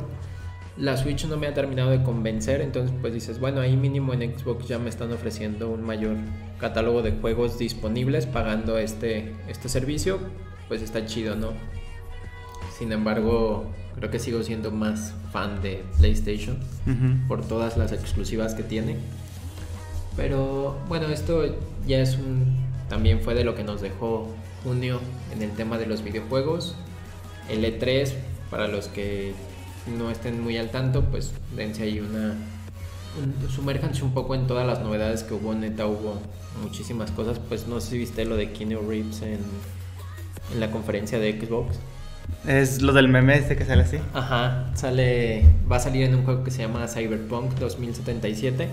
la 0.77 0.97
Switch 0.97 1.25
no 1.27 1.37
me 1.37 1.45
ha 1.45 1.53
terminado 1.53 1.91
de 1.91 2.01
convencer, 2.01 2.61
entonces 2.61 2.93
pues 2.99 3.13
dices, 3.13 3.39
bueno, 3.39 3.61
ahí 3.61 3.77
mínimo 3.77 4.11
en 4.13 4.37
Xbox 4.37 4.67
ya 4.67 4.79
me 4.79 4.89
están 4.89 5.13
ofreciendo 5.13 5.69
un 5.69 5.83
mayor 5.83 6.17
catálogo 6.59 7.03
de 7.03 7.11
juegos 7.11 7.59
disponibles 7.59 8.25
pagando 8.25 8.79
este, 8.79 9.35
este 9.47 9.69
servicio, 9.69 10.19
pues 10.67 10.81
está 10.81 11.05
chido, 11.05 11.35
¿no? 11.35 11.49
Sin 12.77 12.91
embargo, 12.91 13.65
creo 13.95 14.11
que 14.11 14.19
sigo 14.19 14.43
siendo 14.43 14.71
más 14.71 15.13
fan 15.31 15.61
de 15.61 15.83
PlayStation 15.97 16.57
por 17.27 17.45
todas 17.47 17.77
las 17.77 17.91
exclusivas 17.91 18.53
que 18.53 18.63
tiene. 18.63 18.97
Pero 20.15 20.77
bueno, 20.87 21.07
esto 21.09 21.43
ya 21.87 21.99
es 21.99 22.15
un. 22.15 22.55
También 22.89 23.19
fue 23.21 23.33
de 23.33 23.43
lo 23.43 23.55
que 23.55 23.63
nos 23.63 23.81
dejó 23.81 24.27
junio 24.63 24.99
en 25.33 25.41
el 25.41 25.51
tema 25.51 25.77
de 25.77 25.87
los 25.87 26.03
videojuegos. 26.03 26.75
El 27.49 27.63
E3, 27.65 28.11
para 28.49 28.67
los 28.67 28.87
que 28.87 29.33
no 29.97 30.09
estén 30.11 30.41
muy 30.41 30.57
al 30.57 30.69
tanto, 30.71 31.03
pues 31.05 31.31
dense 31.55 31.83
ahí 31.83 31.99
una. 31.99 32.35
un- 33.21 33.49
sumérjanse 33.49 34.03
un 34.03 34.13
poco 34.13 34.35
en 34.35 34.47
todas 34.47 34.65
las 34.67 34.79
novedades 34.81 35.23
que 35.23 35.33
hubo. 35.33 35.53
Neta, 35.53 35.85
hubo 35.87 36.19
muchísimas 36.61 37.11
cosas. 37.11 37.39
Pues 37.39 37.67
no 37.67 37.79
sé 37.81 37.91
si 37.91 37.97
viste 37.97 38.23
lo 38.25 38.35
de 38.37 38.51
Keanu 38.51 38.81
Reeves 38.87 39.21
en, 39.21 39.39
en 40.53 40.59
la 40.59 40.71
conferencia 40.71 41.19
de 41.19 41.39
Xbox. 41.39 41.77
Es 42.47 42.81
lo 42.81 42.93
del 42.93 43.07
meme 43.07 43.37
este 43.37 43.55
que 43.55 43.65
sale 43.65 43.83
así. 43.83 43.97
Ajá, 44.13 44.71
sale, 44.75 45.45
va 45.71 45.77
a 45.77 45.79
salir 45.79 46.03
en 46.03 46.15
un 46.15 46.23
juego 46.25 46.43
que 46.43 46.51
se 46.51 46.61
llama 46.61 46.87
Cyberpunk 46.87 47.55
2077, 47.55 48.67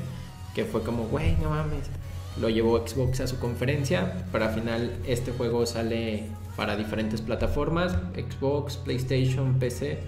que 0.54 0.64
fue 0.64 0.82
como, 0.82 1.04
güey, 1.04 1.36
no 1.42 1.50
mames. 1.50 1.88
Lo 2.40 2.48
llevó 2.48 2.86
Xbox 2.86 3.20
a 3.20 3.26
su 3.26 3.38
conferencia, 3.38 4.24
pero 4.32 4.46
al 4.46 4.54
final 4.54 4.92
este 5.06 5.32
juego 5.32 5.66
sale 5.66 6.24
para 6.56 6.76
diferentes 6.76 7.20
plataformas, 7.20 7.96
Xbox, 8.14 8.76
PlayStation, 8.76 9.58
PC, 9.58 9.98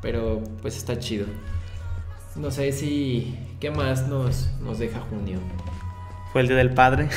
pero 0.00 0.42
pues 0.62 0.76
está 0.76 0.98
chido. 0.98 1.26
No 2.36 2.50
sé 2.50 2.70
si, 2.72 3.36
¿qué 3.60 3.70
más 3.70 4.08
nos, 4.08 4.50
nos 4.60 4.78
deja 4.78 5.00
junio? 5.00 5.40
Fue 6.32 6.42
el 6.42 6.48
día 6.48 6.56
del 6.56 6.70
padre. 6.70 7.08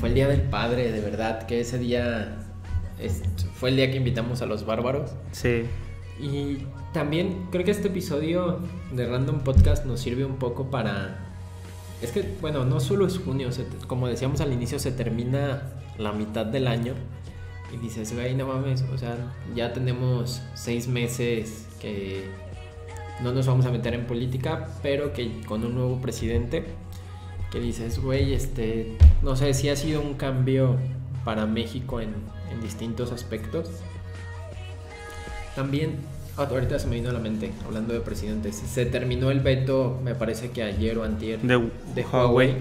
Fue 0.00 0.08
el 0.10 0.14
Día 0.14 0.28
del 0.28 0.42
Padre, 0.42 0.92
de 0.92 1.00
verdad, 1.00 1.46
que 1.46 1.60
ese 1.60 1.78
día 1.78 2.37
es- 3.00 3.22
fue 3.54 3.70
el 3.70 3.76
día 3.76 3.90
que 3.90 3.96
invitamos 3.96 4.42
a 4.42 4.46
los 4.46 4.64
bárbaros. 4.66 5.12
sí. 5.32 5.64
Y 6.20 6.66
también 6.92 7.46
creo 7.52 7.64
que 7.64 7.70
este 7.70 7.86
episodio 7.86 8.58
de 8.92 9.06
Random 9.06 9.38
Podcast 9.44 9.84
nos 9.86 10.00
sirve 10.00 10.24
un 10.24 10.34
poco 10.34 10.68
para... 10.68 11.16
Es 12.02 12.10
que, 12.10 12.24
bueno, 12.40 12.64
no 12.64 12.80
solo 12.80 13.06
es 13.06 13.18
junio, 13.18 13.52
se 13.52 13.64
como 13.86 14.08
decíamos 14.08 14.40
al 14.40 14.52
inicio, 14.52 14.80
se 14.80 14.90
termina 14.90 15.62
la 15.96 16.10
mitad 16.10 16.44
del 16.44 16.66
año 16.66 16.94
y 17.72 17.76
dices, 17.76 18.12
güey, 18.14 18.34
no 18.34 18.48
mames, 18.48 18.82
o 18.92 18.98
sea, 18.98 19.16
ya 19.54 19.72
tenemos 19.72 20.42
seis 20.54 20.88
meses 20.88 21.68
que 21.80 22.24
no 23.22 23.32
nos 23.32 23.46
vamos 23.46 23.66
a 23.66 23.70
meter 23.70 23.94
en 23.94 24.04
política, 24.06 24.70
pero 24.82 25.12
que 25.12 25.40
con 25.42 25.64
un 25.64 25.74
nuevo 25.76 26.00
presidente, 26.00 26.64
que 27.52 27.60
dices, 27.60 28.02
güey, 28.02 28.32
este, 28.34 28.96
no 29.22 29.36
sé 29.36 29.54
si 29.54 29.68
ha 29.68 29.76
sido 29.76 30.00
un 30.00 30.14
cambio 30.14 30.76
para 31.24 31.46
México 31.46 32.00
en, 32.00 32.14
en 32.58 32.62
distintos 32.64 33.12
aspectos. 33.12 33.68
También, 35.54 35.96
ah, 36.36 36.46
ahorita 36.50 36.78
se 36.78 36.86
me 36.86 36.96
vino 36.96 37.10
a 37.10 37.12
la 37.12 37.18
mente, 37.18 37.52
hablando 37.64 37.92
de 37.94 38.00
presidentes, 38.00 38.56
se 38.56 38.86
terminó 38.86 39.30
el 39.30 39.40
veto, 39.40 40.00
me 40.04 40.14
parece 40.14 40.50
que 40.50 40.62
ayer 40.62 40.98
o 40.98 41.04
antier, 41.04 41.40
De, 41.40 41.68
de 41.94 42.02
Huawei. 42.04 42.56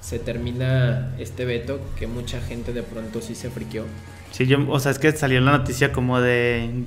Se 0.00 0.20
termina 0.20 1.12
este 1.18 1.44
veto 1.44 1.80
que 1.98 2.06
mucha 2.06 2.40
gente 2.40 2.72
de 2.72 2.84
pronto 2.84 3.20
sí 3.20 3.34
se 3.34 3.50
friqueó. 3.50 3.84
Sí, 4.30 4.46
yo, 4.46 4.58
o 4.70 4.78
sea, 4.78 4.92
es 4.92 4.98
que 5.00 5.10
salió 5.12 5.40
la 5.40 5.50
noticia 5.58 5.92
como 5.92 6.20
de. 6.20 6.84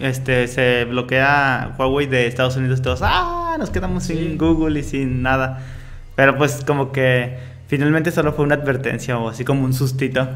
Este, 0.00 0.48
se 0.48 0.84
bloquea 0.86 1.76
Huawei 1.78 2.06
de 2.06 2.26
Estados 2.26 2.56
Unidos. 2.56 2.82
Todos, 2.82 3.00
¡ah! 3.02 3.54
Nos 3.60 3.70
quedamos 3.70 4.02
Sí. 4.02 4.14
sin 4.16 4.38
Google 4.38 4.80
y 4.80 4.82
sin 4.82 5.22
nada. 5.22 5.62
Pero 6.16 6.36
pues, 6.36 6.64
como 6.66 6.90
que 6.90 7.38
finalmente 7.68 8.10
solo 8.10 8.32
fue 8.32 8.44
una 8.44 8.56
advertencia 8.56 9.16
o 9.18 9.28
así 9.28 9.44
como 9.44 9.64
un 9.64 9.72
sustito. 9.72 10.26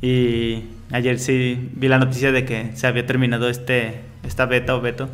Y 0.00 0.64
ayer 0.90 1.18
sí 1.18 1.70
vi 1.74 1.88
la 1.88 1.98
noticia 1.98 2.32
de 2.32 2.44
que 2.44 2.70
se 2.74 2.86
había 2.86 3.06
terminado 3.06 3.48
este, 3.48 4.00
esta 4.22 4.46
beta 4.46 4.74
o 4.74 4.80
veto. 4.80 5.08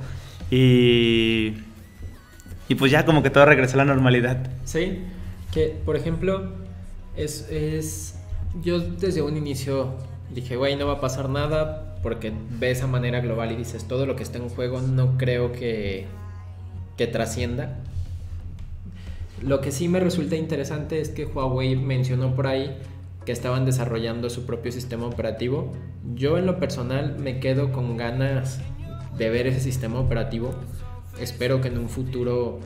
Y. 0.50 1.54
Y 2.68 2.76
pues 2.76 2.92
ya 2.92 3.04
como 3.04 3.22
que 3.22 3.30
todo 3.30 3.44
regresó 3.46 3.74
a 3.74 3.78
la 3.78 3.84
normalidad. 3.84 4.48
Sí, 4.64 5.00
que 5.52 5.76
por 5.84 5.96
ejemplo, 5.96 6.52
es, 7.16 7.48
es. 7.50 8.16
Yo 8.62 8.80
desde 8.80 9.22
un 9.22 9.36
inicio 9.36 9.94
dije, 10.34 10.56
güey, 10.56 10.76
no 10.76 10.86
va 10.86 10.94
a 10.94 11.00
pasar 11.00 11.28
nada, 11.28 11.96
porque 12.02 12.32
ves 12.58 12.82
a 12.82 12.86
manera 12.86 13.20
global 13.20 13.52
y 13.52 13.56
dices, 13.56 13.86
todo 13.86 14.06
lo 14.06 14.16
que 14.16 14.22
está 14.22 14.38
en 14.38 14.48
juego 14.48 14.80
no 14.80 15.18
creo 15.18 15.52
que, 15.52 16.06
que 16.96 17.06
trascienda. 17.06 17.78
Lo 19.42 19.60
que 19.60 19.72
sí 19.72 19.88
me 19.88 20.00
resulta 20.00 20.36
interesante 20.36 21.00
es 21.00 21.08
que 21.08 21.24
Huawei 21.24 21.76
mencionó 21.76 22.34
por 22.34 22.46
ahí 22.46 22.76
que 23.24 23.32
estaban 23.32 23.64
desarrollando 23.64 24.30
su 24.30 24.46
propio 24.46 24.72
sistema 24.72 25.06
operativo. 25.06 25.72
Yo 26.14 26.38
en 26.38 26.46
lo 26.46 26.58
personal 26.58 27.16
me 27.18 27.40
quedo 27.40 27.72
con 27.72 27.96
ganas 27.96 28.60
de 29.16 29.30
ver 29.30 29.46
ese 29.46 29.60
sistema 29.60 30.00
operativo. 30.00 30.54
Espero 31.20 31.60
que 31.60 31.68
en 31.68 31.78
un 31.78 31.88
futuro 31.88 32.60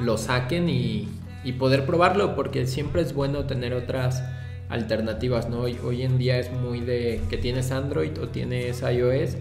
lo 0.00 0.18
saquen 0.18 0.68
y, 0.68 1.08
y 1.44 1.52
poder 1.52 1.86
probarlo 1.86 2.34
porque 2.34 2.66
siempre 2.66 3.02
es 3.02 3.14
bueno 3.14 3.46
tener 3.46 3.72
otras 3.72 4.22
alternativas, 4.68 5.48
¿no? 5.48 5.60
Hoy, 5.60 5.78
hoy 5.84 6.02
en 6.02 6.18
día 6.18 6.38
es 6.38 6.52
muy 6.52 6.80
de 6.80 7.20
que 7.30 7.38
tienes 7.38 7.70
Android 7.70 8.18
o 8.20 8.28
tienes 8.28 8.82
iOS. 8.82 9.36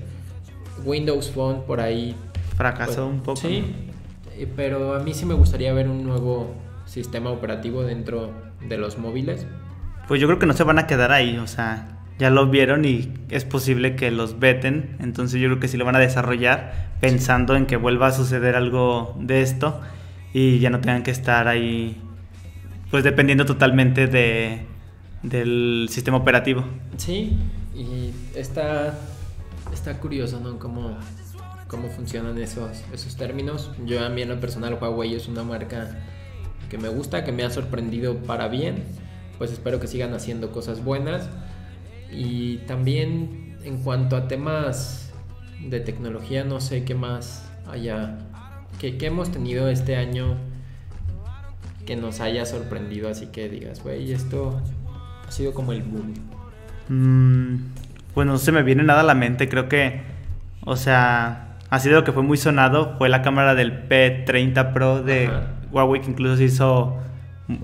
Windows 0.84 1.32
Phone 1.32 1.64
por 1.66 1.80
ahí 1.80 2.16
Fracasó 2.56 2.86
pues, 2.86 2.97
un 2.99 3.20
poco. 3.22 3.41
Sí, 3.41 3.64
eh, 4.38 4.47
pero 4.56 4.95
a 4.95 4.99
mí 4.99 5.14
sí 5.14 5.26
me 5.26 5.34
gustaría 5.34 5.74
ver 5.74 5.89
un 5.89 6.03
nuevo 6.03 6.53
sistema 6.86 7.32
operativo 7.32 7.84
dentro 7.84 8.32
de 8.68 8.78
los 8.78 8.97
móviles. 8.97 9.45
Pues 10.08 10.22
yo 10.22 10.28
creo 10.28 10.39
que 10.39 10.45
no 10.45 10.53
se 10.53 10.64
van 10.64 10.80
a 10.80 10.88
quedar 10.88 11.12
ahí, 11.12 11.38
o 11.38 11.47
sea, 11.47 11.99
ya 12.20 12.30
lo 12.30 12.47
vieron 12.47 12.86
y 12.86 13.14
es 13.30 13.43
posible 13.43 13.95
que 13.95 14.12
los 14.12 14.39
veten, 14.39 14.95
entonces 14.99 15.41
yo 15.41 15.47
creo 15.47 15.60
que 15.60 15.68
sí 15.68 15.78
lo 15.78 15.86
van 15.86 15.95
a 15.95 15.99
desarrollar 15.99 16.89
pensando 17.01 17.56
en 17.56 17.66
que 17.66 17.76
vuelva 17.76 18.08
a 18.08 18.12
suceder 18.12 18.56
algo 18.56 19.16
de 19.20 19.41
esto 19.41 19.82
y 20.34 20.60
ya 20.60 20.70
no 20.70 20.80
tengan 20.80 21.03
que 21.03 21.12
estar 21.12 21.47
ahí 21.47 22.01
pues 22.91 23.03
dependiendo 23.03 23.45
totalmente 23.45 24.08
de, 24.08 24.66
del 25.22 25.88
sistema 25.89 26.18
operativo. 26.18 26.64
Sí, 26.97 27.38
y 27.76 28.14
está, 28.36 28.97
está 29.74 29.97
curioso, 29.99 30.39
¿no? 30.39 30.60
Cómo, 30.60 30.97
cómo 31.68 31.89
funcionan 31.89 32.38
esos, 32.38 32.84
esos 32.93 33.18
términos. 33.18 33.72
Yo 33.86 34.06
a 34.06 34.10
mí 34.10 34.22
en 34.22 34.30
lo 34.30 34.39
personal 34.39 34.78
Huawei 34.80 35.16
es 35.16 35.28
una 35.28 35.43
marca 35.43 35.97
que 36.70 36.78
me 36.78 36.89
gusta, 36.89 37.24
que 37.24 37.32
me 37.32 37.43
ha 37.43 37.49
sorprendido 37.49 38.18
para 38.20 38.47
bien. 38.47 38.84
Pues 39.38 39.51
espero 39.51 39.79
que 39.79 39.88
sigan 39.88 40.13
haciendo 40.13 40.51
cosas 40.51 40.83
buenas. 40.83 41.29
Y 42.11 42.57
también 42.67 43.57
en 43.63 43.77
cuanto 43.77 44.15
a 44.15 44.27
temas 44.27 45.11
de 45.59 45.79
tecnología, 45.79 46.43
no 46.43 46.61
sé 46.61 46.83
qué 46.83 46.95
más 46.95 47.49
haya, 47.69 48.17
que, 48.79 48.97
que 48.97 49.07
hemos 49.07 49.31
tenido 49.31 49.69
este 49.69 49.95
año 49.95 50.38
que 51.86 51.95
nos 51.95 52.19
haya 52.19 52.45
sorprendido, 52.45 53.09
así 53.09 53.27
que 53.27 53.49
digas, 53.49 53.83
güey, 53.83 54.11
esto 54.11 54.59
ha 55.27 55.31
sido 55.31 55.53
como 55.53 55.71
el 55.71 55.83
boom. 55.83 56.13
Mm, 56.89 57.71
pues 58.13 58.27
no 58.27 58.38
se 58.38 58.51
me 58.51 58.63
viene 58.63 58.83
nada 58.83 59.01
a 59.01 59.03
la 59.03 59.15
mente, 59.15 59.49
creo 59.49 59.69
que, 59.69 60.01
o 60.63 60.75
sea, 60.75 61.57
así 61.69 61.89
de 61.89 61.95
lo 61.95 62.03
que 62.03 62.11
fue 62.11 62.23
muy 62.23 62.38
sonado 62.38 62.95
fue 62.97 63.09
la 63.09 63.21
cámara 63.21 63.55
del 63.55 63.88
P30 63.88 64.73
Pro 64.73 65.01
de 65.01 65.27
Ajá. 65.27 65.47
Huawei 65.71 66.01
que 66.01 66.09
incluso 66.09 66.38
se 66.38 66.45
hizo 66.45 66.97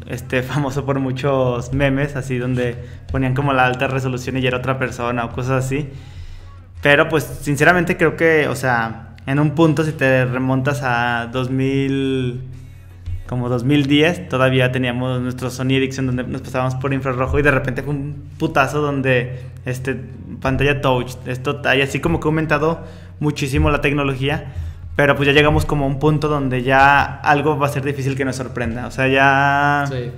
este 0.08 0.44
famoso 0.44 0.86
por 0.86 1.00
muchos 1.00 1.74
memes, 1.74 2.16
así 2.16 2.38
donde 2.38 2.76
ponían 3.12 3.34
como 3.34 3.54
la 3.54 3.66
alta 3.66 3.88
resolución 3.88 4.38
y 4.38 4.46
era 4.46 4.58
otra 4.58 4.78
persona 4.78 5.26
o 5.26 5.32
cosas 5.32 5.66
así. 5.66 5.90
Pero 6.82 7.10
pues 7.10 7.24
sinceramente 7.24 7.98
creo 7.98 8.16
que, 8.16 8.48
o 8.48 8.56
sea, 8.56 9.16
en 9.28 9.40
un 9.40 9.52
punto 9.52 9.84
si 9.84 9.92
te 9.92 10.26
remontas 10.26 10.82
a 10.84 11.30
2000 11.32 12.42
como 13.28 13.48
2010, 13.48 14.28
todavía 14.28 14.74
teníamos 14.74 15.22
nuestro 15.22 15.50
Sony 15.50 15.76
Ericsson 15.76 16.08
donde 16.08 16.24
nos 16.24 16.42
pasábamos 16.42 16.76
por 16.76 16.94
infrarrojo 16.94 17.40
y 17.40 17.42
de 17.42 17.52
repente 17.52 17.82
fue 17.82 17.94
un 17.94 18.26
putazo 18.38 18.82
donde 18.82 19.40
este 19.64 19.96
pantalla 20.42 20.82
touch, 20.82 21.14
esto 21.28 21.62
hay 21.64 21.82
así 21.82 22.02
como 22.02 22.20
que 22.20 22.28
ha 22.28 22.30
aumentado 22.30 22.84
muchísimo 23.22 23.70
la 23.70 23.80
tecnología, 23.80 24.52
pero 24.96 25.16
pues 25.16 25.28
ya 25.28 25.34
llegamos 25.34 25.66
como 25.66 25.86
a 25.86 25.88
un 25.88 26.00
punto 26.00 26.28
donde 26.28 26.64
ya 26.64 27.04
algo 27.22 27.58
va 27.58 27.68
a 27.68 27.70
ser 27.70 27.84
difícil 27.84 28.16
que 28.16 28.26
nos 28.26 28.36
sorprenda, 28.36 28.88
o 28.88 28.92
sea, 28.92 29.08
ya 29.08 29.86
Sí. 29.88 30.12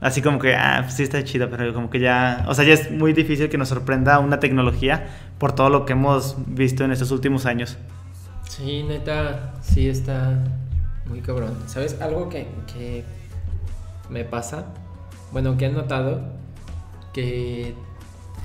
así 0.00 0.22
como 0.22 0.38
que 0.38 0.54
ah, 0.54 0.80
pues 0.82 0.94
sí 0.94 1.02
está 1.02 1.22
chido, 1.24 1.48
pero 1.50 1.72
como 1.74 1.90
que 1.90 2.00
ya, 2.00 2.44
o 2.48 2.54
sea, 2.54 2.64
ya 2.64 2.74
es 2.74 2.90
muy 2.90 3.12
difícil 3.12 3.48
que 3.48 3.58
nos 3.58 3.68
sorprenda 3.68 4.18
una 4.18 4.40
tecnología 4.40 5.06
por 5.38 5.52
todo 5.52 5.68
lo 5.70 5.84
que 5.84 5.92
hemos 5.92 6.36
visto 6.46 6.84
en 6.84 6.92
estos 6.92 7.10
últimos 7.10 7.46
años. 7.46 7.76
Sí, 8.48 8.82
neta, 8.84 9.54
sí 9.62 9.88
está 9.88 10.38
muy 11.06 11.20
cabrón. 11.20 11.56
¿Sabes? 11.66 12.00
Algo 12.00 12.28
que, 12.28 12.46
que 12.72 13.04
me 14.10 14.24
pasa, 14.24 14.66
bueno, 15.32 15.56
que 15.56 15.66
he 15.66 15.70
notado, 15.70 16.20
que 17.12 17.74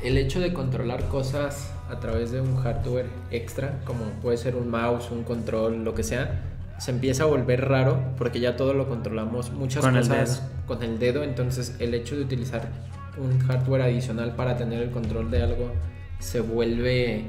el 0.04 0.18
hecho 0.18 0.40
de 0.40 0.54
controlar 0.54 1.06
cosas 1.10 1.72
a 1.90 2.00
través 2.00 2.32
de 2.32 2.42
un 2.42 2.58
hardware 2.58 3.08
extra, 3.32 3.80
como 3.86 4.06
puede 4.22 4.38
ser 4.38 4.56
un 4.56 4.70
mouse, 4.70 5.12
un 5.12 5.24
control, 5.24 5.84
lo 5.84 5.94
que 5.96 6.04
sea, 6.04 6.42
se 6.78 6.92
empieza 6.92 7.24
a 7.24 7.26
volver 7.26 7.68
raro 7.68 8.00
porque 8.18 8.40
ya 8.40 8.56
todo 8.56 8.74
lo 8.74 8.88
controlamos 8.88 9.52
muchas 9.52 9.84
Con 9.84 9.96
el 9.98 10.08
cosas 10.08 10.44
con 10.66 10.84
el 10.84 11.00
dedo, 11.00 11.24
entonces 11.24 11.76
el 11.80 11.94
hecho 11.94 12.16
de 12.16 12.22
utilizar 12.22 12.70
un 13.18 13.40
hardware 13.40 13.82
adicional 13.82 14.36
para 14.36 14.56
tener 14.56 14.82
el 14.84 14.92
control 14.92 15.32
de 15.32 15.42
algo 15.42 15.72
se 16.20 16.42
vuelve 16.42 17.26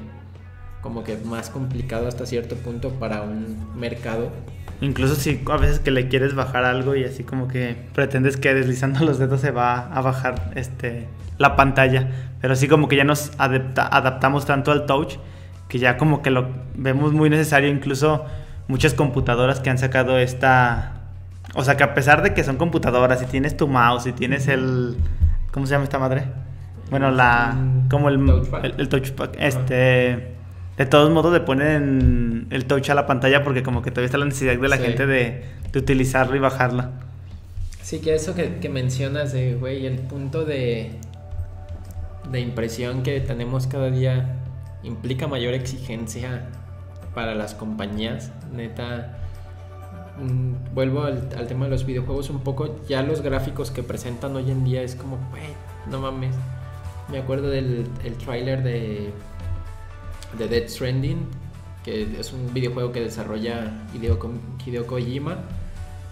como 0.81 1.03
que 1.03 1.17
más 1.17 1.49
complicado 1.49 2.07
hasta 2.07 2.25
cierto 2.25 2.55
punto 2.55 2.89
para 2.91 3.21
un 3.21 3.79
mercado. 3.79 4.29
Incluso 4.81 5.15
si 5.15 5.41
a 5.49 5.57
veces 5.57 5.79
que 5.79 5.91
le 5.91 6.07
quieres 6.07 6.33
bajar 6.35 6.65
algo 6.65 6.95
y 6.95 7.03
así 7.03 7.23
como 7.23 7.47
que 7.47 7.75
pretendes 7.93 8.35
que 8.37 8.53
deslizando 8.53 9.05
los 9.05 9.19
dedos 9.19 9.39
se 9.41 9.51
va 9.51 9.87
a 9.93 10.01
bajar 10.01 10.51
este 10.55 11.07
la 11.37 11.55
pantalla, 11.55 12.07
pero 12.41 12.53
así 12.53 12.67
como 12.67 12.87
que 12.87 12.95
ya 12.95 13.03
nos 13.03 13.31
adapta- 13.39 13.87
adaptamos 13.91 14.45
tanto 14.45 14.71
al 14.71 14.85
touch 14.85 15.15
que 15.67 15.79
ya 15.79 15.97
como 15.97 16.21
que 16.21 16.29
lo 16.31 16.49
vemos 16.75 17.13
muy 17.13 17.29
necesario. 17.29 17.69
Incluso 17.69 18.25
muchas 18.67 18.93
computadoras 18.93 19.59
que 19.59 19.69
han 19.69 19.77
sacado 19.77 20.17
esta 20.17 20.93
o 21.55 21.63
sea 21.63 21.77
que 21.77 21.83
a 21.83 21.93
pesar 21.93 22.21
de 22.23 22.33
que 22.33 22.43
son 22.43 22.57
computadoras 22.57 23.21
y 23.21 23.25
tienes 23.25 23.57
tu 23.57 23.67
mouse 23.67 24.07
y 24.07 24.13
tienes 24.13 24.47
el 24.47 24.95
¿cómo 25.51 25.65
se 25.67 25.73
llama 25.73 25.83
esta 25.83 25.99
madre? 25.99 26.25
Bueno, 26.89 27.11
la 27.11 27.53
Mm, 27.53 27.87
como 27.89 28.09
el 28.09 28.19
el, 28.63 28.73
el 28.77 28.89
touchpad 28.89 29.29
este 29.39 30.35
de 30.81 30.89
todos 30.89 31.11
modos 31.11 31.31
le 31.33 31.41
ponen 31.41 32.47
el 32.49 32.65
touch 32.65 32.89
a 32.89 32.95
la 32.95 33.05
pantalla 33.05 33.43
porque 33.43 33.61
como 33.63 33.81
que 33.81 33.91
todavía 33.91 34.07
está 34.07 34.17
la 34.17 34.25
necesidad 34.25 34.57
de 34.57 34.67
la 34.67 34.77
Sí. 34.77 34.83
gente 34.83 35.05
de, 35.05 35.43
de 35.71 35.79
utilizarlo 35.79 36.35
y 36.35 36.39
bajarla. 36.39 36.91
Sí, 37.81 37.99
que 37.99 38.15
eso 38.15 38.33
que, 38.35 38.57
que 38.59 38.69
mencionas 38.69 39.33
de, 39.33 39.55
güey, 39.55 39.85
el 39.85 39.99
punto 39.99 40.45
de, 40.45 40.91
de 42.31 42.39
impresión 42.39 43.03
que 43.03 43.19
tenemos 43.21 43.67
cada 43.67 43.89
día 43.91 44.37
implica 44.83 45.27
mayor 45.27 45.53
exigencia 45.53 46.43
para 47.13 47.35
las 47.35 47.53
compañías. 47.53 48.31
Neta, 48.53 49.17
mm, 50.19 50.73
vuelvo 50.73 51.03
al, 51.03 51.29
al 51.37 51.47
tema 51.47 51.65
de 51.65 51.71
los 51.71 51.85
videojuegos 51.85 52.29
un 52.29 52.39
poco. 52.41 52.75
Ya 52.87 53.03
los 53.03 53.21
gráficos 53.21 53.71
que 53.71 53.83
presentan 53.83 54.35
hoy 54.35 54.49
en 54.49 54.63
día 54.63 54.81
es 54.81 54.95
como, 54.95 55.17
güey, 55.29 55.43
no 55.89 55.99
mames. 55.99 56.35
Me 57.11 57.17
acuerdo 57.19 57.49
del 57.49 57.85
el 58.05 58.13
tráiler 58.15 58.63
de, 58.63 59.11
de 60.37 60.47
Dead 60.47 60.67
Stranding, 60.67 61.19
que 61.83 62.07
es 62.19 62.31
un 62.33 62.53
videojuego 62.53 62.91
que 62.91 63.01
desarrolla 63.01 63.71
Hideo, 63.93 64.19
Ko- 64.19 64.31
Hideo 64.65 64.85
Kojima. 64.87 65.39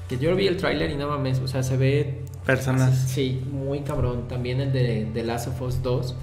Que 0.08 0.18
yo 0.18 0.36
vi 0.36 0.48
el 0.48 0.58
tráiler 0.58 0.90
y 0.90 0.96
no 0.96 1.08
mames, 1.08 1.40
o 1.40 1.48
sea, 1.48 1.62
se 1.62 1.78
ve 1.78 2.24
Personas. 2.46 2.90
así, 3.06 3.08
sí, 3.14 3.42
muy 3.52 3.82
cabrón. 3.82 4.28
También 4.28 4.60
el 4.60 4.74
de 4.74 5.08
The 5.14 5.24
Last 5.24 5.48
of 5.50 5.62
Us 5.62 5.84
2, 5.84 6.16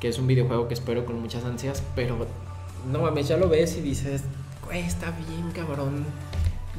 que 0.00 0.08
es 0.08 0.18
un 0.18 0.26
videojuego 0.26 0.66
que 0.66 0.74
espero 0.74 1.06
con 1.06 1.20
muchas 1.20 1.44
ansias, 1.44 1.82
pero 1.94 2.26
no 2.90 3.02
mames, 3.02 3.28
ya 3.28 3.36
lo 3.36 3.48
ves 3.48 3.76
y 3.76 3.82
dices, 3.82 4.22
güey, 4.66 4.80
está 4.80 5.12
bien 5.28 5.50
cabrón 5.54 6.04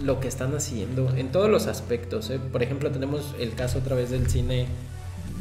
lo 0.04 0.20
que 0.20 0.28
están 0.28 0.54
haciendo 0.56 1.16
en 1.16 1.32
todos 1.32 1.50
los 1.50 1.68
aspectos. 1.68 2.30
¿eh? 2.30 2.40
Por 2.52 2.64
ejemplo, 2.64 2.92
tenemos 2.92 3.34
el 3.40 3.54
caso 3.54 3.80
otra 3.80 3.96
vez 3.96 4.10
del 4.10 4.28
cine 4.30 4.66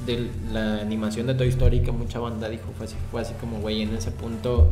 de 0.06 0.30
la 0.52 0.80
animación 0.80 1.26
de 1.26 1.34
Toy 1.34 1.48
Story 1.48 1.80
que 1.80 1.90
mucha 1.92 2.20
banda 2.20 2.48
dijo 2.48 2.64
fue 2.76 2.86
así, 2.86 2.96
fue 3.10 3.20
así 3.22 3.34
como, 3.40 3.58
güey, 3.60 3.82
en 3.82 3.94
ese 3.96 4.10
punto 4.12 4.70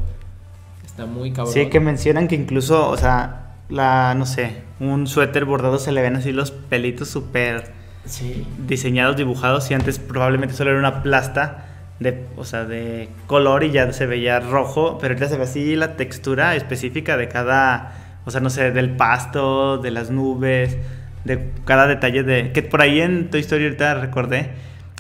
está 0.99 1.07
muy 1.07 1.33
cabrón. 1.33 1.53
Sí, 1.55 1.67
que 1.67 1.81
mencionan 1.81 2.27
que 2.29 2.35
incluso, 2.35 2.89
o 2.91 2.97
sea, 2.97 3.53
la, 3.69 4.15
no 4.17 4.27
sé, 4.27 4.63
un 4.81 5.07
suéter 5.07 5.45
bordado 5.45 5.79
se 5.79 5.93
le 5.93 6.03
ven 6.03 6.17
así 6.17 6.33
los 6.33 6.51
pelitos 6.51 7.09
súper 7.09 7.71
Sí. 8.05 8.47
diseñados, 8.67 9.17
dibujados 9.17 9.71
y 9.71 9.75
antes 9.75 9.99
probablemente 9.99 10.55
solo 10.55 10.71
era 10.71 10.79
una 10.79 11.03
plasta 11.03 11.67
de, 12.01 12.25
o 12.37 12.45
sea, 12.45 12.65
de 12.65 13.09
color 13.27 13.65
y 13.65 13.71
ya 13.71 13.93
se 13.93 14.07
veía 14.07 14.41
rojo, 14.41 14.99
pero 15.01 15.13
ahorita 15.15 15.29
se 15.29 15.37
ve 15.37 15.43
así 15.45 15.77
la 15.77 15.97
textura 15.97 16.55
específica 16.57 17.17
de 17.17 17.29
cada, 17.29 18.21
o 18.25 18.31
sea, 18.31 18.41
no 18.41 18.51
sé, 18.51 18.71
del 18.71 18.91
pasto, 18.97 19.79
de 19.79 19.91
las 19.91 20.11
nubes, 20.11 20.77
de 21.25 21.51
cada 21.65 21.87
detalle 21.87 22.23
de 22.23 22.53
que 22.53 22.63
por 22.63 22.81
ahí 22.81 23.01
en 23.01 23.29
Toy 23.31 23.41
Story 23.41 23.65
ahorita 23.65 23.95
recordé 23.95 24.51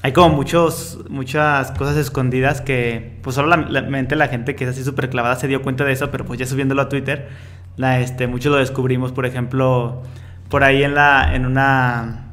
hay 0.02 0.12
como 0.12 0.34
muchos 0.34 0.98
muchas 1.08 1.72
cosas 1.72 1.96
escondidas 1.96 2.60
que 2.60 3.18
pues 3.22 3.34
solo 3.34 3.48
la, 3.48 3.56
la 3.56 3.82
mente 3.82 4.14
la 4.16 4.28
gente 4.28 4.54
que 4.54 4.64
es 4.64 4.70
así 4.70 4.84
súper 4.84 5.10
clavada 5.10 5.36
se 5.36 5.48
dio 5.48 5.62
cuenta 5.62 5.84
de 5.84 5.92
eso, 5.92 6.10
pero 6.10 6.24
pues 6.24 6.38
ya 6.38 6.46
subiéndolo 6.46 6.82
a 6.82 6.88
Twitter, 6.88 7.28
la, 7.76 8.00
este, 8.00 8.26
muchos 8.26 8.52
lo 8.52 8.58
descubrimos, 8.58 9.12
por 9.12 9.26
ejemplo, 9.26 10.02
por 10.48 10.64
ahí 10.64 10.82
en 10.84 10.94
la 10.94 11.34
en 11.34 11.46
una 11.46 12.24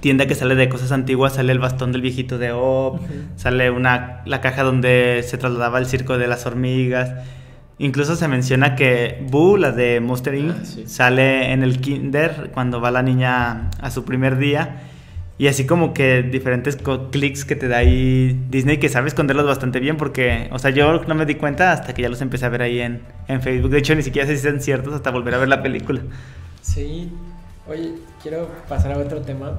tienda 0.00 0.26
que 0.26 0.34
sale 0.34 0.54
de 0.56 0.68
cosas 0.68 0.90
antiguas, 0.90 1.34
sale 1.34 1.52
el 1.52 1.58
bastón 1.60 1.92
del 1.92 2.02
viejito 2.02 2.36
de 2.38 2.50
Op, 2.52 3.00
sale 3.36 3.70
una, 3.70 4.22
la 4.26 4.40
caja 4.40 4.64
donde 4.64 5.24
se 5.24 5.38
trasladaba 5.38 5.78
el 5.78 5.86
circo 5.86 6.18
de 6.18 6.26
las 6.26 6.44
hormigas. 6.46 7.12
Incluso 7.78 8.16
se 8.16 8.26
menciona 8.28 8.74
que 8.76 9.24
Boo, 9.30 9.56
la 9.56 9.70
de 9.72 10.00
Monster 10.00 10.34
Inc., 10.34 10.50
Ah, 10.50 10.64
sí. 10.64 10.84
sale 10.86 11.52
en 11.52 11.62
el 11.62 11.80
kinder 11.80 12.50
cuando 12.52 12.80
va 12.80 12.90
la 12.90 13.02
niña 13.02 13.70
a 13.80 13.90
su 13.92 14.04
primer 14.04 14.38
día. 14.38 14.82
Y 15.42 15.48
así 15.48 15.66
como 15.66 15.92
que 15.92 16.22
diferentes 16.22 16.78
clics 17.10 17.44
que 17.44 17.56
te 17.56 17.66
da 17.66 17.78
ahí 17.78 18.40
Disney 18.48 18.78
que 18.78 18.88
sabe 18.88 19.08
esconderlos 19.08 19.44
bastante 19.44 19.80
bien 19.80 19.96
porque, 19.96 20.48
o 20.52 20.58
sea, 20.60 20.70
yo 20.70 21.02
no 21.02 21.16
me 21.16 21.26
di 21.26 21.34
cuenta 21.34 21.72
hasta 21.72 21.92
que 21.94 22.02
ya 22.02 22.08
los 22.08 22.20
empecé 22.20 22.46
a 22.46 22.48
ver 22.48 22.62
ahí 22.62 22.80
en, 22.80 23.02
en 23.26 23.42
Facebook. 23.42 23.72
De 23.72 23.78
hecho, 23.78 23.96
ni 23.96 24.02
siquiera 24.04 24.28
sé 24.28 24.36
si 24.36 24.44
son 24.48 24.60
ciertos 24.60 24.94
hasta 24.94 25.10
volver 25.10 25.34
a 25.34 25.38
ver 25.38 25.48
la 25.48 25.60
película. 25.60 26.00
Sí. 26.60 27.10
Oye, 27.68 27.94
quiero 28.22 28.48
pasar 28.68 28.92
a 28.92 28.98
otro 28.98 29.20
tema. 29.22 29.58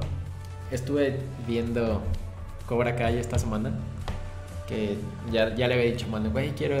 Estuve 0.70 1.18
viendo 1.46 2.02
Cobra 2.66 2.96
Kai 2.96 3.18
esta 3.18 3.38
semana. 3.38 3.72
Que 4.66 4.96
ya, 5.30 5.54
ya 5.54 5.68
le 5.68 5.74
había 5.74 5.90
dicho, 5.90 6.08
mano, 6.08 6.30
güey, 6.30 6.52
quiero 6.52 6.76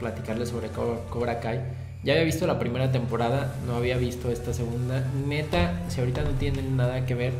platicarles 0.00 0.48
sobre 0.48 0.66
Co- 0.70 1.06
Cobra 1.10 1.38
Kai. 1.38 1.60
Ya 2.02 2.14
había 2.14 2.24
visto 2.24 2.44
la 2.48 2.58
primera 2.58 2.90
temporada, 2.90 3.54
no 3.68 3.76
había 3.76 3.96
visto 3.98 4.32
esta 4.32 4.52
segunda. 4.52 5.06
Neta, 5.28 5.80
si 5.90 6.00
ahorita 6.00 6.22
no 6.22 6.30
tienen 6.30 6.76
nada 6.76 7.06
que 7.06 7.14
ver, 7.14 7.32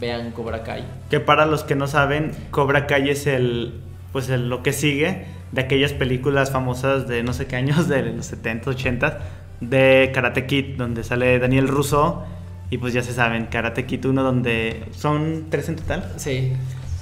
vean 0.00 0.30
Cobra 0.32 0.62
Kai. 0.62 0.84
Que 1.10 1.20
para 1.20 1.46
los 1.46 1.64
que 1.64 1.74
no 1.74 1.86
saben, 1.86 2.32
Cobra 2.50 2.86
Kai 2.86 3.10
es 3.10 3.26
el, 3.26 3.74
pues 4.12 4.28
el- 4.30 4.48
lo 4.48 4.62
que 4.62 4.72
sigue 4.72 5.26
de 5.52 5.60
aquellas 5.62 5.92
películas 5.92 6.50
famosas 6.50 7.08
de 7.08 7.22
no 7.22 7.32
sé 7.32 7.46
qué 7.46 7.56
años, 7.56 7.88
de 7.88 8.02
los 8.12 8.26
70, 8.26 8.70
80, 8.70 9.18
de 9.60 10.10
Karate 10.14 10.46
Kid, 10.46 10.76
donde 10.76 11.02
sale 11.04 11.38
Daniel 11.38 11.68
Russo. 11.68 12.24
Y 12.70 12.76
pues 12.78 12.92
ya 12.92 13.02
se 13.02 13.12
saben, 13.14 13.46
Karate 13.46 13.86
Kid 13.86 14.04
1, 14.04 14.22
donde 14.22 14.84
son 14.92 15.46
tres 15.50 15.68
en 15.70 15.76
total. 15.76 16.12
Sí. 16.16 16.52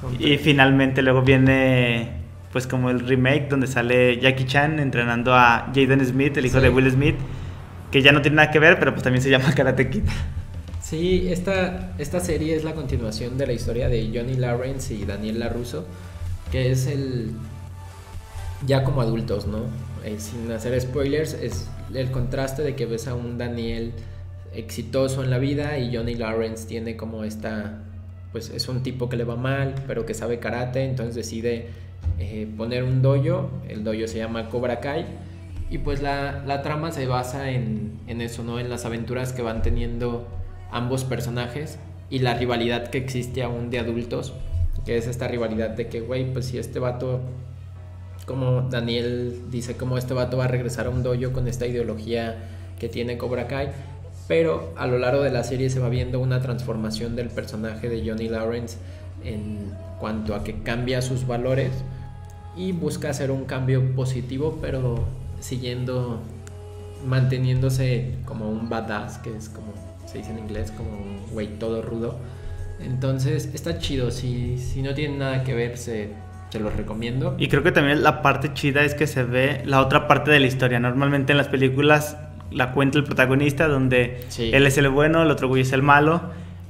son 0.00 0.14
Y 0.20 0.36
finalmente 0.38 1.02
luego 1.02 1.22
viene 1.22 2.24
pues 2.52 2.66
como 2.66 2.88
el 2.88 3.00
remake 3.00 3.48
donde 3.50 3.66
sale 3.66 4.18
Jackie 4.18 4.44
Chan 4.46 4.78
entrenando 4.78 5.34
a 5.34 5.66
Jaden 5.74 6.06
Smith, 6.06 6.36
el 6.38 6.46
hijo 6.46 6.58
Sí. 6.58 6.62
de 6.62 6.70
Will 6.70 6.90
Smith, 6.90 7.16
que 7.90 8.00
ya 8.00 8.12
no 8.12 8.22
tiene 8.22 8.36
nada 8.36 8.50
que 8.50 8.58
ver, 8.58 8.78
pero 8.78 8.92
pues 8.92 9.02
también 9.02 9.20
se 9.22 9.28
llama 9.28 9.52
Karate 9.56 9.90
Kid. 9.90 10.04
Sí, 10.88 11.26
esta, 11.32 11.96
esta 11.98 12.20
serie 12.20 12.54
es 12.54 12.62
la 12.62 12.72
continuación 12.72 13.36
de 13.36 13.48
la 13.48 13.52
historia 13.52 13.88
de 13.88 14.08
Johnny 14.14 14.34
Lawrence 14.34 14.94
y 14.94 15.04
Daniel 15.04 15.40
LaRusso, 15.40 15.84
que 16.52 16.70
es 16.70 16.86
el. 16.86 17.32
ya 18.68 18.84
como 18.84 19.00
adultos, 19.00 19.48
¿no? 19.48 19.62
Eh, 20.04 20.14
sin 20.18 20.48
hacer 20.52 20.80
spoilers, 20.80 21.34
es 21.34 21.68
el 21.92 22.12
contraste 22.12 22.62
de 22.62 22.76
que 22.76 22.86
ves 22.86 23.08
a 23.08 23.16
un 23.16 23.36
Daniel 23.36 23.94
exitoso 24.54 25.24
en 25.24 25.30
la 25.30 25.38
vida 25.38 25.76
y 25.76 25.92
Johnny 25.92 26.14
Lawrence 26.14 26.68
tiene 26.68 26.96
como 26.96 27.24
esta. 27.24 27.82
pues 28.30 28.50
es 28.50 28.68
un 28.68 28.84
tipo 28.84 29.08
que 29.08 29.16
le 29.16 29.24
va 29.24 29.34
mal, 29.34 29.74
pero 29.88 30.06
que 30.06 30.14
sabe 30.14 30.38
karate, 30.38 30.84
entonces 30.84 31.16
decide 31.16 31.66
eh, 32.20 32.48
poner 32.56 32.84
un 32.84 33.02
dojo, 33.02 33.50
el 33.68 33.82
dojo 33.82 34.06
se 34.06 34.18
llama 34.18 34.48
Cobra 34.50 34.78
Kai. 34.78 35.04
Y 35.68 35.78
pues 35.78 36.00
la, 36.00 36.44
la 36.46 36.62
trama 36.62 36.92
se 36.92 37.08
basa 37.08 37.50
en, 37.50 37.98
en 38.06 38.20
eso, 38.20 38.44
¿no? 38.44 38.60
En 38.60 38.70
las 38.70 38.84
aventuras 38.84 39.32
que 39.32 39.42
van 39.42 39.62
teniendo 39.62 40.35
ambos 40.70 41.04
personajes 41.04 41.78
y 42.10 42.20
la 42.20 42.34
rivalidad 42.34 42.88
que 42.88 42.98
existe 42.98 43.42
aún 43.42 43.70
de 43.70 43.78
adultos, 43.78 44.32
que 44.84 44.96
es 44.96 45.06
esta 45.06 45.28
rivalidad 45.28 45.70
de 45.70 45.88
que, 45.88 46.00
güey, 46.00 46.32
pues 46.32 46.46
si 46.46 46.58
este 46.58 46.78
vato, 46.78 47.20
como 48.26 48.62
Daniel 48.62 49.50
dice, 49.50 49.76
como 49.76 49.98
este 49.98 50.14
vato 50.14 50.36
va 50.36 50.44
a 50.44 50.48
regresar 50.48 50.86
a 50.86 50.90
un 50.90 51.02
dojo 51.02 51.32
con 51.32 51.48
esta 51.48 51.66
ideología 51.66 52.36
que 52.78 52.88
tiene 52.88 53.18
Cobra 53.18 53.46
Kai, 53.46 53.70
pero 54.28 54.72
a 54.76 54.86
lo 54.86 54.98
largo 54.98 55.22
de 55.22 55.30
la 55.30 55.44
serie 55.44 55.70
se 55.70 55.80
va 55.80 55.88
viendo 55.88 56.20
una 56.20 56.40
transformación 56.40 57.16
del 57.16 57.28
personaje 57.28 57.88
de 57.88 58.08
Johnny 58.08 58.28
Lawrence 58.28 58.76
en 59.24 59.72
cuanto 59.98 60.34
a 60.34 60.44
que 60.44 60.62
cambia 60.62 61.02
sus 61.02 61.26
valores 61.26 61.70
y 62.56 62.72
busca 62.72 63.10
hacer 63.10 63.30
un 63.30 63.44
cambio 63.44 63.94
positivo, 63.94 64.58
pero 64.60 65.04
siguiendo, 65.40 66.20
manteniéndose 67.06 68.14
como 68.24 68.48
un 68.48 68.68
badass, 68.68 69.18
que 69.18 69.36
es 69.36 69.48
como 69.48 69.72
se 70.16 70.22
dice 70.22 70.30
en 70.32 70.38
inglés, 70.38 70.72
como 70.76 70.88
güey 71.32 71.58
todo 71.58 71.82
rudo. 71.82 72.18
Entonces 72.80 73.50
está 73.54 73.78
chido, 73.78 74.10
si, 74.10 74.58
si 74.58 74.82
no 74.82 74.94
tienen 74.94 75.18
nada 75.18 75.42
que 75.44 75.54
ver, 75.54 75.76
se, 75.76 76.10
se 76.50 76.60
los 76.60 76.74
recomiendo. 76.74 77.34
Y 77.38 77.48
creo 77.48 77.62
que 77.62 77.72
también 77.72 78.02
la 78.02 78.22
parte 78.22 78.52
chida 78.54 78.82
es 78.82 78.94
que 78.94 79.06
se 79.06 79.22
ve 79.24 79.62
la 79.64 79.80
otra 79.80 80.08
parte 80.08 80.30
de 80.30 80.40
la 80.40 80.46
historia. 80.46 80.78
Normalmente 80.80 81.32
en 81.32 81.38
las 81.38 81.48
películas 81.48 82.16
la 82.50 82.72
cuenta 82.72 82.98
el 82.98 83.04
protagonista, 83.04 83.66
donde 83.68 84.24
Sí. 84.28 84.50
él 84.52 84.66
es 84.66 84.78
el 84.78 84.88
bueno, 84.88 85.22
el 85.22 85.30
otro 85.30 85.48
güey 85.48 85.62
es 85.62 85.72
el 85.72 85.82
malo, 85.82 86.22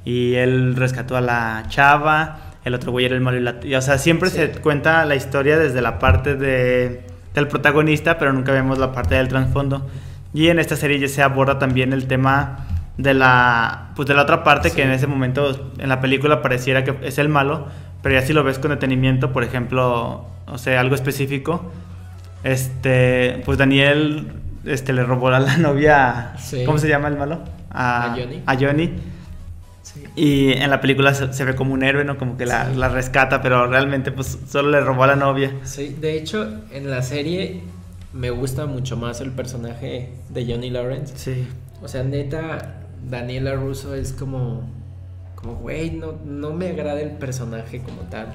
y 0.05 0.33
él 0.35 0.75
rescató 0.75 1.15
a 1.17 1.21
la 1.21 1.63
chava, 1.69 2.53
el 2.65 2.73
otro 2.73 2.91
güey 2.91 3.05
era 3.05 3.15
el 3.15 3.21
malo. 3.21 3.37
Y 3.37 3.41
la, 3.41 3.55
y, 3.63 3.75
o 3.75 3.81
sea, 3.81 3.97
siempre 3.97 4.29
Sí. 4.29 4.37
se 4.37 4.49
cuenta 4.61 5.05
la 5.05 5.15
historia 5.15 5.57
desde 5.57 5.81
la 5.81 5.99
parte 5.99 6.35
de, 6.35 7.01
del 7.35 7.47
protagonista, 7.47 8.17
pero 8.17 8.33
nunca 8.33 8.51
vemos 8.51 8.77
la 8.77 8.91
parte 8.91 9.15
del 9.15 9.27
trasfondo. 9.27 9.87
Y 10.33 10.47
en 10.47 10.59
esta 10.59 10.75
serie 10.75 10.99
ya 10.99 11.07
se 11.07 11.21
aborda 11.21 11.59
también 11.59 11.93
el 11.93 12.07
tema 12.07 12.66
de 12.97 13.13
la, 13.13 13.89
pues 13.95 14.07
de 14.07 14.13
la 14.15 14.23
otra 14.23 14.43
parte, 14.43 14.71
que 14.71 14.83
en 14.83 14.91
ese 14.91 15.07
momento 15.07 15.71
en 15.77 15.89
la 15.89 16.01
película 16.01 16.41
pareciera 16.41 16.83
que 16.83 16.95
es 17.03 17.17
el 17.17 17.29
malo, 17.29 17.67
pero 18.01 18.15
ya 18.19 18.25
si 18.25 18.33
lo 18.33 18.43
ves 18.43 18.59
con 18.59 18.71
detenimiento, 18.71 19.31
por 19.33 19.43
ejemplo, 19.43 20.25
o 20.47 20.57
sea, 20.57 20.79
algo 20.79 20.95
específico, 20.95 21.71
este, 22.43 23.41
pues 23.45 23.57
Daniel 23.57 24.27
este, 24.65 24.93
le 24.93 25.03
robó 25.03 25.29
a 25.29 25.39
la 25.39 25.57
novia, 25.57 26.33
Sí. 26.39 26.63
¿cómo 26.65 26.77
se 26.77 26.87
llama 26.87 27.07
el 27.07 27.17
malo? 27.17 27.41
A 27.71 28.15
Johnny. 28.17 28.41
A 28.45 28.55
Johnny. 28.55 28.93
Sí. 29.83 30.03
Y 30.15 30.51
en 30.53 30.69
la 30.69 30.81
película 30.81 31.13
se, 31.13 31.31
se 31.33 31.45
ve 31.45 31.55
como 31.55 31.73
un 31.73 31.83
héroe, 31.83 32.03
¿no? 32.03 32.17
Como 32.17 32.37
que 32.37 32.45
la, 32.45 32.69
la 32.69 32.89
rescata, 32.89 33.41
pero 33.41 33.67
realmente 33.67 34.11
pues 34.11 34.37
solo 34.49 34.69
le 34.69 34.81
robó 34.81 35.03
a 35.03 35.07
la 35.07 35.15
novia. 35.15 35.51
Sí, 35.63 35.95
de 35.99 36.17
hecho, 36.17 36.61
en 36.71 36.89
la 36.89 37.01
serie 37.03 37.61
me 38.13 38.29
gusta 38.31 38.65
mucho 38.65 38.97
más 38.97 39.21
el 39.21 39.31
personaje 39.31 40.13
de 40.29 40.45
Johnny 40.45 40.69
Lawrence. 40.69 41.13
Sí. 41.17 41.47
O 41.81 41.87
sea, 41.87 42.03
neta, 42.03 42.76
Daniela 43.09 43.55
Russo 43.55 43.95
es 43.95 44.13
como, 44.13 44.63
como, 45.35 45.55
güey, 45.55 45.91
no, 45.91 46.13
no 46.25 46.53
me 46.53 46.69
agrada 46.69 47.01
el 47.01 47.11
personaje 47.11 47.81
como 47.81 48.01
tal. 48.09 48.27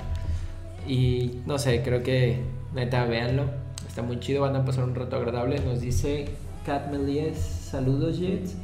Y 0.87 1.41
no 1.47 1.59
sé, 1.59 1.83
creo 1.83 2.03
que, 2.03 2.41
neta, 2.75 3.05
véanlo. 3.05 3.45
Está 3.87 4.03
muy 4.03 4.20
chido, 4.20 4.43
van 4.43 4.57
a 4.57 4.64
pasar 4.64 4.85
un 4.85 4.95
rato 4.95 5.16
agradable. 5.16 5.61
Nos 5.61 5.81
dice 5.81 6.27
Kat 6.64 6.91
Melies, 6.91 7.39
saludos 7.39 8.18
Jets. 8.18 8.55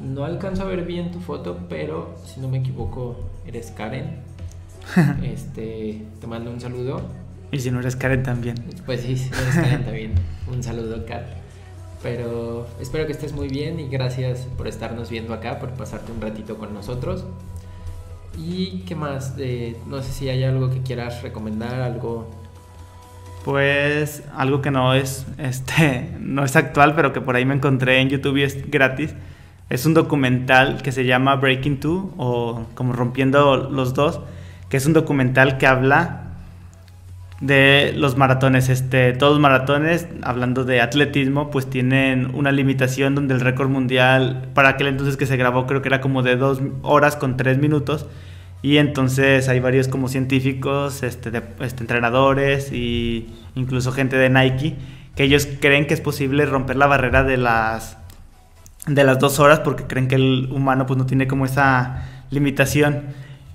No 0.00 0.24
alcanzo 0.24 0.62
a 0.62 0.64
ver 0.64 0.84
bien 0.84 1.10
tu 1.10 1.20
foto, 1.20 1.58
pero 1.68 2.16
si 2.24 2.40
no 2.40 2.48
me 2.48 2.58
equivoco, 2.58 3.16
eres 3.46 3.70
Karen. 3.70 4.20
este, 5.22 6.02
te 6.20 6.26
mando 6.26 6.50
un 6.50 6.60
saludo. 6.60 7.02
Y 7.52 7.58
si 7.58 7.70
no 7.70 7.80
eres 7.80 7.96
Karen 7.96 8.22
también. 8.22 8.56
Pues 8.86 9.02
sí, 9.02 9.16
sí, 9.16 9.30
eres 9.30 9.54
Karen 9.54 9.84
también. 9.84 10.14
Un 10.50 10.62
saludo, 10.62 11.04
Kat. 11.04 11.41
Pero 12.02 12.66
espero 12.80 13.06
que 13.06 13.12
estés 13.12 13.32
muy 13.32 13.48
bien 13.48 13.78
y 13.78 13.88
gracias 13.88 14.48
por 14.56 14.66
estarnos 14.66 15.08
viendo 15.08 15.34
acá, 15.34 15.58
por 15.58 15.70
pasarte 15.70 16.10
un 16.10 16.20
ratito 16.20 16.58
con 16.58 16.74
nosotros. 16.74 17.24
¿Y 18.36 18.80
qué 18.80 18.94
más? 18.94 19.34
Eh, 19.38 19.76
no 19.86 20.02
sé 20.02 20.12
si 20.12 20.28
hay 20.28 20.42
algo 20.44 20.70
que 20.70 20.82
quieras 20.82 21.22
recomendar, 21.22 21.80
algo... 21.80 22.28
Pues 23.44 24.22
algo 24.34 24.62
que 24.62 24.70
no 24.70 24.94
es, 24.94 25.26
este, 25.38 26.16
no 26.20 26.44
es 26.44 26.56
actual, 26.56 26.94
pero 26.94 27.12
que 27.12 27.20
por 27.20 27.36
ahí 27.36 27.44
me 27.44 27.54
encontré 27.54 28.00
en 28.00 28.08
YouTube 28.08 28.38
y 28.38 28.42
es 28.42 28.70
gratis. 28.70 29.14
Es 29.68 29.86
un 29.86 29.94
documental 29.94 30.82
que 30.82 30.92
se 30.92 31.04
llama 31.04 31.36
Breaking 31.36 31.80
Two 31.80 32.12
o 32.16 32.66
como 32.74 32.92
Rompiendo 32.92 33.70
los 33.70 33.94
Dos, 33.94 34.20
que 34.68 34.76
es 34.76 34.86
un 34.86 34.92
documental 34.92 35.58
que 35.58 35.66
habla 35.66 36.21
de 37.42 37.92
los 37.94 38.16
maratones. 38.16 38.68
Este, 38.70 39.12
todos 39.12 39.32
los 39.34 39.40
maratones, 39.40 40.06
hablando 40.22 40.64
de 40.64 40.80
atletismo, 40.80 41.50
pues 41.50 41.68
tienen 41.68 42.30
una 42.34 42.52
limitación 42.52 43.14
donde 43.14 43.34
el 43.34 43.40
récord 43.40 43.68
mundial 43.68 44.48
para 44.54 44.70
aquel 44.70 44.86
entonces 44.86 45.16
que 45.18 45.26
se 45.26 45.36
grabó 45.36 45.66
creo 45.66 45.82
que 45.82 45.88
era 45.88 46.00
como 46.00 46.22
de 46.22 46.36
dos 46.36 46.62
horas 46.82 47.16
con 47.16 47.36
tres 47.36 47.58
minutos. 47.58 48.06
Y 48.62 48.76
entonces 48.76 49.48
hay 49.48 49.58
varios 49.58 49.88
como 49.88 50.06
científicos, 50.08 51.02
este, 51.02 51.32
de- 51.32 51.42
este, 51.60 51.82
entrenadores 51.82 52.72
y 52.72 53.28
incluso 53.56 53.90
gente 53.92 54.16
de 54.16 54.30
Nike 54.30 54.76
que 55.16 55.24
ellos 55.24 55.46
creen 55.60 55.86
que 55.86 55.92
es 55.94 56.00
posible 56.00 56.46
romper 56.46 56.76
la 56.76 56.86
barrera 56.86 57.22
de 57.22 57.36
las 57.36 57.98
de 58.86 59.04
las 59.04 59.18
dos 59.18 59.38
horas 59.40 59.60
porque 59.60 59.84
creen 59.84 60.08
que 60.08 60.14
el 60.14 60.48
humano 60.50 60.86
pues 60.86 60.96
no 60.96 61.06
tiene 61.06 61.26
como 61.28 61.44
esa 61.44 62.04
limitación 62.30 63.02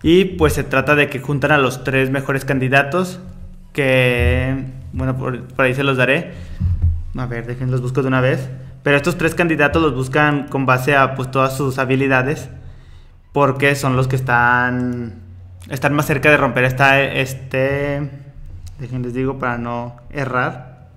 y 0.04 0.26
pues 0.26 0.54
se 0.54 0.64
trata 0.64 0.94
de 0.96 1.10
que 1.10 1.20
juntan 1.20 1.52
a 1.52 1.58
los 1.58 1.84
tres 1.84 2.12
mejores 2.12 2.46
candidatos 2.46 3.20
que 3.78 4.66
bueno 4.92 5.16
por, 5.16 5.44
ahí 5.58 5.76
se 5.76 5.84
los 5.84 5.98
daré 5.98 6.32
a 7.16 7.26
ver 7.28 7.46
déjenlos 7.46 7.74
los 7.74 7.82
busco 7.82 8.02
de 8.02 8.08
una 8.08 8.22
vez 8.22 8.50
pero 8.82 8.98
estos 8.98 9.20
tres 9.20 9.36
candidatos 9.36 9.84
los 9.84 9.94
buscan 9.94 10.48
con 10.48 10.66
base 10.66 10.96
a 10.96 11.14
pues 11.14 11.30
todas 11.30 11.56
sus 11.56 11.78
habilidades 11.78 12.50
porque 13.34 13.76
son 13.76 13.96
los 13.96 14.08
que 14.08 14.16
están 14.16 15.22
están 15.70 15.94
más 15.94 16.08
cerca 16.08 16.32
de 16.32 16.38
romper 16.38 16.64
esta 16.64 17.00
este 17.04 18.10
déjenles 18.80 19.14
digo 19.14 19.38
para 19.38 19.60
no 19.60 19.98
errar 20.10 20.88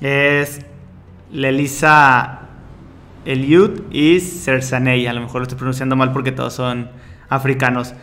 es 0.00 0.66
Lelisa 1.30 2.40
Eliud 3.24 3.82
y 3.92 4.18
Cersaney. 4.20 5.06
A 5.06 5.12
lo 5.12 5.20
mejor 5.20 5.36
lo 5.36 5.42
estoy 5.42 5.58
pronunciando 5.58 5.96
mal 5.96 6.12
porque 6.12 6.32
todos 6.32 6.54
son 6.54 6.90
africanos. 7.28 7.94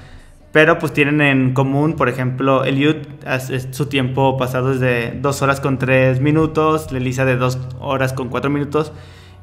Pero 0.51 0.79
pues 0.79 0.93
tienen 0.93 1.21
en 1.21 1.53
común, 1.53 1.93
por 1.93 2.09
ejemplo, 2.09 2.63
Eliud, 2.63 2.95
su 3.71 3.85
tiempo 3.85 4.37
pasado 4.37 4.71
es 4.71 4.79
de 4.79 5.17
2 5.21 5.41
horas 5.41 5.59
con 5.59 5.77
3 5.77 6.21
minutos, 6.21 6.91
Lelisa 6.91 7.25
de 7.25 7.35
2 7.35 7.59
horas 7.79 8.13
con 8.13 8.29
4 8.29 8.49
minutos 8.49 8.91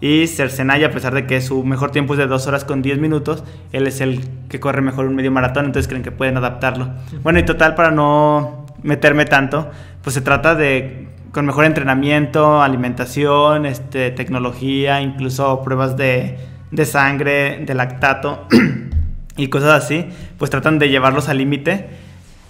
y 0.00 0.26
Cercenaya, 0.26 0.88
a 0.88 0.90
pesar 0.90 1.14
de 1.14 1.26
que 1.26 1.40
su 1.40 1.64
mejor 1.64 1.90
tiempo 1.90 2.14
es 2.14 2.18
de 2.18 2.26
2 2.26 2.46
horas 2.48 2.64
con 2.64 2.82
10 2.82 2.98
minutos, 2.98 3.44
él 3.72 3.86
es 3.86 4.00
el 4.00 4.20
que 4.48 4.60
corre 4.60 4.82
mejor 4.82 5.06
un 5.06 5.14
medio 5.14 5.30
maratón, 5.30 5.66
entonces 5.66 5.88
creen 5.88 6.02
que 6.02 6.12
pueden 6.12 6.36
adaptarlo. 6.36 6.90
Bueno, 7.22 7.38
y 7.38 7.44
total, 7.44 7.74
para 7.74 7.90
no 7.90 8.66
meterme 8.82 9.24
tanto, 9.24 9.70
pues 10.02 10.14
se 10.14 10.20
trata 10.20 10.54
de 10.54 11.06
con 11.32 11.44
mejor 11.44 11.66
entrenamiento, 11.66 12.62
alimentación, 12.62 13.66
este, 13.66 14.10
tecnología, 14.10 15.02
incluso 15.02 15.62
pruebas 15.62 15.96
de, 15.96 16.38
de 16.70 16.84
sangre, 16.86 17.62
de 17.64 17.74
lactato 17.74 18.46
y 19.36 19.48
cosas 19.48 19.84
así, 19.84 20.06
pues 20.38 20.50
tratan 20.50 20.78
de 20.78 20.88
llevarlos 20.88 21.28
al 21.28 21.38
límite 21.38 21.88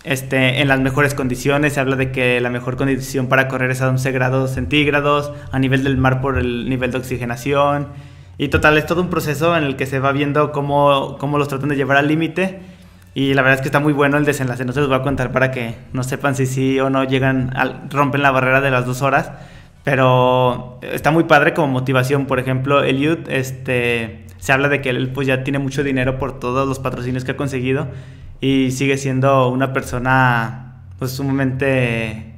este, 0.04 0.60
en 0.60 0.68
las 0.68 0.80
mejores 0.80 1.14
condiciones. 1.14 1.74
Se 1.74 1.80
habla 1.80 1.96
de 1.96 2.12
que 2.12 2.40
la 2.40 2.48
mejor 2.48 2.76
condición 2.76 3.26
para 3.26 3.48
correr 3.48 3.72
es 3.72 3.82
a 3.82 3.88
11 3.88 4.12
grados 4.12 4.52
centígrados, 4.52 5.32
a 5.50 5.58
nivel 5.58 5.82
del 5.84 5.96
mar 5.96 6.20
por 6.20 6.38
el 6.38 6.68
nivel 6.68 6.92
de 6.92 6.98
oxigenación. 6.98 7.88
Y 8.38 8.48
total, 8.48 8.78
es 8.78 8.86
todo 8.86 9.02
un 9.02 9.10
proceso 9.10 9.56
en 9.56 9.64
el 9.64 9.76
que 9.76 9.86
se 9.86 9.98
va 9.98 10.12
viendo 10.12 10.52
cómo, 10.52 11.16
cómo 11.18 11.38
los 11.38 11.48
tratan 11.48 11.70
de 11.70 11.76
llevar 11.76 11.96
al 11.96 12.06
límite. 12.06 12.60
Y 13.14 13.32
la 13.34 13.42
verdad 13.42 13.54
es 13.56 13.60
que 13.62 13.68
está 13.68 13.80
muy 13.80 13.94
bueno 13.94 14.18
el 14.18 14.24
desenlace. 14.24 14.64
No 14.64 14.72
se 14.72 14.80
los 14.80 14.88
voy 14.88 14.98
a 14.98 15.02
contar 15.02 15.32
para 15.32 15.50
que 15.50 15.74
no 15.92 16.02
sepan 16.04 16.36
si 16.36 16.46
sí 16.46 16.78
o 16.78 16.90
no 16.90 17.02
llegan, 17.04 17.50
al, 17.56 17.88
rompen 17.90 18.22
la 18.22 18.30
barrera 18.30 18.60
de 18.60 18.70
las 18.70 18.84
dos 18.84 19.02
horas. 19.02 19.32
Pero 19.84 20.78
está 20.82 21.10
muy 21.10 21.24
padre 21.24 21.54
como 21.54 21.68
motivación. 21.68 22.26
Por 22.26 22.38
ejemplo, 22.38 22.84
Eliud, 22.84 23.28
este, 23.28 24.25
se 24.38 24.52
habla 24.52 24.68
de 24.68 24.80
que 24.80 24.90
él 24.90 25.10
pues 25.12 25.26
ya 25.26 25.44
tiene 25.44 25.58
mucho 25.58 25.82
dinero 25.82 26.18
por 26.18 26.38
todos 26.40 26.66
los 26.68 26.78
patrocinios 26.78 27.24
que 27.24 27.32
ha 27.32 27.36
conseguido 27.36 27.88
y 28.40 28.70
sigue 28.70 28.96
siendo 28.98 29.48
una 29.48 29.72
persona 29.72 30.82
pues 30.98 31.12
sumamente, 31.12 32.34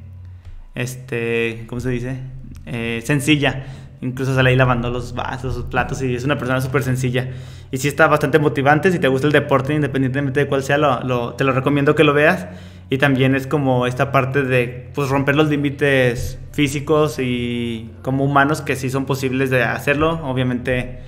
este, 0.74 1.64
¿cómo 1.68 1.80
se 1.80 1.90
dice? 1.90 2.18
Eh, 2.66 3.02
sencilla. 3.04 3.66
Incluso 4.00 4.32
sale 4.32 4.50
ahí 4.50 4.56
lavando 4.56 4.90
los 4.90 5.12
vasos, 5.12 5.56
los 5.56 5.64
platos 5.64 6.00
y 6.02 6.14
es 6.14 6.22
una 6.24 6.38
persona 6.38 6.60
súper 6.60 6.84
sencilla. 6.84 7.30
Y 7.72 7.78
sí 7.78 7.88
está 7.88 8.06
bastante 8.06 8.38
motivante. 8.38 8.92
Si 8.92 9.00
te 9.00 9.08
gusta 9.08 9.26
el 9.26 9.32
deporte, 9.32 9.74
independientemente 9.74 10.40
de 10.40 10.46
cuál 10.46 10.62
sea, 10.62 10.78
lo, 10.78 11.00
lo- 11.02 11.34
te 11.34 11.42
lo 11.42 11.52
recomiendo 11.52 11.94
que 11.96 12.04
lo 12.04 12.14
veas. 12.14 12.46
Y 12.90 12.98
también 12.98 13.34
es 13.34 13.46
como 13.48 13.86
esta 13.86 14.12
parte 14.12 14.42
de 14.44 14.88
pues, 14.94 15.08
romper 15.08 15.34
los 15.34 15.48
límites 15.50 16.38
físicos 16.52 17.18
y 17.18 17.90
como 18.02 18.24
humanos 18.24 18.62
que 18.62 18.76
sí 18.76 18.88
son 18.88 19.04
posibles 19.04 19.50
de 19.50 19.64
hacerlo. 19.64 20.20
Obviamente 20.24 21.00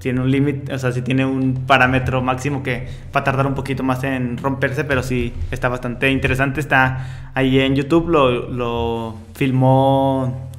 tiene 0.00 0.20
un 0.20 0.30
límite, 0.30 0.72
o 0.72 0.78
sea, 0.78 0.92
sí 0.92 1.02
tiene 1.02 1.26
un 1.26 1.66
parámetro 1.66 2.22
máximo 2.22 2.62
que 2.62 2.88
va 3.14 3.20
a 3.20 3.24
tardar 3.24 3.46
un 3.46 3.54
poquito 3.54 3.82
más 3.82 4.02
en 4.02 4.38
romperse, 4.38 4.84
pero 4.84 5.02
sí 5.02 5.32
está 5.50 5.68
bastante 5.68 6.10
interesante. 6.10 6.58
Está 6.58 7.30
ahí 7.34 7.60
en 7.60 7.76
YouTube, 7.76 8.08
lo, 8.08 9.16
filmó 9.34 10.50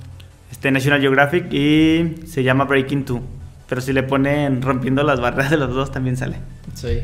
este 0.52 0.72
National 0.72 1.02
Geographic 1.02 1.52
y 1.52 2.28
se 2.28 2.44
llama 2.44 2.66
Breaking 2.66 3.04
Two. 3.04 3.22
Pero 3.68 3.82
si 3.82 3.94
le 3.94 4.04
ponen 4.04 4.62
rompiendo 4.62 5.02
las 5.04 5.20
barreras 5.20 5.50
de 5.50 5.58
los 5.58 5.74
dos 5.74 5.92
también 5.92 6.18
sale. 6.18 6.38
Sí. 6.76 7.00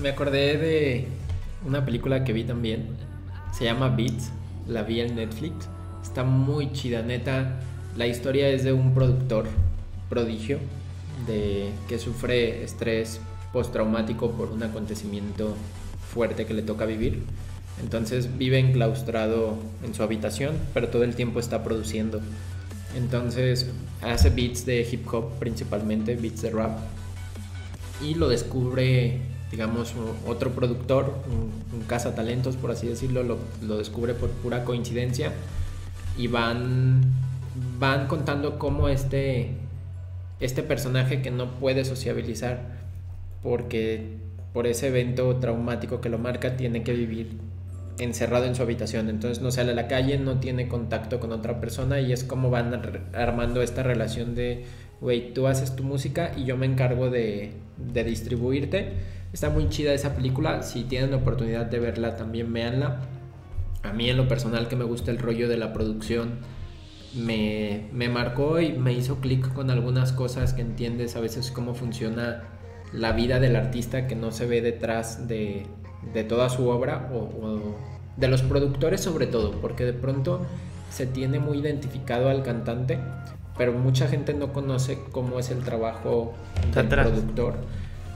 Me 0.00 0.10
acordé 0.10 0.58
de 0.58 1.08
una 1.66 1.84
película 1.84 2.22
que 2.22 2.32
vi 2.32 2.44
también. 2.44 2.86
Se 3.52 3.64
llama 3.64 3.88
Beats. 3.88 4.32
La 4.68 4.82
vi 4.82 5.00
en 5.00 5.16
Netflix. 5.16 5.68
Está 6.02 6.22
muy 6.22 6.72
chida, 6.72 7.02
neta. 7.02 7.58
La 7.96 8.06
historia 8.06 8.48
es 8.48 8.62
de 8.62 8.72
un 8.72 8.92
productor 8.92 9.46
prodigio 10.08 10.58
de 11.26 11.70
que 11.88 11.98
sufre 11.98 12.62
estrés 12.62 13.20
postraumático 13.52 14.32
por 14.32 14.50
un 14.50 14.62
acontecimiento 14.62 15.54
fuerte 16.12 16.46
que 16.46 16.54
le 16.54 16.62
toca 16.62 16.84
vivir. 16.84 17.22
Entonces 17.82 18.38
vive 18.38 18.58
enclaustrado 18.58 19.56
en 19.84 19.94
su 19.94 20.02
habitación, 20.02 20.56
pero 20.72 20.88
todo 20.88 21.04
el 21.04 21.14
tiempo 21.14 21.40
está 21.40 21.62
produciendo. 21.62 22.20
Entonces 22.96 23.70
hace 24.02 24.30
beats 24.30 24.64
de 24.64 24.86
hip 24.90 25.12
hop 25.12 25.38
principalmente, 25.38 26.16
beats 26.16 26.42
de 26.42 26.50
rap. 26.50 26.78
Y 28.02 28.14
lo 28.14 28.28
descubre, 28.28 29.20
digamos, 29.50 29.94
otro 30.26 30.50
productor, 30.52 31.14
un, 31.30 31.78
un 31.78 31.86
cazatalentos, 31.86 32.56
por 32.56 32.70
así 32.70 32.86
decirlo, 32.86 33.22
lo, 33.22 33.38
lo 33.62 33.78
descubre 33.78 34.14
por 34.14 34.30
pura 34.30 34.64
coincidencia. 34.64 35.32
Y 36.18 36.28
van, 36.28 37.02
van 37.78 38.06
contando 38.06 38.58
cómo 38.58 38.88
este, 38.88 39.54
este 40.40 40.62
personaje 40.62 41.22
que 41.22 41.30
no 41.30 41.54
puede 41.54 41.84
sociabilizar 41.84 42.60
porque 43.42 44.16
por 44.52 44.66
ese 44.66 44.88
evento 44.88 45.36
traumático 45.36 46.00
que 46.00 46.08
lo 46.08 46.18
marca 46.18 46.56
tiene 46.56 46.82
que 46.82 46.92
vivir 46.92 47.38
encerrado 47.98 48.44
en 48.44 48.54
su 48.54 48.62
habitación, 48.62 49.08
entonces 49.08 49.42
no 49.42 49.50
sale 49.50 49.72
a 49.72 49.74
la 49.74 49.88
calle, 49.88 50.18
no 50.18 50.38
tiene 50.38 50.68
contacto 50.68 51.18
con 51.20 51.32
otra 51.32 51.60
persona 51.60 52.00
y 52.00 52.12
es 52.12 52.24
como 52.24 52.50
van 52.50 52.74
ar- 52.74 53.02
armando 53.14 53.62
esta 53.62 53.82
relación 53.82 54.34
de, 54.34 54.64
güey, 55.00 55.32
tú 55.32 55.46
haces 55.46 55.76
tu 55.76 55.82
música 55.82 56.32
y 56.36 56.44
yo 56.44 56.56
me 56.58 56.66
encargo 56.66 57.08
de, 57.08 57.52
de 57.78 58.04
distribuirte. 58.04 58.92
Está 59.32 59.48
muy 59.50 59.68
chida 59.70 59.94
esa 59.94 60.14
película, 60.14 60.62
si 60.62 60.84
tienen 60.84 61.10
la 61.10 61.16
oportunidad 61.18 61.66
de 61.66 61.78
verla 61.78 62.16
también 62.16 62.52
véanla. 62.52 63.00
A 63.82 63.92
mí 63.92 64.10
en 64.10 64.16
lo 64.16 64.28
personal 64.28 64.68
que 64.68 64.76
me 64.76 64.84
gusta 64.84 65.10
el 65.10 65.18
rollo 65.18 65.48
de 65.48 65.56
la 65.56 65.72
producción, 65.72 66.38
me, 67.14 67.88
me 67.92 68.08
marcó 68.08 68.60
y 68.60 68.72
me 68.72 68.92
hizo 68.92 69.20
clic 69.20 69.52
con 69.52 69.70
algunas 69.70 70.12
cosas 70.12 70.52
que 70.52 70.62
entiendes 70.62 71.16
a 71.16 71.20
veces 71.20 71.50
cómo 71.50 71.74
funciona 71.74 72.44
la 72.92 73.12
vida 73.12 73.40
del 73.40 73.56
artista 73.56 74.06
que 74.06 74.14
no 74.14 74.32
se 74.32 74.46
ve 74.46 74.60
detrás 74.62 75.28
de, 75.28 75.66
de 76.12 76.24
toda 76.24 76.48
su 76.48 76.68
obra 76.68 77.10
o, 77.12 77.16
o 77.16 77.76
de 78.16 78.28
los 78.28 78.42
productores 78.42 79.00
sobre 79.00 79.26
todo, 79.26 79.52
porque 79.60 79.84
de 79.84 79.92
pronto 79.92 80.46
se 80.90 81.06
tiene 81.06 81.38
muy 81.38 81.58
identificado 81.58 82.28
al 82.28 82.42
cantante, 82.42 82.98
pero 83.58 83.72
mucha 83.72 84.08
gente 84.08 84.34
no 84.34 84.52
conoce 84.52 84.98
cómo 85.12 85.38
es 85.38 85.50
el 85.50 85.58
trabajo 85.58 86.34
del 86.74 86.86
Atrás. 86.86 87.08
productor. 87.08 87.54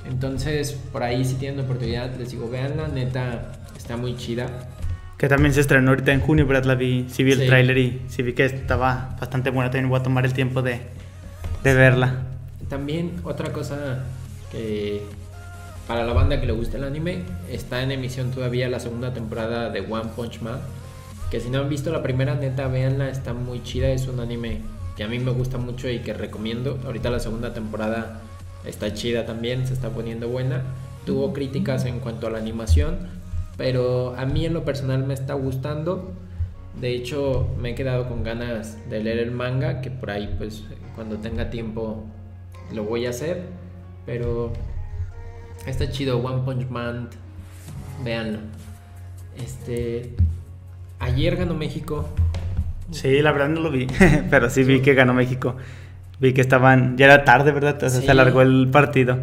Entonces, 0.08 0.72
por 0.92 1.02
ahí 1.02 1.24
si 1.24 1.34
tienen 1.34 1.60
oportunidad, 1.60 2.14
les 2.16 2.30
digo, 2.30 2.48
veanla, 2.48 2.88
neta, 2.88 3.52
está 3.76 3.96
muy 3.96 4.16
chida. 4.16 4.46
Que 5.20 5.28
también 5.28 5.52
se 5.52 5.60
estrenó 5.60 5.90
ahorita 5.90 6.12
en 6.12 6.20
junio, 6.20 6.46
¿verdad? 6.46 6.64
La 6.64 6.74
vi, 6.76 7.04
sí 7.10 7.22
vi 7.24 7.32
el 7.32 7.40
Sí. 7.40 7.46
tráiler 7.46 7.76
y 7.76 8.00
sí 8.08 8.22
vi 8.22 8.32
que 8.32 8.46
estaba 8.46 9.16
bastante 9.20 9.50
buena. 9.50 9.70
También 9.70 9.90
voy 9.90 10.00
a 10.00 10.02
tomar 10.02 10.24
el 10.24 10.32
tiempo 10.32 10.62
de, 10.62 10.80
de 11.62 11.74
verla. 11.74 12.22
También 12.70 13.20
otra 13.24 13.52
cosa 13.52 14.04
que 14.50 15.02
para 15.86 16.04
la 16.04 16.14
banda 16.14 16.40
que 16.40 16.46
le 16.46 16.52
gusta 16.52 16.78
el 16.78 16.84
anime, 16.84 17.18
está 17.50 17.82
en 17.82 17.90
emisión 17.90 18.30
todavía 18.30 18.70
la 18.70 18.80
segunda 18.80 19.12
temporada 19.12 19.68
de 19.68 19.80
One 19.80 20.08
Punch 20.16 20.40
Man. 20.40 20.58
Que 21.30 21.38
si 21.38 21.50
no 21.50 21.58
han 21.58 21.68
visto 21.68 21.92
la 21.92 22.02
primera, 22.02 22.34
neta, 22.36 22.66
véanla, 22.68 23.10
está 23.10 23.34
muy 23.34 23.62
chida. 23.62 23.88
Es 23.90 24.08
un 24.08 24.20
anime 24.20 24.62
que 24.96 25.04
a 25.04 25.08
mí 25.08 25.18
me 25.18 25.32
gusta 25.32 25.58
mucho 25.58 25.90
y 25.90 25.98
que 25.98 26.14
recomiendo. 26.14 26.78
Ahorita 26.86 27.10
la 27.10 27.20
segunda 27.20 27.52
temporada 27.52 28.22
está 28.64 28.94
chida 28.94 29.26
también, 29.26 29.66
se 29.66 29.74
está 29.74 29.90
poniendo 29.90 30.28
buena. 30.28 30.62
Tuvo 31.04 31.34
críticas 31.34 31.84
en 31.84 32.00
cuanto 32.00 32.26
a 32.26 32.30
la 32.30 32.38
animación, 32.38 33.19
pero 33.60 34.14
a 34.16 34.24
mí 34.24 34.46
en 34.46 34.54
lo 34.54 34.64
personal 34.64 35.04
me 35.06 35.12
está 35.12 35.34
gustando. 35.34 36.14
De 36.80 36.94
hecho, 36.94 37.46
me 37.60 37.72
he 37.72 37.74
quedado 37.74 38.08
con 38.08 38.24
ganas 38.24 38.78
de 38.88 39.02
leer 39.04 39.18
el 39.18 39.32
manga, 39.32 39.82
que 39.82 39.90
por 39.90 40.10
ahí, 40.10 40.34
pues, 40.38 40.64
cuando 40.94 41.18
tenga 41.18 41.50
tiempo 41.50 42.06
lo 42.72 42.84
voy 42.84 43.04
a 43.04 43.10
hacer. 43.10 43.42
Pero 44.06 44.54
está 45.66 45.90
chido, 45.90 46.16
One 46.20 46.42
Punch 46.42 46.70
Man, 46.70 47.10
véanlo. 48.02 48.38
Este, 49.36 50.14
ayer 50.98 51.36
ganó 51.36 51.52
México. 51.52 52.08
Sí, 52.92 53.20
la 53.20 53.30
verdad 53.32 53.50
no 53.50 53.60
lo 53.60 53.70
vi, 53.70 53.88
pero 54.30 54.48
sí 54.48 54.64
vi 54.64 54.80
que 54.80 54.94
ganó 54.94 55.12
México. 55.12 55.56
Vi 56.18 56.32
que 56.32 56.40
estaban, 56.40 56.96
ya 56.96 57.04
era 57.04 57.24
tarde, 57.26 57.52
¿verdad? 57.52 57.76
O 57.76 57.90
sea, 57.90 58.00
Sí. 58.00 58.06
se 58.06 58.10
alargó 58.10 58.40
el 58.40 58.70
partido. 58.72 59.18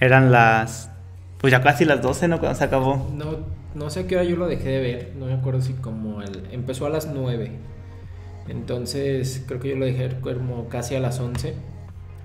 Eran 0.00 0.30
las, 0.30 0.90
pues 1.38 1.50
ya 1.50 1.62
casi 1.62 1.86
las 1.86 2.02
12, 2.02 2.28
¿no? 2.28 2.40
Cuando 2.40 2.58
se 2.58 2.64
acabó. 2.64 3.10
No, 3.14 3.58
no 3.74 3.90
sé 3.90 4.06
qué 4.06 4.16
hora 4.16 4.24
yo 4.24 4.36
lo 4.36 4.46
dejé 4.46 4.68
de 4.68 4.80
ver, 4.80 5.12
no 5.18 5.26
me 5.26 5.34
acuerdo 5.34 5.60
si 5.60 5.74
como 5.74 6.22
el, 6.22 6.48
empezó 6.52 6.86
a 6.86 6.90
las 6.90 7.06
9. 7.12 7.50
Entonces, 8.48 9.44
creo 9.46 9.60
que 9.60 9.68
yo 9.68 9.76
lo 9.76 9.86
dejé 9.86 10.08
como 10.20 10.68
casi 10.68 10.96
a 10.96 11.00
las 11.00 11.20
11. 11.20 11.54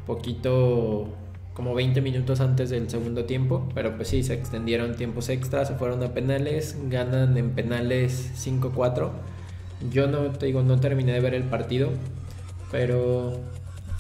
Poquito, 0.08 1.10
como 1.54 1.76
20 1.76 2.02
minutos 2.02 2.42
antes 2.42 2.72
del 2.72 2.90
segundo 2.90 3.26
tiempo. 3.26 3.70
Pero 3.76 3.96
pues 3.96 4.08
sí, 4.08 4.24
se 4.24 4.34
extendieron 4.34 4.96
tiempos 4.96 5.30
extras, 5.30 5.68
se 5.68 5.76
fueron 5.76 6.02
a 6.04 6.14
penales. 6.14 6.78
Ganan 6.90 7.38
en 7.38 7.52
penales 7.52 8.32
5-4. 8.44 9.12
Yo 9.92 10.08
no, 10.08 10.32
te 10.32 10.48
digo, 10.48 10.64
no 10.64 10.80
terminé 10.80 11.14
de 11.14 11.20
ver 11.20 11.36
el 11.36 11.44
partido. 11.44 11.90
Pero, 12.72 13.40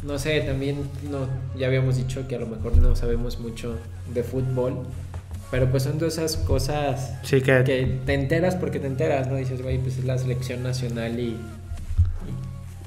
no 0.04 0.18
sé, 0.18 0.42
también 0.42 0.78
no, 1.12 1.28
ya 1.58 1.68
habíamos 1.68 1.98
dicho 1.98 2.28
que 2.28 2.36
a 2.36 2.40
lo 2.40 2.48
mejor 2.48 2.76
no 2.78 2.96
sabemos 2.96 3.40
mucho 3.40 3.78
de 4.12 4.24
fútbol. 4.24 4.80
Pero 5.56 5.72
pues 5.72 5.84
son 5.84 5.98
de 6.00 6.08
esas 6.08 6.36
cosas 6.36 7.14
Sí, 7.24 7.40
que, 7.40 7.64
que 7.64 8.00
te 8.06 8.14
enteras 8.14 8.58
porque 8.58 8.78
te 8.78 8.88
enteras, 8.88 9.30
¿no? 9.30 9.38
Dices, 9.38 9.62
güey, 9.62 9.78
pues 9.78 9.98
es 9.98 10.04
la 10.04 10.18
selección 10.18 10.64
nacional 10.64 11.18
y, 11.18 11.38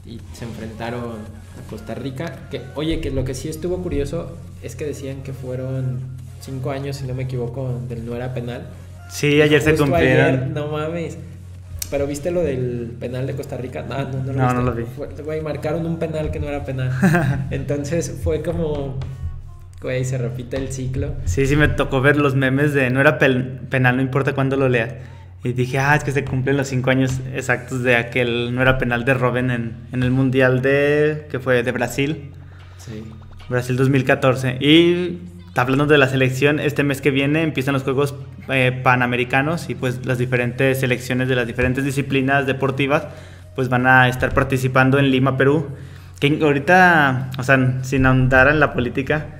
y, 0.04 0.10
y 0.10 0.20
se 0.34 0.44
enfrentaron 0.44 1.00
a 1.02 1.70
Costa 1.70 1.94
Rica. 1.94 2.40
Que, 2.50 2.60
oye, 2.74 3.00
que 3.00 3.10
lo 3.10 3.24
que 3.24 3.32
sí 3.32 3.48
estuvo 3.48 3.78
curioso 3.78 4.36
es 4.62 4.76
que 4.76 4.84
decían 4.84 5.22
que 5.22 5.32
fueron 5.32 6.00
cinco 6.42 6.70
años, 6.70 6.96
si 6.96 7.06
no 7.06 7.14
me 7.14 7.22
equivoco, 7.22 7.80
del 7.88 8.04
no 8.04 8.14
era 8.14 8.34
penal. 8.34 8.66
Sí, 9.10 9.40
ayer 9.40 9.62
se 9.62 9.74
cumplieron. 9.74 10.52
no 10.52 10.68
mames. 10.68 11.16
Pero 11.90 12.06
viste 12.06 12.30
lo 12.30 12.42
del 12.42 12.94
penal 13.00 13.26
de 13.26 13.32
Costa 13.32 13.56
Rica? 13.56 13.82
No, 13.88 13.96
no, 14.10 14.22
no 14.24 14.32
lo, 14.34 14.34
No, 14.34 14.42
viste. 14.42 14.54
no 14.54 14.62
lo 14.62 14.74
vi. 14.74 15.22
Güey, 15.24 15.40
marcaron 15.40 15.86
un 15.86 15.96
penal 15.98 16.30
que 16.30 16.38
no 16.38 16.48
era 16.48 16.66
penal. 16.66 16.92
Entonces 17.50 18.14
fue 18.22 18.42
como, 18.42 18.98
güey, 19.82 20.04
se 20.04 20.18
repite 20.18 20.56
el 20.56 20.68
ciclo. 20.72 21.14
Sí, 21.24 21.46
sí 21.46 21.56
me 21.56 21.68
tocó 21.68 22.00
ver 22.00 22.16
los 22.16 22.34
memes 22.34 22.74
de 22.74 22.90
no 22.90 23.00
era 23.00 23.18
pel- 23.18 23.60
penal, 23.68 23.96
no 23.96 24.02
importa 24.02 24.32
cuándo 24.34 24.56
lo 24.56 24.68
leas. 24.68 24.94
Y 25.44 25.52
dije, 25.52 25.78
ah, 25.78 25.94
es 25.94 26.02
que 26.02 26.10
se 26.10 26.24
cumplen 26.24 26.56
los 26.56 26.66
cinco 26.66 26.90
años 26.90 27.20
exactos 27.32 27.84
de 27.84 27.94
aquel 27.94 28.52
no 28.54 28.60
era 28.60 28.76
penal 28.76 29.04
de 29.04 29.14
Robben 29.14 29.50
en, 29.52 29.76
en 29.92 30.02
el 30.02 30.10
Mundial 30.10 30.62
de, 30.62 31.28
que 31.30 31.38
fue 31.38 31.62
de 31.62 31.70
Brasil, 31.72 32.30
Sí. 32.78 33.04
Brasil 33.48 33.76
2014. 33.76 34.56
Y 34.60 35.18
hablando 35.54 35.86
de 35.86 35.96
la 35.98 36.08
selección, 36.08 36.58
este 36.58 36.82
mes 36.82 37.00
que 37.00 37.10
viene 37.12 37.42
empiezan 37.42 37.74
los 37.74 37.82
Juegos 37.84 38.14
eh, 38.48 38.72
Panamericanos 38.82 39.70
y 39.70 39.74
pues 39.76 40.04
las 40.06 40.18
diferentes 40.18 40.80
selecciones 40.80 41.28
de 41.28 41.36
las 41.36 41.46
diferentes 41.46 41.84
disciplinas 41.84 42.46
deportivas 42.46 43.06
pues 43.54 43.68
van 43.68 43.86
a 43.86 44.08
estar 44.08 44.34
participando 44.34 44.98
en 44.98 45.10
Lima, 45.10 45.36
Perú. 45.36 45.68
Que 46.20 46.38
ahorita, 46.42 47.30
o 47.38 47.42
sea, 47.44 47.78
sin 47.82 48.06
ahondar 48.06 48.48
en 48.48 48.58
la 48.60 48.72
política, 48.72 49.37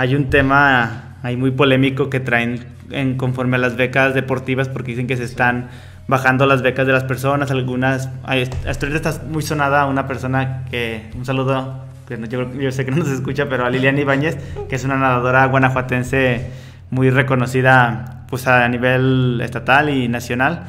hay 0.00 0.14
un 0.14 0.30
tema 0.30 1.16
ahí 1.22 1.36
muy 1.36 1.50
polémico 1.50 2.08
que 2.08 2.20
traen 2.20 2.64
en 2.90 3.18
conforme 3.18 3.56
a 3.56 3.58
las 3.58 3.76
becas 3.76 4.14
deportivas 4.14 4.66
porque 4.66 4.92
dicen 4.92 5.06
que 5.06 5.14
se 5.18 5.24
están 5.24 5.68
bajando 6.08 6.46
las 6.46 6.62
becas 6.62 6.86
de 6.86 6.94
las 6.94 7.04
personas, 7.04 7.50
algunas, 7.50 8.08
ahorita 8.24 8.70
está 8.96 9.22
muy 9.30 9.42
sonada 9.42 9.84
una 9.84 10.06
persona 10.06 10.64
que, 10.70 11.10
un 11.14 11.26
saludo, 11.26 11.84
que 12.08 12.18
yo, 12.30 12.50
yo 12.54 12.72
sé 12.72 12.86
que 12.86 12.92
no 12.92 12.96
nos 12.96 13.10
escucha, 13.10 13.46
pero 13.50 13.66
a 13.66 13.70
Liliana 13.70 14.00
Ibáñez, 14.00 14.38
que 14.70 14.74
es 14.76 14.84
una 14.84 14.96
nadadora 14.96 15.44
guanajuatense 15.46 16.46
muy 16.90 17.10
reconocida 17.10 18.24
pues 18.30 18.46
a 18.46 18.66
nivel 18.70 19.38
estatal 19.44 19.90
y 19.90 20.08
nacional, 20.08 20.62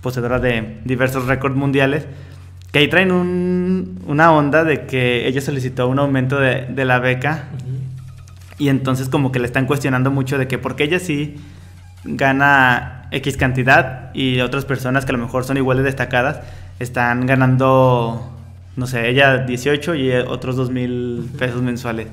poseedora 0.00 0.38
de 0.38 0.78
diversos 0.84 1.26
récords 1.26 1.56
mundiales, 1.56 2.06
que 2.70 2.78
ahí 2.78 2.88
traen 2.88 3.10
un- 3.10 3.98
una 4.06 4.30
onda 4.32 4.62
de 4.62 4.86
que 4.86 5.26
ella 5.26 5.40
solicitó 5.40 5.88
un 5.88 5.98
aumento 5.98 6.38
de, 6.38 6.66
de 6.68 6.84
la 6.84 7.00
beca 7.00 7.46
y 8.58 8.68
entonces 8.68 9.08
como 9.08 9.32
que 9.32 9.38
le 9.38 9.46
están 9.46 9.66
cuestionando 9.66 10.10
mucho 10.10 10.38
de 10.38 10.48
que 10.48 10.58
porque 10.58 10.84
ella 10.84 10.98
sí 10.98 11.36
gana 12.04 13.08
X 13.10 13.36
cantidad 13.36 14.10
y 14.14 14.40
otras 14.40 14.64
personas 14.64 15.04
que 15.04 15.12
a 15.12 15.16
lo 15.16 15.24
mejor 15.24 15.44
son 15.44 15.56
igual 15.56 15.78
de 15.78 15.82
destacadas 15.84 16.40
están 16.78 17.26
ganando, 17.26 18.30
no 18.76 18.86
sé, 18.86 19.08
ella 19.08 19.38
18 19.38 19.94
y 19.94 20.12
otros 20.12 20.56
2 20.56 20.70
mil 20.70 21.30
pesos 21.38 21.62
mensuales. 21.62 22.08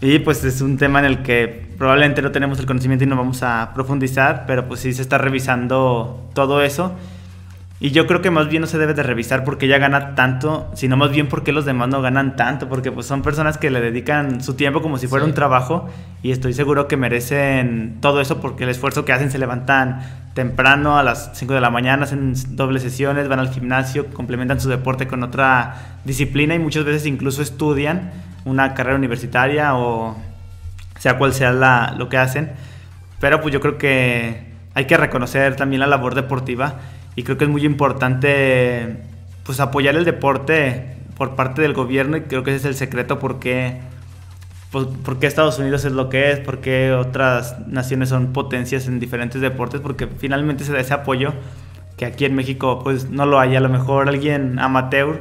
Y 0.00 0.18
pues 0.20 0.42
es 0.44 0.60
un 0.62 0.78
tema 0.78 0.98
en 1.00 1.04
el 1.04 1.22
que 1.22 1.68
probablemente 1.76 2.22
no 2.22 2.32
tenemos 2.32 2.58
el 2.58 2.66
conocimiento 2.66 3.04
y 3.04 3.06
no 3.06 3.16
vamos 3.16 3.42
a 3.42 3.72
profundizar, 3.74 4.44
pero 4.46 4.66
pues 4.66 4.80
sí 4.80 4.92
se 4.92 5.02
está 5.02 5.18
revisando 5.18 6.30
todo 6.34 6.62
eso. 6.62 6.94
Y 7.82 7.92
yo 7.92 8.06
creo 8.06 8.20
que 8.20 8.30
más 8.30 8.48
bien 8.48 8.60
no 8.60 8.66
se 8.66 8.76
debe 8.76 8.92
de 8.92 9.02
revisar 9.02 9.42
porque 9.42 9.64
ella 9.64 9.78
gana 9.78 10.14
tanto, 10.14 10.70
sino 10.74 10.98
más 10.98 11.10
bien 11.12 11.28
porque 11.28 11.50
los 11.50 11.64
demás 11.64 11.88
no 11.88 12.02
ganan 12.02 12.36
tanto, 12.36 12.68
porque 12.68 12.92
pues 12.92 13.06
son 13.06 13.22
personas 13.22 13.56
que 13.56 13.70
le 13.70 13.80
dedican 13.80 14.42
su 14.42 14.52
tiempo 14.52 14.82
como 14.82 14.98
si 14.98 15.06
fuera 15.06 15.24
Sí. 15.24 15.30
un 15.30 15.34
trabajo 15.34 15.88
y 16.22 16.30
estoy 16.30 16.52
seguro 16.52 16.88
que 16.88 16.98
merecen 16.98 17.96
todo 18.02 18.20
eso 18.20 18.38
porque 18.38 18.64
el 18.64 18.70
esfuerzo 18.70 19.06
que 19.06 19.14
hacen 19.14 19.30
se 19.30 19.38
levantan 19.38 20.02
temprano 20.34 20.98
a 20.98 21.02
las 21.02 21.30
5 21.32 21.54
de 21.54 21.62
la 21.62 21.70
mañana, 21.70 22.02
hacen 22.04 22.34
dobles 22.50 22.82
sesiones, 22.82 23.28
van 23.28 23.38
al 23.40 23.48
gimnasio, 23.50 24.08
complementan 24.08 24.60
su 24.60 24.68
deporte 24.68 25.06
con 25.08 25.22
otra 25.22 26.00
disciplina 26.04 26.54
y 26.54 26.58
muchas 26.58 26.84
veces 26.84 27.06
incluso 27.06 27.40
estudian 27.40 28.10
una 28.44 28.74
carrera 28.74 28.96
universitaria 28.98 29.74
o 29.74 30.18
sea 30.98 31.16
cual 31.16 31.32
sea 31.32 31.50
la- 31.52 31.94
lo 31.96 32.10
que 32.10 32.18
hacen. 32.18 32.50
Pero 33.20 33.40
pues 33.40 33.54
yo 33.54 33.60
creo 33.60 33.78
que 33.78 34.50
hay 34.74 34.84
que 34.84 34.98
reconocer 34.98 35.56
también 35.56 35.80
la 35.80 35.86
labor 35.86 36.14
deportiva 36.14 36.74
y 37.16 37.22
creo 37.22 37.36
que 37.38 37.44
es 37.44 37.50
muy 37.50 37.64
importante 37.64 39.02
pues 39.44 39.60
apoyar 39.60 39.96
el 39.96 40.04
deporte 40.04 40.96
por 41.16 41.36
parte 41.36 41.62
del 41.62 41.74
gobierno 41.74 42.16
y 42.16 42.22
creo 42.22 42.42
que 42.42 42.50
ese 42.50 42.58
es 42.58 42.64
el 42.66 42.74
secreto 42.74 43.18
porque 43.18 43.78
pues, 44.70 44.86
por 45.04 45.18
qué 45.18 45.26
Estados 45.26 45.58
Unidos 45.58 45.84
es 45.84 45.92
lo 45.92 46.08
que 46.08 46.30
es, 46.30 46.38
por 46.38 46.60
qué 46.60 46.92
otras 46.92 47.66
naciones 47.66 48.08
son 48.08 48.32
potencias 48.32 48.86
en 48.86 49.00
diferentes 49.00 49.40
deportes, 49.40 49.80
porque 49.80 50.06
finalmente 50.06 50.64
se 50.64 50.72
da 50.72 50.80
ese 50.80 50.94
apoyo 50.94 51.32
que 51.96 52.06
aquí 52.06 52.24
en 52.24 52.34
México 52.34 52.80
pues 52.82 53.10
no 53.10 53.26
lo 53.26 53.40
hay, 53.40 53.56
a 53.56 53.60
lo 53.60 53.68
mejor 53.68 54.08
alguien 54.08 54.58
amateur 54.58 55.20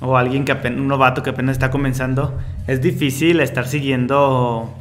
o 0.00 0.16
alguien 0.16 0.44
que 0.44 0.52
apenas, 0.52 0.80
un 0.80 0.88
novato 0.88 1.22
que 1.22 1.30
apenas 1.30 1.56
está 1.56 1.70
comenzando, 1.70 2.38
es 2.66 2.80
difícil 2.80 3.40
estar 3.40 3.66
siguiendo 3.66 4.72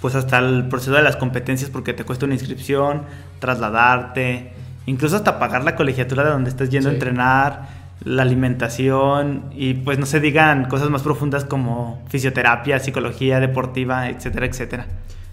pues 0.00 0.14
hasta 0.14 0.38
el 0.38 0.68
proceso 0.68 0.92
de 0.92 1.02
las 1.02 1.16
competencias 1.16 1.70
porque 1.70 1.92
te 1.92 2.04
cuesta 2.04 2.26
una 2.26 2.34
inscripción, 2.34 3.02
trasladarte, 3.38 4.52
incluso 4.88 5.16
hasta 5.16 5.38
pagar 5.38 5.64
la 5.64 5.76
colegiatura 5.76 6.24
de 6.24 6.30
donde 6.30 6.50
estás 6.50 6.70
yendo 6.70 6.88
a 6.88 6.92
Sí. 6.92 6.96
entrenar, 6.96 7.68
la 8.04 8.22
alimentación 8.22 9.44
y 9.52 9.74
pues 9.74 9.98
no 9.98 10.06
se 10.06 10.20
digan 10.20 10.66
cosas 10.68 10.88
más 10.88 11.02
profundas 11.02 11.44
como 11.44 12.02
fisioterapia, 12.08 12.78
psicología 12.78 13.40
deportiva, 13.40 14.08
etcétera, 14.08 14.46
etcétera. 14.46 14.86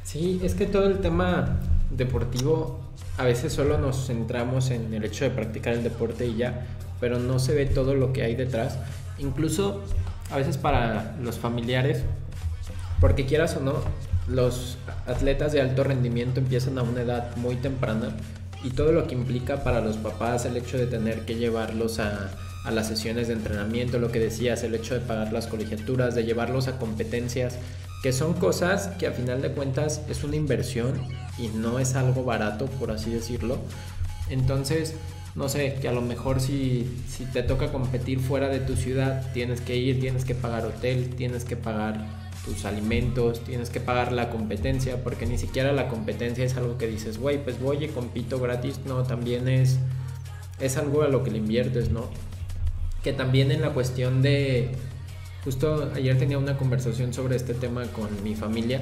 Sí, 0.03 0.39
es 0.43 0.55
que 0.55 0.65
todo 0.65 0.85
el 0.87 0.99
tema 0.99 1.57
deportivo 1.91 2.79
a 3.17 3.23
veces 3.23 3.53
solo 3.53 3.77
nos 3.77 4.07
centramos 4.07 4.71
en 4.71 4.93
el 4.93 5.03
hecho 5.03 5.25
de 5.25 5.31
practicar 5.31 5.73
el 5.73 5.83
deporte 5.83 6.25
y 6.25 6.35
ya, 6.37 6.65
pero 6.99 7.19
no 7.19 7.39
se 7.39 7.53
ve 7.53 7.65
todo 7.65 7.93
lo 7.95 8.11
que 8.13 8.23
hay 8.23 8.35
detrás. 8.35 8.79
Incluso 9.19 9.83
a 10.31 10.37
veces 10.37 10.57
para 10.57 11.15
los 11.21 11.37
familiares, 11.39 12.03
porque 12.99 13.25
quieras 13.25 13.55
o 13.57 13.59
no, 13.61 13.75
los 14.27 14.77
atletas 15.05 15.51
de 15.53 15.61
alto 15.61 15.83
rendimiento 15.83 16.39
empiezan 16.39 16.77
a 16.79 16.81
una 16.81 17.01
edad 17.01 17.35
muy 17.37 17.55
temprana 17.57 18.09
y 18.65 18.71
todo 18.71 18.91
lo 18.91 19.07
que 19.07 19.13
implica 19.13 19.63
para 19.63 19.79
los 19.79 19.97
papás 19.97 20.45
el 20.45 20.57
hecho 20.57 20.77
de 20.77 20.87
tener 20.87 21.21
que 21.21 21.35
llevarlos 21.35 21.99
a, 21.99 22.31
a 22.63 22.71
las 22.71 22.87
sesiones 22.87 23.27
de 23.27 23.33
entrenamiento, 23.33 23.99
lo 23.99 24.11
que 24.11 24.19
decías, 24.19 24.63
el 24.63 24.73
hecho 24.73 24.95
de 24.95 25.01
pagar 25.01 25.31
las 25.31 25.45
colegiaturas, 25.45 26.15
de 26.15 26.23
llevarlos 26.23 26.67
a 26.67 26.79
competencias, 26.79 27.59
que 28.01 28.11
son 28.11 28.33
cosas 28.33 28.87
que 28.97 29.05
a 29.05 29.11
final 29.11 29.41
de 29.43 29.51
cuentas 29.51 30.01
es 30.09 30.23
una 30.23 30.35
inversión 30.35 30.99
y 31.37 31.49
no 31.49 31.77
es 31.77 31.95
algo 31.95 32.23
barato, 32.23 32.65
por 32.65 32.89
así 32.89 33.11
decirlo. 33.11 33.59
Entonces, 34.29 34.95
no 35.35 35.47
sé, 35.47 35.77
que 35.79 35.87
a 35.87 35.91
lo 35.91 36.01
mejor 36.01 36.41
si, 36.41 36.89
si 37.07 37.25
te 37.25 37.43
toca 37.43 37.71
competir 37.71 38.19
fuera 38.19 38.47
de 38.49 38.59
tu 38.59 38.75
ciudad, 38.75 39.31
tienes 39.33 39.61
que 39.61 39.75
ir, 39.75 39.99
tienes 39.99 40.25
que 40.25 40.33
pagar 40.33 40.65
hotel, 40.65 41.13
tienes 41.15 41.45
que 41.45 41.55
pagar 41.55 42.24
tus 42.45 42.63
alimentos, 42.65 43.43
tienes 43.43 43.71
que 43.71 43.79
pagar 43.79 44.11
la 44.11 44.29
competencia, 44.29 45.03
porque 45.03 45.25
ni 45.25 45.37
siquiera 45.37 45.73
la 45.73 45.87
competencia 45.87 46.45
es 46.45 46.55
algo 46.55 46.77
que 46.77 46.87
dices, 46.87 47.17
güey, 47.17 47.43
pues 47.43 47.59
voy 47.59 47.83
y 47.83 47.87
compito 47.87 48.39
gratis, 48.39 48.79
no, 48.85 49.03
también 49.03 49.49
es, 49.49 49.79
es 50.59 50.77
algo 50.77 51.01
a 51.01 51.07
lo 51.07 51.23
que 51.23 51.31
le 51.31 51.39
inviertes, 51.39 51.89
¿no? 51.89 52.07
Que 53.03 53.13
también 53.13 53.51
en 53.51 53.61
la 53.61 53.71
cuestión 53.71 54.21
de, 54.21 54.71
justo 55.43 55.91
ayer 55.95 56.17
tenía 56.19 56.37
una 56.37 56.55
conversación 56.55 57.13
sobre 57.13 57.35
este 57.35 57.55
tema 57.55 57.83
con 57.87 58.23
mi 58.23 58.35
familia, 58.35 58.81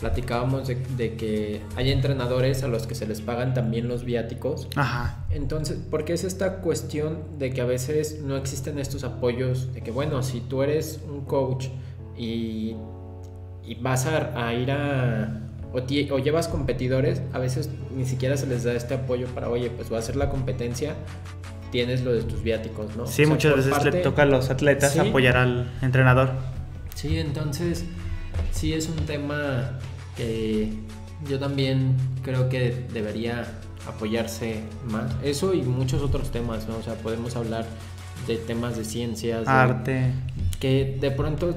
platicábamos 0.00 0.66
de, 0.66 0.76
de 0.96 1.14
que 1.14 1.60
hay 1.76 1.90
entrenadores 1.90 2.62
a 2.62 2.68
los 2.68 2.86
que 2.86 2.94
se 2.94 3.06
les 3.06 3.20
pagan 3.20 3.52
también 3.52 3.86
los 3.86 4.04
viáticos, 4.04 4.68
Ajá. 4.76 5.26
entonces, 5.30 5.78
porque 5.90 6.14
es 6.14 6.24
esta 6.24 6.56
cuestión 6.62 7.38
de 7.38 7.50
que 7.52 7.60
a 7.60 7.66
veces 7.66 8.22
no 8.22 8.36
existen 8.36 8.78
estos 8.78 9.04
apoyos, 9.04 9.74
de 9.74 9.82
que 9.82 9.90
bueno, 9.90 10.22
si 10.22 10.40
tú 10.40 10.62
eres 10.62 11.00
un 11.06 11.26
coach 11.26 11.68
y, 12.16 12.76
y 13.66 13.74
vas 13.76 14.06
a, 14.06 14.46
a 14.48 14.54
ir 14.54 14.70
a... 14.70 15.40
O, 15.72 15.78
o 15.78 16.18
llevas 16.18 16.46
competidores, 16.48 17.20
a 17.32 17.38
veces 17.38 17.68
ni 17.96 18.04
siquiera 18.04 18.36
se 18.36 18.46
les 18.46 18.62
da 18.64 18.74
este 18.74 18.94
apoyo 18.94 19.26
para, 19.28 19.48
oye, 19.48 19.70
pues 19.70 19.92
va 19.92 19.98
a 19.98 20.02
ser 20.02 20.14
la 20.16 20.30
competencia, 20.30 20.94
tienes 21.72 22.02
lo 22.04 22.12
de 22.12 22.22
tus 22.22 22.42
viáticos, 22.44 22.94
¿no? 22.96 23.06
Sí, 23.08 23.22
O 23.22 23.26
sea, 23.26 23.34
muchas 23.34 23.56
veces 23.56 23.72
parte- 23.72 23.90
le 23.90 24.00
toca 24.02 24.22
a 24.22 24.26
los 24.26 24.50
atletas 24.50 24.92
Sí. 24.92 25.00
apoyar 25.00 25.36
al 25.36 25.72
entrenador. 25.82 26.30
Sí, 26.94 27.18
entonces 27.18 27.84
sí 28.52 28.72
es 28.72 28.88
un 28.88 28.96
tema 29.06 29.78
que 30.16 30.68
yo 31.28 31.40
también 31.40 31.96
creo 32.22 32.48
que 32.48 32.86
debería 32.92 33.44
apoyarse 33.88 34.60
más. 34.88 35.12
Eso 35.24 35.54
y 35.54 35.62
muchos 35.62 36.02
otros 36.02 36.30
temas, 36.30 36.68
¿no? 36.68 36.76
O 36.76 36.82
sea, 36.82 36.94
podemos 36.94 37.34
hablar 37.34 37.66
de 38.28 38.36
temas 38.36 38.76
de 38.76 38.84
ciencias, 38.84 39.44
de- 39.44 39.50
Arte. 39.50 40.12
que 40.60 40.96
de 41.00 41.10
pronto 41.10 41.56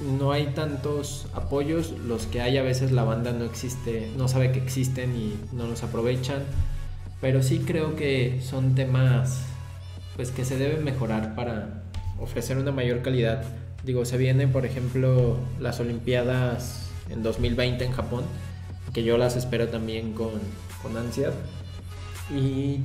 no 0.00 0.32
hay 0.32 0.46
tantos 0.46 1.26
apoyos, 1.34 1.92
los 2.06 2.26
que 2.26 2.40
hay 2.40 2.58
a 2.58 2.62
veces 2.62 2.92
la 2.92 3.04
banda 3.04 3.32
no 3.32 3.44
existe, 3.44 4.10
no 4.16 4.28
sabe 4.28 4.52
que 4.52 4.58
existen 4.58 5.16
y 5.16 5.34
no 5.52 5.66
los 5.66 5.82
aprovechan, 5.82 6.42
pero 7.20 7.42
sí 7.42 7.60
creo 7.60 7.96
que 7.96 8.40
son 8.42 8.74
temas 8.74 9.42
pues 10.16 10.30
que 10.30 10.44
se 10.44 10.58
deben 10.58 10.84
mejorar 10.84 11.34
para 11.34 11.82
ofrecer 12.20 12.58
una 12.58 12.72
mayor 12.72 13.02
calidad. 13.02 13.44
Digo, 13.84 14.04
se 14.04 14.16
vienen 14.16 14.52
por 14.52 14.66
ejemplo 14.66 15.36
las 15.60 15.80
Olimpiadas 15.80 16.90
en 17.10 17.22
2020 17.22 17.84
en 17.84 17.92
Japón, 17.92 18.24
que 18.92 19.04
yo 19.04 19.18
las 19.18 19.36
espero 19.36 19.68
también 19.68 20.12
con, 20.12 20.32
con 20.82 20.96
ansias. 20.96 21.34
Y 22.34 22.80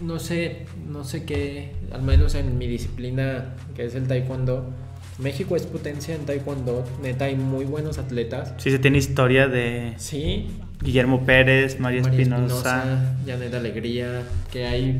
no 0.00 0.18
sé, 0.18 0.66
no 0.88 1.04
sé 1.04 1.24
qué, 1.24 1.72
al 1.92 2.02
menos 2.02 2.34
en 2.34 2.58
mi 2.58 2.66
disciplina 2.66 3.54
que 3.74 3.84
es 3.84 3.94
el 3.94 4.06
taekwondo, 4.06 4.70
México 5.18 5.56
es 5.56 5.66
potencia 5.66 6.14
en 6.14 6.24
taekwondo, 6.24 6.84
neta 7.02 7.24
hay 7.24 7.36
muy 7.36 7.64
buenos 7.64 7.98
atletas. 7.98 8.54
Sí, 8.58 8.70
se 8.70 8.78
tiene 8.78 8.98
historia 8.98 9.48
de 9.48 9.94
Sí, 9.96 10.48
Guillermo 10.80 11.24
Pérez, 11.24 11.80
María, 11.80 12.02
María 12.02 12.20
Espinosa. 12.20 13.16
Janet 13.26 13.52
Alegría, 13.54 14.22
que 14.52 14.66
hay 14.66 14.98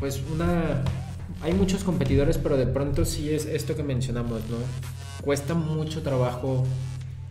pues 0.00 0.22
una 0.32 0.82
hay 1.42 1.52
muchos 1.52 1.84
competidores, 1.84 2.36
pero 2.38 2.56
de 2.56 2.66
pronto 2.66 3.04
sí 3.04 3.32
es 3.32 3.46
esto 3.46 3.76
que 3.76 3.82
mencionamos, 3.82 4.42
¿no? 4.50 4.56
Cuesta 5.22 5.54
mucho 5.54 6.02
trabajo 6.02 6.66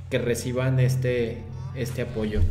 que 0.10 0.18
reciban 0.18 0.80
este 0.80 1.44
este 1.76 2.04
apoyo. 2.04 2.42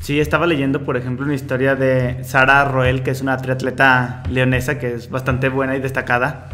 Sí, 0.00 0.20
estaba 0.20 0.46
leyendo, 0.46 0.84
por 0.84 0.96
ejemplo, 0.96 1.24
una 1.24 1.34
historia 1.34 1.74
de 1.74 2.22
Sara 2.22 2.64
Roel, 2.64 3.02
que 3.02 3.10
es 3.10 3.22
una 3.22 3.38
triatleta 3.38 4.22
leonesa 4.30 4.78
que 4.78 4.94
es 4.94 5.10
bastante 5.10 5.48
buena 5.48 5.76
y 5.76 5.80
destacada, 5.80 6.48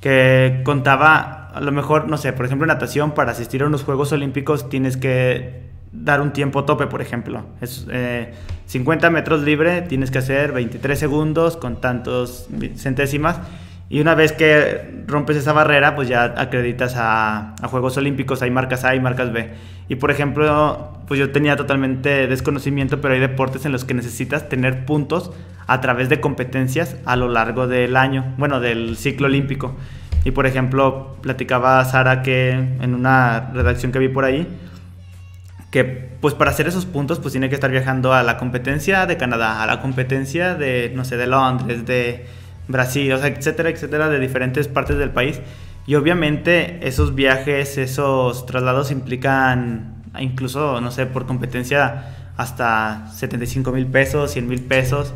que 0.00 0.60
contaba, 0.64 1.39
a 1.54 1.60
lo 1.60 1.72
mejor, 1.72 2.08
no 2.08 2.16
sé, 2.16 2.32
por 2.32 2.46
ejemplo, 2.46 2.66
natación, 2.66 3.12
para 3.12 3.32
asistir 3.32 3.62
a 3.62 3.66
unos 3.66 3.84
Juegos 3.84 4.12
Olímpicos 4.12 4.68
tienes 4.68 4.96
que 4.96 5.70
dar 5.92 6.20
un 6.20 6.32
tiempo 6.32 6.64
tope, 6.64 6.86
por 6.86 7.02
ejemplo. 7.02 7.44
Es 7.60 7.86
eh, 7.90 8.32
50 8.66 9.10
metros 9.10 9.42
libre, 9.42 9.82
tienes 9.82 10.10
que 10.10 10.18
hacer 10.18 10.52
23 10.52 10.98
segundos 10.98 11.56
con 11.56 11.80
tantos 11.80 12.48
centésimas. 12.76 13.40
Y 13.88 14.00
una 14.00 14.14
vez 14.14 14.30
que 14.30 15.02
rompes 15.08 15.36
esa 15.36 15.52
barrera, 15.52 15.96
pues 15.96 16.08
ya 16.08 16.34
acreditas 16.36 16.94
a, 16.96 17.56
a 17.60 17.68
Juegos 17.68 17.96
Olímpicos, 17.96 18.40
hay 18.40 18.50
marcas 18.50 18.84
A 18.84 18.94
y 18.94 19.00
marcas 19.00 19.32
B. 19.32 19.50
Y 19.88 19.96
por 19.96 20.12
ejemplo, 20.12 20.92
pues 21.08 21.18
yo 21.18 21.32
tenía 21.32 21.56
totalmente 21.56 22.28
desconocimiento, 22.28 23.00
pero 23.00 23.14
hay 23.14 23.20
deportes 23.20 23.64
en 23.64 23.72
los 23.72 23.84
que 23.84 23.94
necesitas 23.94 24.48
tener 24.48 24.84
puntos 24.84 25.32
a 25.66 25.80
través 25.80 26.08
de 26.08 26.20
competencias 26.20 26.96
a 27.04 27.16
lo 27.16 27.28
largo 27.28 27.66
del 27.66 27.96
año, 27.96 28.32
bueno, 28.38 28.60
del 28.60 28.96
ciclo 28.96 29.26
olímpico. 29.26 29.74
Y 30.24 30.32
por 30.32 30.46
ejemplo, 30.46 31.16
platicaba 31.22 31.84
Sara 31.84 32.22
que 32.22 32.50
en 32.50 32.94
una 32.94 33.50
redacción 33.52 33.92
que 33.92 33.98
vi 33.98 34.08
por 34.08 34.24
ahí, 34.24 34.46
que 35.70 35.84
pues 35.84 36.34
para 36.34 36.50
hacer 36.50 36.66
esos 36.66 36.84
puntos 36.84 37.20
pues 37.20 37.32
tiene 37.32 37.48
que 37.48 37.54
estar 37.54 37.70
viajando 37.70 38.12
a 38.12 38.22
la 38.22 38.36
competencia 38.36 39.06
de 39.06 39.16
Canadá, 39.16 39.62
a 39.62 39.66
la 39.66 39.80
competencia 39.80 40.54
de, 40.54 40.92
no 40.94 41.04
sé, 41.04 41.16
de 41.16 41.26
Londres, 41.26 41.86
de 41.86 42.26
Brasil, 42.68 43.12
o 43.12 43.18
sea, 43.18 43.28
etcétera, 43.28 43.70
etcétera, 43.70 44.08
de 44.08 44.18
diferentes 44.18 44.68
partes 44.68 44.98
del 44.98 45.10
país. 45.10 45.40
Y 45.86 45.94
obviamente 45.94 46.86
esos 46.86 47.14
viajes, 47.14 47.78
esos 47.78 48.46
traslados 48.46 48.90
implican 48.90 50.02
incluso, 50.18 50.80
no 50.80 50.90
sé, 50.90 51.06
por 51.06 51.26
competencia 51.26 52.32
hasta 52.36 53.08
75 53.12 53.72
mil 53.72 53.86
pesos, 53.86 54.32
100 54.32 54.48
mil 54.48 54.62
pesos, 54.62 55.14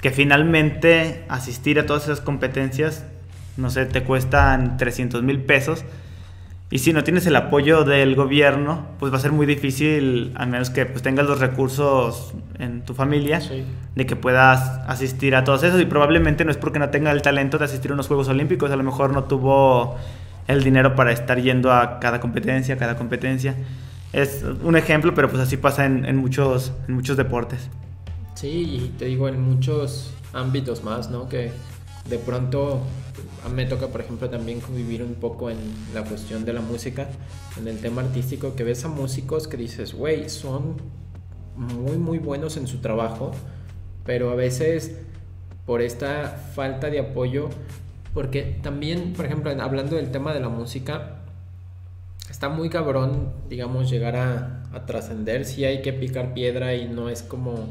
que 0.00 0.10
finalmente 0.10 1.24
asistir 1.28 1.78
a 1.78 1.86
todas 1.86 2.04
esas 2.04 2.20
competencias, 2.20 3.04
no 3.60 3.70
sé, 3.70 3.86
te 3.86 4.02
cuestan 4.02 4.76
300 4.76 5.22
mil 5.22 5.40
pesos. 5.42 5.84
Y 6.72 6.78
si 6.78 6.92
no 6.92 7.02
tienes 7.02 7.26
el 7.26 7.34
apoyo 7.34 7.82
del 7.82 8.14
gobierno, 8.14 8.86
pues 9.00 9.12
va 9.12 9.16
a 9.16 9.20
ser 9.20 9.32
muy 9.32 9.44
difícil, 9.44 10.32
a 10.36 10.46
menos 10.46 10.70
que 10.70 10.86
pues, 10.86 11.02
tengas 11.02 11.26
los 11.26 11.40
recursos 11.40 12.32
en 12.60 12.82
tu 12.84 12.94
familia, 12.94 13.40
Sí. 13.40 13.64
de 13.96 14.06
que 14.06 14.14
puedas 14.14 14.78
asistir 14.88 15.34
a 15.34 15.42
todos 15.42 15.64
esos. 15.64 15.80
Y 15.80 15.84
probablemente 15.86 16.44
no 16.44 16.52
es 16.52 16.56
porque 16.56 16.78
no 16.78 16.88
tenga 16.90 17.10
el 17.10 17.22
talento 17.22 17.58
de 17.58 17.64
asistir 17.64 17.90
a 17.90 17.94
unos 17.94 18.06
Juegos 18.06 18.28
Olímpicos, 18.28 18.70
a 18.70 18.76
lo 18.76 18.84
mejor 18.84 19.12
no 19.12 19.24
tuvo 19.24 19.96
el 20.46 20.62
dinero 20.62 20.94
para 20.94 21.10
estar 21.10 21.40
yendo 21.40 21.72
a 21.72 21.98
cada 21.98 22.20
competencia, 22.20 22.76
cada 22.76 22.96
competencia. 22.96 23.56
Es 24.12 24.44
un 24.62 24.76
ejemplo, 24.76 25.12
pero 25.12 25.28
pues 25.28 25.42
así 25.42 25.56
pasa 25.56 25.86
en, 25.86 26.04
en 26.04 26.16
muchos, 26.16 26.72
en 26.86 26.94
muchos 26.94 27.16
deportes. 27.16 27.68
Sí, 28.34 28.48
y 28.48 28.94
te 28.96 29.06
digo, 29.06 29.28
en 29.28 29.40
muchos 29.42 30.14
ámbitos 30.32 30.84
más, 30.84 31.10
¿no? 31.10 31.28
Que 31.28 31.50
de 32.08 32.18
pronto 32.18 32.80
a 33.44 33.48
mí 33.48 33.54
me 33.54 33.66
toca, 33.66 33.88
por 33.88 34.00
ejemplo, 34.00 34.28
también 34.28 34.60
convivir 34.60 35.02
un 35.02 35.14
poco 35.14 35.50
en 35.50 35.58
la 35.94 36.04
cuestión 36.04 36.44
de 36.44 36.52
la 36.52 36.60
música, 36.60 37.08
en 37.58 37.68
el 37.68 37.78
tema 37.78 38.02
artístico, 38.02 38.54
que 38.54 38.64
ves 38.64 38.84
a 38.84 38.88
músicos 38.88 39.48
que 39.48 39.56
dices, 39.56 39.94
güey, 39.94 40.28
son 40.28 40.76
muy, 41.56 41.96
muy 41.98 42.18
buenos 42.18 42.56
en 42.56 42.66
su 42.66 42.78
trabajo, 42.78 43.32
pero 44.04 44.30
a 44.30 44.34
veces 44.34 44.96
por 45.66 45.82
esta 45.82 46.28
falta 46.54 46.90
de 46.90 46.98
apoyo, 46.98 47.48
porque 48.12 48.58
también, 48.62 49.12
por 49.12 49.24
ejemplo, 49.24 49.50
hablando 49.62 49.96
del 49.96 50.10
tema 50.10 50.34
de 50.34 50.40
la 50.40 50.48
música, 50.48 51.20
está 52.28 52.48
muy 52.48 52.70
cabrón, 52.70 53.32
digamos, 53.48 53.90
llegar 53.90 54.16
a, 54.16 54.56
trascender. 54.86 55.44
Sí 55.44 55.64
hay 55.64 55.82
que 55.82 55.92
picar 55.92 56.32
piedra 56.32 56.74
y 56.74 56.88
no 56.88 57.08
es 57.08 57.22
como 57.22 57.68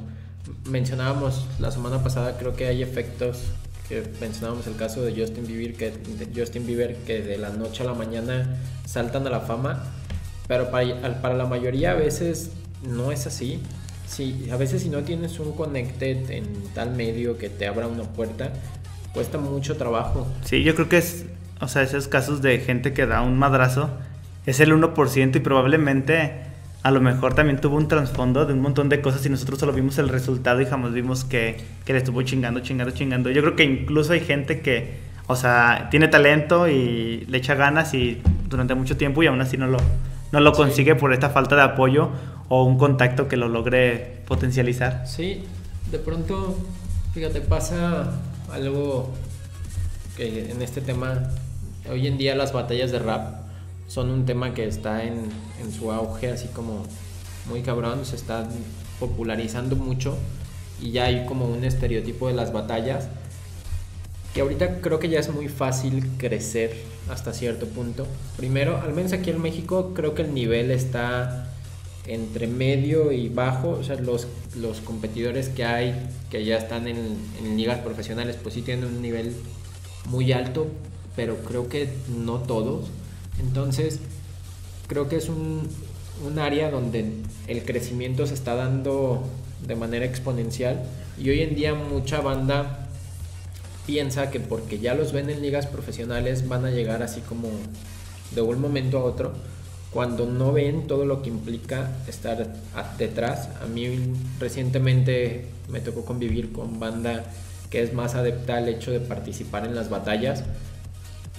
mencionábamos 0.70 1.48
la 1.60 1.72
semana 1.72 2.04
pasada, 2.04 2.38
creo 2.38 2.56
que 2.56 2.68
hay 2.68 2.84
efectos 2.84 3.52
que 3.90 4.04
mencionábamos 4.22 4.68
el 4.68 4.76
caso 4.76 5.02
de 5.02 5.20
Justin 5.20 5.48
Bieber 5.48 5.74
que 5.74 5.92
de 5.92 6.30
Justin 6.34 6.66
Bieber 6.66 6.96
que 7.08 7.22
de 7.22 7.38
la 7.40 7.50
noche 7.50 7.84
a 7.84 7.88
la 7.88 7.94
mañana 7.96 8.58
saltan 8.86 9.26
a 9.26 9.32
la 9.32 9.42
fama, 9.42 9.84
pero 10.48 10.70
para, 10.70 11.22
para 11.22 11.34
la 11.34 11.48
mayoría 11.48 11.92
a 11.92 11.96
veces 11.96 12.52
no 12.88 13.12
es 13.12 13.28
así. 13.28 13.60
Sí, 14.08 14.48
a 14.52 14.58
veces 14.58 14.84
si 14.84 14.90
no 14.90 15.04
tienes 15.04 15.40
un 15.40 15.52
connected 15.54 16.32
en 16.32 16.46
tal 16.74 16.96
medio 16.96 17.38
que 17.38 17.50
te 17.50 17.68
abra 17.68 17.88
una 17.88 18.04
puerta, 18.04 18.54
cuesta 19.14 19.38
mucho 19.38 19.76
trabajo. 19.78 20.28
Sí, 20.46 20.64
yo 20.64 20.76
creo 20.76 20.90
que 20.90 20.98
es, 20.98 21.26
o 21.60 21.68
sea, 21.68 21.84
esos 21.84 22.08
casos 22.08 22.42
de 22.42 22.60
gente 22.60 22.94
que 22.94 23.06
da 23.06 23.22
un 23.22 23.38
madrazo 23.38 23.90
es 24.46 24.60
el 24.60 24.72
1% 24.72 25.36
y 25.36 25.40
probablemente 25.40 26.49
a 26.82 26.92
lo 26.92 27.02
mejor 27.02 27.34
también 27.34 27.60
tuvo 27.60 27.76
un 27.78 27.88
trasfondo 27.88 28.46
de 28.46 28.54
un 28.54 28.62
montón 28.62 28.88
de 28.90 29.02
cosas 29.02 29.26
y 29.26 29.30
nosotros 29.30 29.60
solo 29.60 29.74
vimos 29.74 29.98
el 29.98 30.08
resultado 30.10 30.62
y 30.62 30.66
jamás 30.66 30.94
vimos 30.94 31.24
que, 31.26 31.58
que 31.86 31.94
le 31.94 32.00
estuvo 32.00 32.22
chingando, 32.22 32.62
chingando, 32.62 32.94
chingando. 32.94 33.30
Yo 33.32 33.42
creo 33.42 33.56
que 33.56 33.64
incluso 33.66 34.14
hay 34.14 34.22
gente 34.22 34.62
que, 34.62 34.98
o 35.28 35.36
sea, 35.36 35.90
tiene 35.92 36.08
talento 36.08 36.68
y 36.70 37.26
le 37.28 37.38
echa 37.38 37.56
ganas 37.56 37.94
y 37.94 38.22
durante 38.48 38.76
mucho 38.76 38.96
tiempo 38.98 39.22
y 39.24 39.28
aún 39.28 39.42
así 39.42 39.58
no 39.58 39.68
lo, 39.68 39.78
no 40.32 40.40
lo 40.40 40.52
Sí. 40.54 40.58
consigue 40.58 40.96
por 40.96 41.12
esta 41.14 41.30
falta 41.30 41.56
de 41.56 41.64
apoyo 41.64 42.12
o 42.48 42.64
un 42.64 42.78
contacto 42.78 43.28
que 43.28 43.36
lo 43.38 43.50
logre 43.50 44.22
potencializar. 44.28 45.04
Sí, 45.06 45.44
de 45.92 46.00
pronto, 46.00 46.58
fíjate, 47.14 47.42
pasa 47.42 48.14
algo 48.52 49.14
que 50.16 50.50
en 50.52 50.62
este 50.62 50.82
tema, 50.82 51.30
hoy 51.92 52.08
en 52.08 52.18
día 52.18 52.36
las 52.36 52.54
batallas 52.54 52.92
de 52.92 53.00
rap 53.00 53.39
son 53.90 54.10
un 54.10 54.26
tema 54.26 54.54
que 54.54 54.66
está 54.66 55.04
en, 55.04 55.26
en 55.62 55.74
su 55.74 55.92
auge, 55.92 56.32
así 56.32 56.48
como 56.48 56.86
muy 57.50 57.62
cabrón, 57.64 58.06
se 58.06 58.16
está 58.16 58.48
popularizando 59.02 59.76
mucho 59.76 60.16
y 60.82 60.92
ya 60.92 61.06
hay 61.06 61.26
como 61.26 61.46
un 61.46 61.66
estereotipo 61.66 62.30
de 62.30 62.36
las 62.36 62.54
batallas 62.54 63.10
que 64.34 64.42
ahorita 64.42 64.82
creo 64.82 65.00
que 65.00 65.10
ya 65.10 65.20
es 65.20 65.34
muy 65.34 65.48
fácil 65.48 66.06
crecer 66.18 66.76
hasta 67.10 67.34
cierto 67.34 67.66
punto. 67.68 68.06
Primero, 68.38 68.78
al 68.78 68.94
menos 68.94 69.14
aquí 69.14 69.32
en 69.32 69.42
México, 69.42 69.94
creo 69.96 70.14
que 70.14 70.22
el 70.22 70.34
nivel 70.34 70.70
está 70.72 71.52
entre 72.06 72.48
medio 72.48 73.12
y 73.12 73.30
bajo. 73.30 73.70
O 73.72 73.84
sea, 73.84 73.96
los, 73.96 74.28
los 74.56 74.82
competidores 74.82 75.50
que 75.50 75.66
hay, 75.66 75.96
que 76.30 76.46
ya 76.46 76.58
están 76.58 76.88
en, 76.88 77.18
en 77.40 77.58
ligas 77.58 77.80
profesionales, 77.80 78.38
pues 78.42 78.54
sí 78.54 78.62
tienen 78.62 78.86
un 78.86 79.02
nivel 79.02 79.34
muy 80.06 80.32
alto, 80.32 80.68
pero 81.16 81.38
creo 81.38 81.68
que 81.68 81.90
no 82.08 82.38
todos. 82.38 82.88
Entonces, 83.40 84.00
creo 84.88 85.08
que 85.08 85.16
es 85.16 85.30
un, 85.30 85.68
un 86.26 86.40
área 86.40 86.70
donde 86.70 87.12
el 87.48 87.64
crecimiento 87.64 88.28
se 88.28 88.34
está 88.34 88.56
dando 88.56 89.24
de 89.68 89.76
manera 89.76 90.06
exponencial 90.06 90.84
y 91.18 91.30
hoy 91.30 91.42
en 91.42 91.56
día 91.56 91.74
mucha 91.74 92.22
banda 92.22 92.88
piensa 93.86 94.30
que 94.32 94.40
porque 94.40 94.80
ya 94.80 94.94
los 94.94 95.12
ven 95.12 95.30
en 95.30 95.42
ligas 95.42 95.66
profesionales 95.66 96.48
van 96.48 96.66
a 96.66 96.72
llegar 96.72 97.04
así 97.04 97.22
como 97.22 97.50
de 98.36 98.42
un 98.42 98.62
momento 98.62 99.00
a 99.00 99.04
otro 99.04 99.34
cuando 99.92 100.28
no 100.28 100.54
ven 100.54 100.86
todo 100.86 101.06
lo 101.06 101.22
que 101.24 101.30
implica 101.30 101.92
estar 102.08 102.54
detrás. 102.98 103.50
A 103.62 103.66
mí 103.66 104.14
recientemente 104.40 105.46
me 105.70 105.80
tocó 105.80 106.06
convivir 106.06 106.52
con 106.52 106.80
banda 106.80 107.26
que 107.72 107.82
es 107.82 107.94
más 107.94 108.16
adepta 108.16 108.58
al 108.58 108.70
hecho 108.70 108.92
de 108.92 109.00
participar 109.00 109.66
en 109.66 109.76
las 109.76 109.90
batallas 109.90 110.44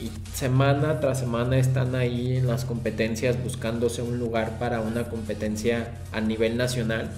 y 0.00 0.10
semana 0.34 1.00
tras 1.00 1.20
semana 1.20 1.58
están 1.58 1.94
ahí 1.94 2.36
en 2.36 2.46
las 2.46 2.64
competencias 2.64 3.42
buscándose 3.42 4.02
un 4.02 4.18
lugar 4.18 4.58
para 4.58 4.80
una 4.80 5.08
competencia 5.08 5.92
a 6.12 6.20
nivel 6.20 6.56
nacional. 6.56 7.10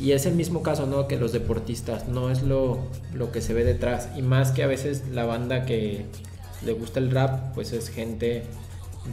Y 0.00 0.12
es 0.12 0.26
el 0.26 0.34
mismo 0.34 0.62
caso, 0.62 0.86
¿no? 0.86 1.08
Que 1.08 1.18
los 1.18 1.32
deportistas, 1.32 2.08
no 2.08 2.30
es 2.30 2.42
lo, 2.42 2.78
lo 3.14 3.32
que 3.32 3.40
se 3.40 3.54
ve 3.54 3.64
detrás. 3.64 4.08
Y 4.16 4.22
más 4.22 4.52
que 4.52 4.62
a 4.62 4.66
veces 4.66 5.02
la 5.12 5.24
banda 5.24 5.64
que 5.64 6.04
le 6.64 6.72
gusta 6.72 7.00
el 7.00 7.10
rap, 7.10 7.54
pues 7.54 7.72
es 7.72 7.88
gente 7.88 8.44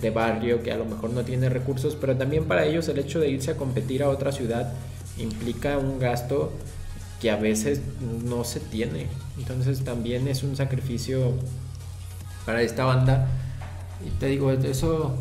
de 0.02 0.10
barrio 0.10 0.62
que 0.62 0.72
a 0.72 0.78
lo 0.78 0.86
mejor 0.86 1.12
no 1.12 1.24
tiene 1.24 1.50
recursos, 1.50 1.98
pero 2.00 2.18
también 2.18 2.46
para 2.46 2.66
ellos 2.66 2.88
el 2.90 3.00
hecho 3.00 3.20
de 3.20 3.30
irse 3.30 3.52
a 3.52 3.56
competir 3.56 4.04
a 4.04 4.10
otra 4.10 4.32
ciudad 4.32 4.74
implica 5.18 5.78
un 5.78 6.00
gasto 6.00 6.52
que 7.22 7.32
a 7.32 7.38
veces 7.38 7.82
no 8.26 8.44
se 8.44 8.60
tiene. 8.60 9.08
Entonces 9.38 9.84
también 9.84 10.28
es 10.28 10.44
un 10.44 10.56
sacrificio 10.56 11.34
para 12.46 12.62
esta 12.62 12.86
banda. 12.86 13.28
Y 14.06 14.10
te 14.20 14.28
digo, 14.28 14.52
eso, 14.52 15.16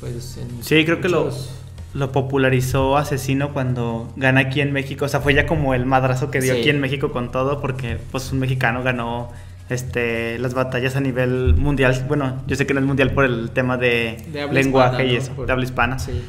pues 0.00 0.38
en 0.38 0.62
Sí, 0.62 0.84
creo 0.84 1.00
que 1.00 1.08
lo, 1.08 1.24
muchos- 1.24 1.50
lo 1.92 2.10
popularizó 2.12 2.96
Asesino 2.96 3.52
cuando 3.52 4.12
gana 4.16 4.40
aquí 4.40 4.60
en 4.60 4.72
México. 4.72 5.04
O 5.04 5.08
sea, 5.08 5.20
fue 5.20 5.34
ya 5.34 5.46
como 5.46 5.74
el 5.74 5.86
madrazo 5.86 6.30
que 6.30 6.40
dio 6.40 6.54
Sí. 6.54 6.60
aquí 6.60 6.70
en 6.70 6.80
México 6.80 7.12
con 7.12 7.30
todo, 7.30 7.60
porque 7.60 7.98
pues 8.10 8.32
un 8.32 8.40
mexicano 8.40 8.82
ganó 8.82 9.30
este, 9.70 10.38
las 10.40 10.52
batallas 10.52 10.94
a 10.96 11.00
nivel 11.00 11.54
mundial. 11.56 12.04
Bueno, 12.08 12.42
yo 12.46 12.54
sé 12.56 12.66
que 12.66 12.74
no 12.74 12.80
es 12.80 12.86
mundial 12.86 13.12
por 13.12 13.24
el 13.24 13.50
tema 13.50 13.76
de, 13.78 14.16
lenguaje 14.52 15.04
hispana, 15.04 15.04
y 15.04 15.12
¿no? 15.12 15.18
eso, 15.18 15.32
Por- 15.32 15.46
de 15.46 15.52
habla 15.52 15.64
hispana. 15.64 15.98
Sí. 15.98 16.22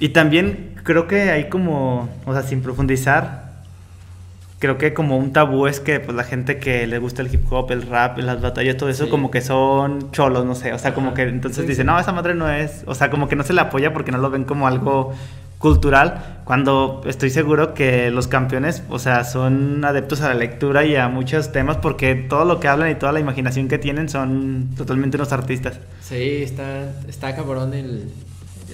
Y 0.00 0.10
también 0.10 0.74
creo 0.82 1.06
que 1.08 1.30
hay 1.30 1.48
como, 1.48 2.10
o 2.26 2.32
sea, 2.34 2.42
sin 2.42 2.60
profundizar, 2.60 3.45
creo 4.58 4.78
que 4.78 4.94
como 4.94 5.16
un 5.18 5.32
tabú 5.32 5.66
es 5.66 5.80
que 5.80 6.00
pues 6.00 6.16
la 6.16 6.24
gente 6.24 6.58
que 6.58 6.86
le 6.86 6.98
gusta 6.98 7.22
el 7.22 7.32
hip 7.32 7.50
hop, 7.52 7.70
el 7.72 7.82
rap, 7.82 8.18
las 8.18 8.40
batallas, 8.40 8.76
todo 8.76 8.88
eso 8.88 9.04
Sí. 9.04 9.10
como 9.10 9.30
que 9.30 9.40
son 9.42 10.10
cholos, 10.12 10.44
no 10.46 10.54
sé, 10.54 10.72
o 10.72 10.78
sea, 10.78 10.94
como 10.94 11.12
que 11.14 11.22
entonces 11.22 11.62
Sí, 11.64 11.68
dicen, 11.68 11.86
no, 11.86 11.98
esa 11.98 12.12
madre 12.12 12.34
no 12.34 12.48
es, 12.50 12.82
o 12.86 12.94
sea, 12.94 13.10
como 13.10 13.28
que 13.28 13.36
no 13.36 13.42
se 13.42 13.52
le 13.52 13.60
apoya 13.60 13.92
porque 13.92 14.12
no 14.12 14.18
lo 14.18 14.30
ven 14.30 14.44
como 14.44 14.66
algo 14.66 15.12
cultural, 15.58 16.42
cuando 16.44 17.00
estoy 17.06 17.30
seguro 17.30 17.72
que 17.74 18.10
los 18.10 18.28
campeones, 18.28 18.82
o 18.90 18.98
sea, 18.98 19.24
son 19.24 19.84
adeptos 19.84 20.20
a 20.20 20.28
la 20.28 20.34
lectura 20.34 20.84
y 20.84 20.96
a 20.96 21.08
muchos 21.08 21.50
temas 21.50 21.78
porque 21.78 22.14
todo 22.14 22.44
lo 22.44 22.60
que 22.60 22.68
hablan 22.68 22.90
y 22.90 22.94
toda 22.94 23.12
la 23.12 23.20
imaginación 23.20 23.66
que 23.66 23.78
tienen 23.78 24.08
son 24.10 24.68
totalmente 24.76 25.16
unos 25.16 25.32
artistas. 25.32 25.78
Sí, 26.02 26.42
está, 26.42 26.92
está 27.08 27.34
cabrón 27.34 27.72
el... 27.74 28.10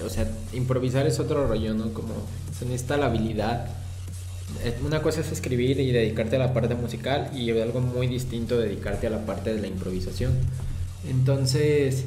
O 0.04 0.08
sea, 0.08 0.26
improvisar 0.52 1.06
es 1.06 1.20
otro 1.20 1.46
rollo, 1.46 1.72
¿no? 1.74 1.92
Como 1.92 2.14
se 2.58 2.64
necesita 2.64 2.96
la 2.96 3.06
habilidad. 3.06 3.66
Una 4.84 5.02
cosa 5.02 5.20
es 5.20 5.32
escribir 5.32 5.80
y 5.80 5.90
dedicarte 5.92 6.36
a 6.36 6.38
la 6.38 6.52
parte 6.52 6.74
musical 6.74 7.30
y 7.34 7.50
algo 7.50 7.80
muy 7.80 8.06
distinto 8.06 8.58
dedicarte 8.58 9.06
a 9.06 9.10
la 9.10 9.26
parte 9.26 9.52
de 9.54 9.60
la 9.60 9.66
improvisación. 9.66 10.32
Entonces, 11.08 12.04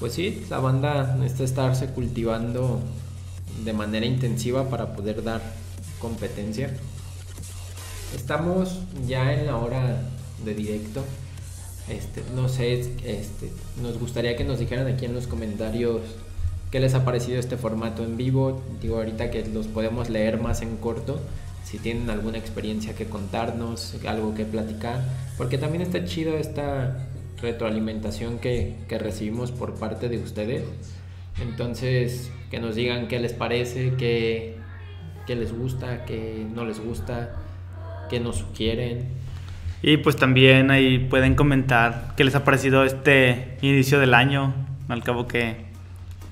pues 0.00 0.14
sí, 0.14 0.44
la 0.50 0.58
banda 0.58 1.16
necesita 1.16 1.44
estarse 1.44 1.86
cultivando 1.88 2.80
de 3.64 3.72
manera 3.72 4.06
intensiva 4.06 4.68
para 4.68 4.94
poder 4.94 5.22
dar 5.22 5.40
competencia. 5.98 6.70
Estamos 8.14 8.80
ya 9.06 9.32
en 9.32 9.46
la 9.46 9.56
hora 9.56 10.02
de 10.44 10.54
directo. 10.54 11.04
Este, 11.88 12.22
no 12.34 12.48
sé, 12.48 12.80
este, 12.80 13.52
nos 13.82 13.98
gustaría 13.98 14.36
que 14.36 14.44
nos 14.44 14.58
dijeran 14.58 14.86
aquí 14.86 15.04
en 15.04 15.14
los 15.14 15.26
comentarios 15.26 16.00
qué 16.70 16.80
les 16.80 16.94
ha 16.94 17.04
parecido 17.04 17.38
este 17.38 17.56
formato 17.56 18.04
en 18.04 18.16
vivo. 18.16 18.62
Digo, 18.80 18.96
ahorita 18.96 19.30
que 19.30 19.44
los 19.46 19.66
podemos 19.66 20.08
leer 20.08 20.40
más 20.40 20.62
en 20.62 20.76
corto, 20.76 21.20
si 21.72 21.78
tienen 21.78 22.10
alguna 22.10 22.36
experiencia 22.36 22.94
que 22.94 23.06
contarnos, 23.06 23.96
algo 24.06 24.34
que 24.34 24.44
platicar, 24.44 25.00
porque 25.38 25.56
también 25.56 25.80
está 25.80 26.04
chido 26.04 26.36
esta 26.36 27.08
retroalimentación 27.40 28.38
que, 28.40 28.76
que 28.90 28.98
recibimos 28.98 29.52
por 29.52 29.76
parte 29.76 30.10
de 30.10 30.18
ustedes. 30.18 30.64
Entonces, 31.40 32.30
que 32.50 32.60
nos 32.60 32.74
digan 32.74 33.08
qué 33.08 33.18
les 33.20 33.32
parece, 33.32 33.94
qué, 33.96 34.56
qué 35.26 35.34
les 35.34 35.56
gusta, 35.56 36.04
qué 36.04 36.44
no 36.54 36.66
les 36.66 36.78
gusta, 36.78 37.36
qué 38.10 38.20
nos 38.20 38.36
sugieren. 38.36 39.08
Y 39.80 39.96
pues 39.96 40.16
también 40.16 40.70
ahí 40.70 40.98
pueden 40.98 41.34
comentar 41.34 42.12
qué 42.18 42.24
les 42.24 42.34
ha 42.34 42.44
parecido 42.44 42.84
este 42.84 43.56
inicio 43.62 43.98
del 43.98 44.12
año, 44.12 44.52
al 44.88 45.02
cabo 45.02 45.26
que 45.26 45.71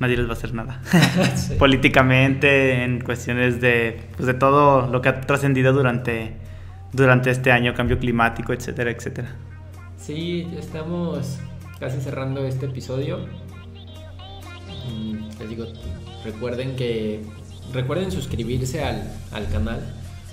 nadie 0.01 0.17
les 0.17 0.27
va 0.27 0.31
a 0.31 0.33
hacer 0.33 0.55
nada. 0.55 0.81
Sí. 1.37 1.55
Políticamente, 1.55 2.83
en 2.85 3.01
cuestiones 3.01 3.61
de, 3.61 4.01
pues 4.17 4.27
de 4.27 4.35
todo 4.35 4.89
lo 4.89 5.01
que 5.01 5.09
ha 5.11 5.21
trascendido 5.21 5.73
durante, 5.73 6.33
durante 6.93 7.31
este 7.31 7.53
año, 7.53 7.75
cambio 7.75 7.99
climático, 7.99 8.53
etcétera, 8.53 8.91
etcétera. 8.91 9.29
Sí, 9.97 10.49
estamos 10.59 11.39
casi 11.79 12.01
cerrando 12.01 12.45
este 12.47 12.67
episodio. 12.67 13.27
Mm, 14.89 15.39
Les 15.39 15.49
digo, 15.49 15.67
recuerden 16.25 16.77
que 16.77 17.23
recuerden 17.73 18.11
suscribirse 18.11 18.83
al, 18.83 19.03
al 19.33 19.49
canal, 19.51 19.81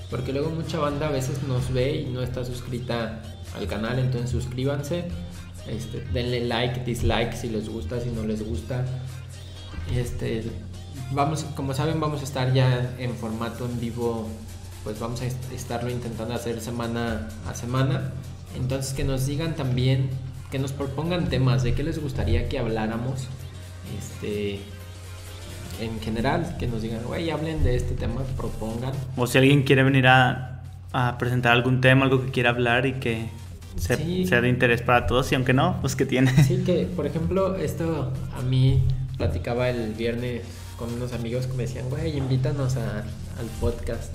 porque 0.10 0.34
luego 0.34 0.50
mucha 0.50 0.80
banda 0.80 1.08
a 1.08 1.12
veces 1.12 1.44
nos 1.44 1.72
ve 1.72 1.96
y 1.98 2.06
no 2.06 2.22
está 2.22 2.44
suscrita 2.44 3.22
al 3.56 3.68
canal, 3.68 4.00
entonces 4.00 4.32
suscríbanse, 4.32 5.06
este, 5.70 6.02
denle 6.14 6.46
like, 6.46 6.84
dislike 6.86 7.34
si 7.34 7.50
les 7.50 7.70
gusta, 7.70 8.00
si 8.00 8.10
no 8.10 8.24
les 8.24 8.46
gusta. 8.48 8.86
Este, 9.96 10.44
vamos, 11.12 11.44
como 11.56 11.74
saben, 11.74 12.00
vamos 12.00 12.22
a 12.22 12.24
estar 12.24 12.54
ya 12.54 12.96
en 13.00 13.14
formato 13.16 13.66
en 13.66 13.80
vivo, 13.80 14.28
pues 14.84 15.00
vamos 15.00 15.22
a 15.22 15.26
est- 15.26 15.52
estarlo 15.54 15.90
intentando 15.90 16.34
hacer 16.34 16.60
semana 16.62 17.30
a 17.48 17.54
semana. 17.54 18.12
Entonces 18.56 18.94
que 18.94 19.04
nos 19.04 19.26
digan 19.26 19.56
también, 19.56 20.10
que 20.52 20.60
nos 20.60 20.72
propongan 20.72 21.30
temas 21.30 21.64
de 21.64 21.74
qué 21.74 21.84
les 21.84 22.02
gustaría 22.02 22.48
que 22.50 22.60
habláramos. 22.60 23.28
Este, 23.98 24.60
en 25.80 26.00
general, 26.02 26.56
que 26.58 26.68
nos 26.68 26.82
digan, 26.82 27.04
güey, 27.06 27.30
hablen 27.30 27.64
de 27.64 27.76
este 27.76 27.94
tema, 27.94 28.22
propongan. 28.36 28.94
O 29.16 29.28
si 29.28 29.38
alguien 29.38 29.64
quiere 29.64 29.84
venir 29.84 30.08
a, 30.08 30.64
a 30.92 31.18
presentar 31.18 31.52
algún 31.54 31.82
tema, 31.82 32.06
algo 32.06 32.26
que 32.26 32.32
quiera 32.32 32.50
hablar 32.50 32.86
y 32.86 32.94
que 32.94 33.30
se- 33.78 33.96
Sí. 33.96 34.26
sea 34.26 34.42
de 34.42 34.50
interés 34.50 34.82
para 34.82 35.06
todos, 35.06 35.32
y 35.32 35.36
aunque 35.36 35.54
no, 35.54 35.78
pues 35.82 35.96
que 35.96 36.06
tiene. 36.06 36.32
Sí, 36.44 36.64
que 36.66 36.86
por 36.96 37.06
ejemplo, 37.06 37.56
esto 37.58 38.12
a 38.36 38.42
mí 38.42 38.82
platicaba 39.18 39.70
el 39.70 39.94
viernes 39.94 40.44
con 40.78 40.94
unos 40.94 41.14
amigos 41.14 41.48
que 41.48 41.54
me 41.54 41.64
decían, 41.64 41.90
güey, 41.90 42.18
invítanos 42.18 42.76
al 42.78 43.04
podcast. 43.60 44.12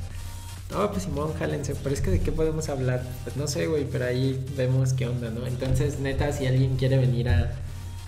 No, 0.70 0.90
pues 0.90 1.02
Simón, 1.02 1.34
jálense, 1.38 1.74
pero 1.74 1.94
es 1.94 2.00
que 2.00 2.10
de 2.10 2.20
qué 2.20 2.32
podemos 2.32 2.68
hablar. 2.70 3.02
Pues 3.24 3.36
no 3.36 3.46
sé, 3.46 3.66
güey, 3.66 3.84
pero 3.84 4.06
ahí 4.06 4.42
vemos 4.56 4.94
qué 4.94 5.06
onda, 5.06 5.30
¿no? 5.30 5.46
Entonces, 5.46 6.00
neta, 6.00 6.32
si 6.32 6.46
alguien 6.46 6.76
quiere 6.76 6.96
venir 6.96 7.28
a, 7.28 7.52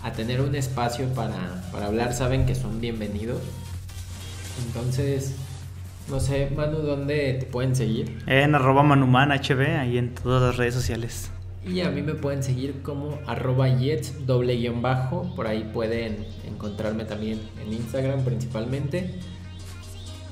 a 0.02 0.12
tener 0.12 0.40
un 0.40 0.54
espacio 0.54 1.06
para, 1.08 1.62
para 1.72 1.86
hablar, 1.86 2.14
saben 2.14 2.46
que 2.46 2.54
son 2.54 2.80
bienvenidos. 2.80 3.42
Entonces, 4.66 5.34
no 6.08 6.20
sé, 6.20 6.50
Manu, 6.56 6.78
¿dónde 6.78 7.34
te 7.34 7.46
pueden 7.46 7.76
seguir? 7.76 8.22
En 8.26 8.54
arroba 8.54 8.82
manuman 8.82 9.30
hb, 9.30 9.78
ahí 9.78 9.98
en 9.98 10.14
todas 10.14 10.42
las 10.42 10.56
redes 10.56 10.74
sociales. 10.74 11.30
Y 11.66 11.80
a 11.80 11.90
mí 11.90 12.02
me 12.02 12.14
pueden 12.14 12.42
seguir 12.42 12.82
como 12.82 13.18
arroba 13.26 13.68
yets 13.68 14.26
doble 14.26 14.56
guion 14.56 14.82
bajo. 14.82 15.34
Por 15.34 15.46
ahí 15.46 15.68
pueden 15.72 16.26
encontrarme 16.46 17.04
también 17.04 17.40
en 17.64 17.72
Instagram 17.72 18.22
principalmente. 18.24 19.14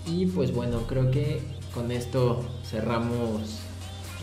Y 0.07 0.27
pues 0.27 0.53
bueno, 0.53 0.87
creo 0.87 1.11
que 1.11 1.41
con 1.73 1.91
esto 1.91 2.45
cerramos 2.65 3.61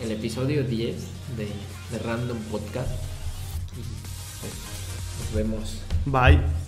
el 0.02 0.12
episodio 0.12 0.62
10 0.62 0.96
de, 1.36 1.48
de 1.90 1.98
Random 2.04 2.38
Podcast. 2.50 2.90
Y 3.72 3.82
pues 4.40 4.52
nos 5.20 5.34
vemos. 5.34 5.78
Bye. 6.06 6.59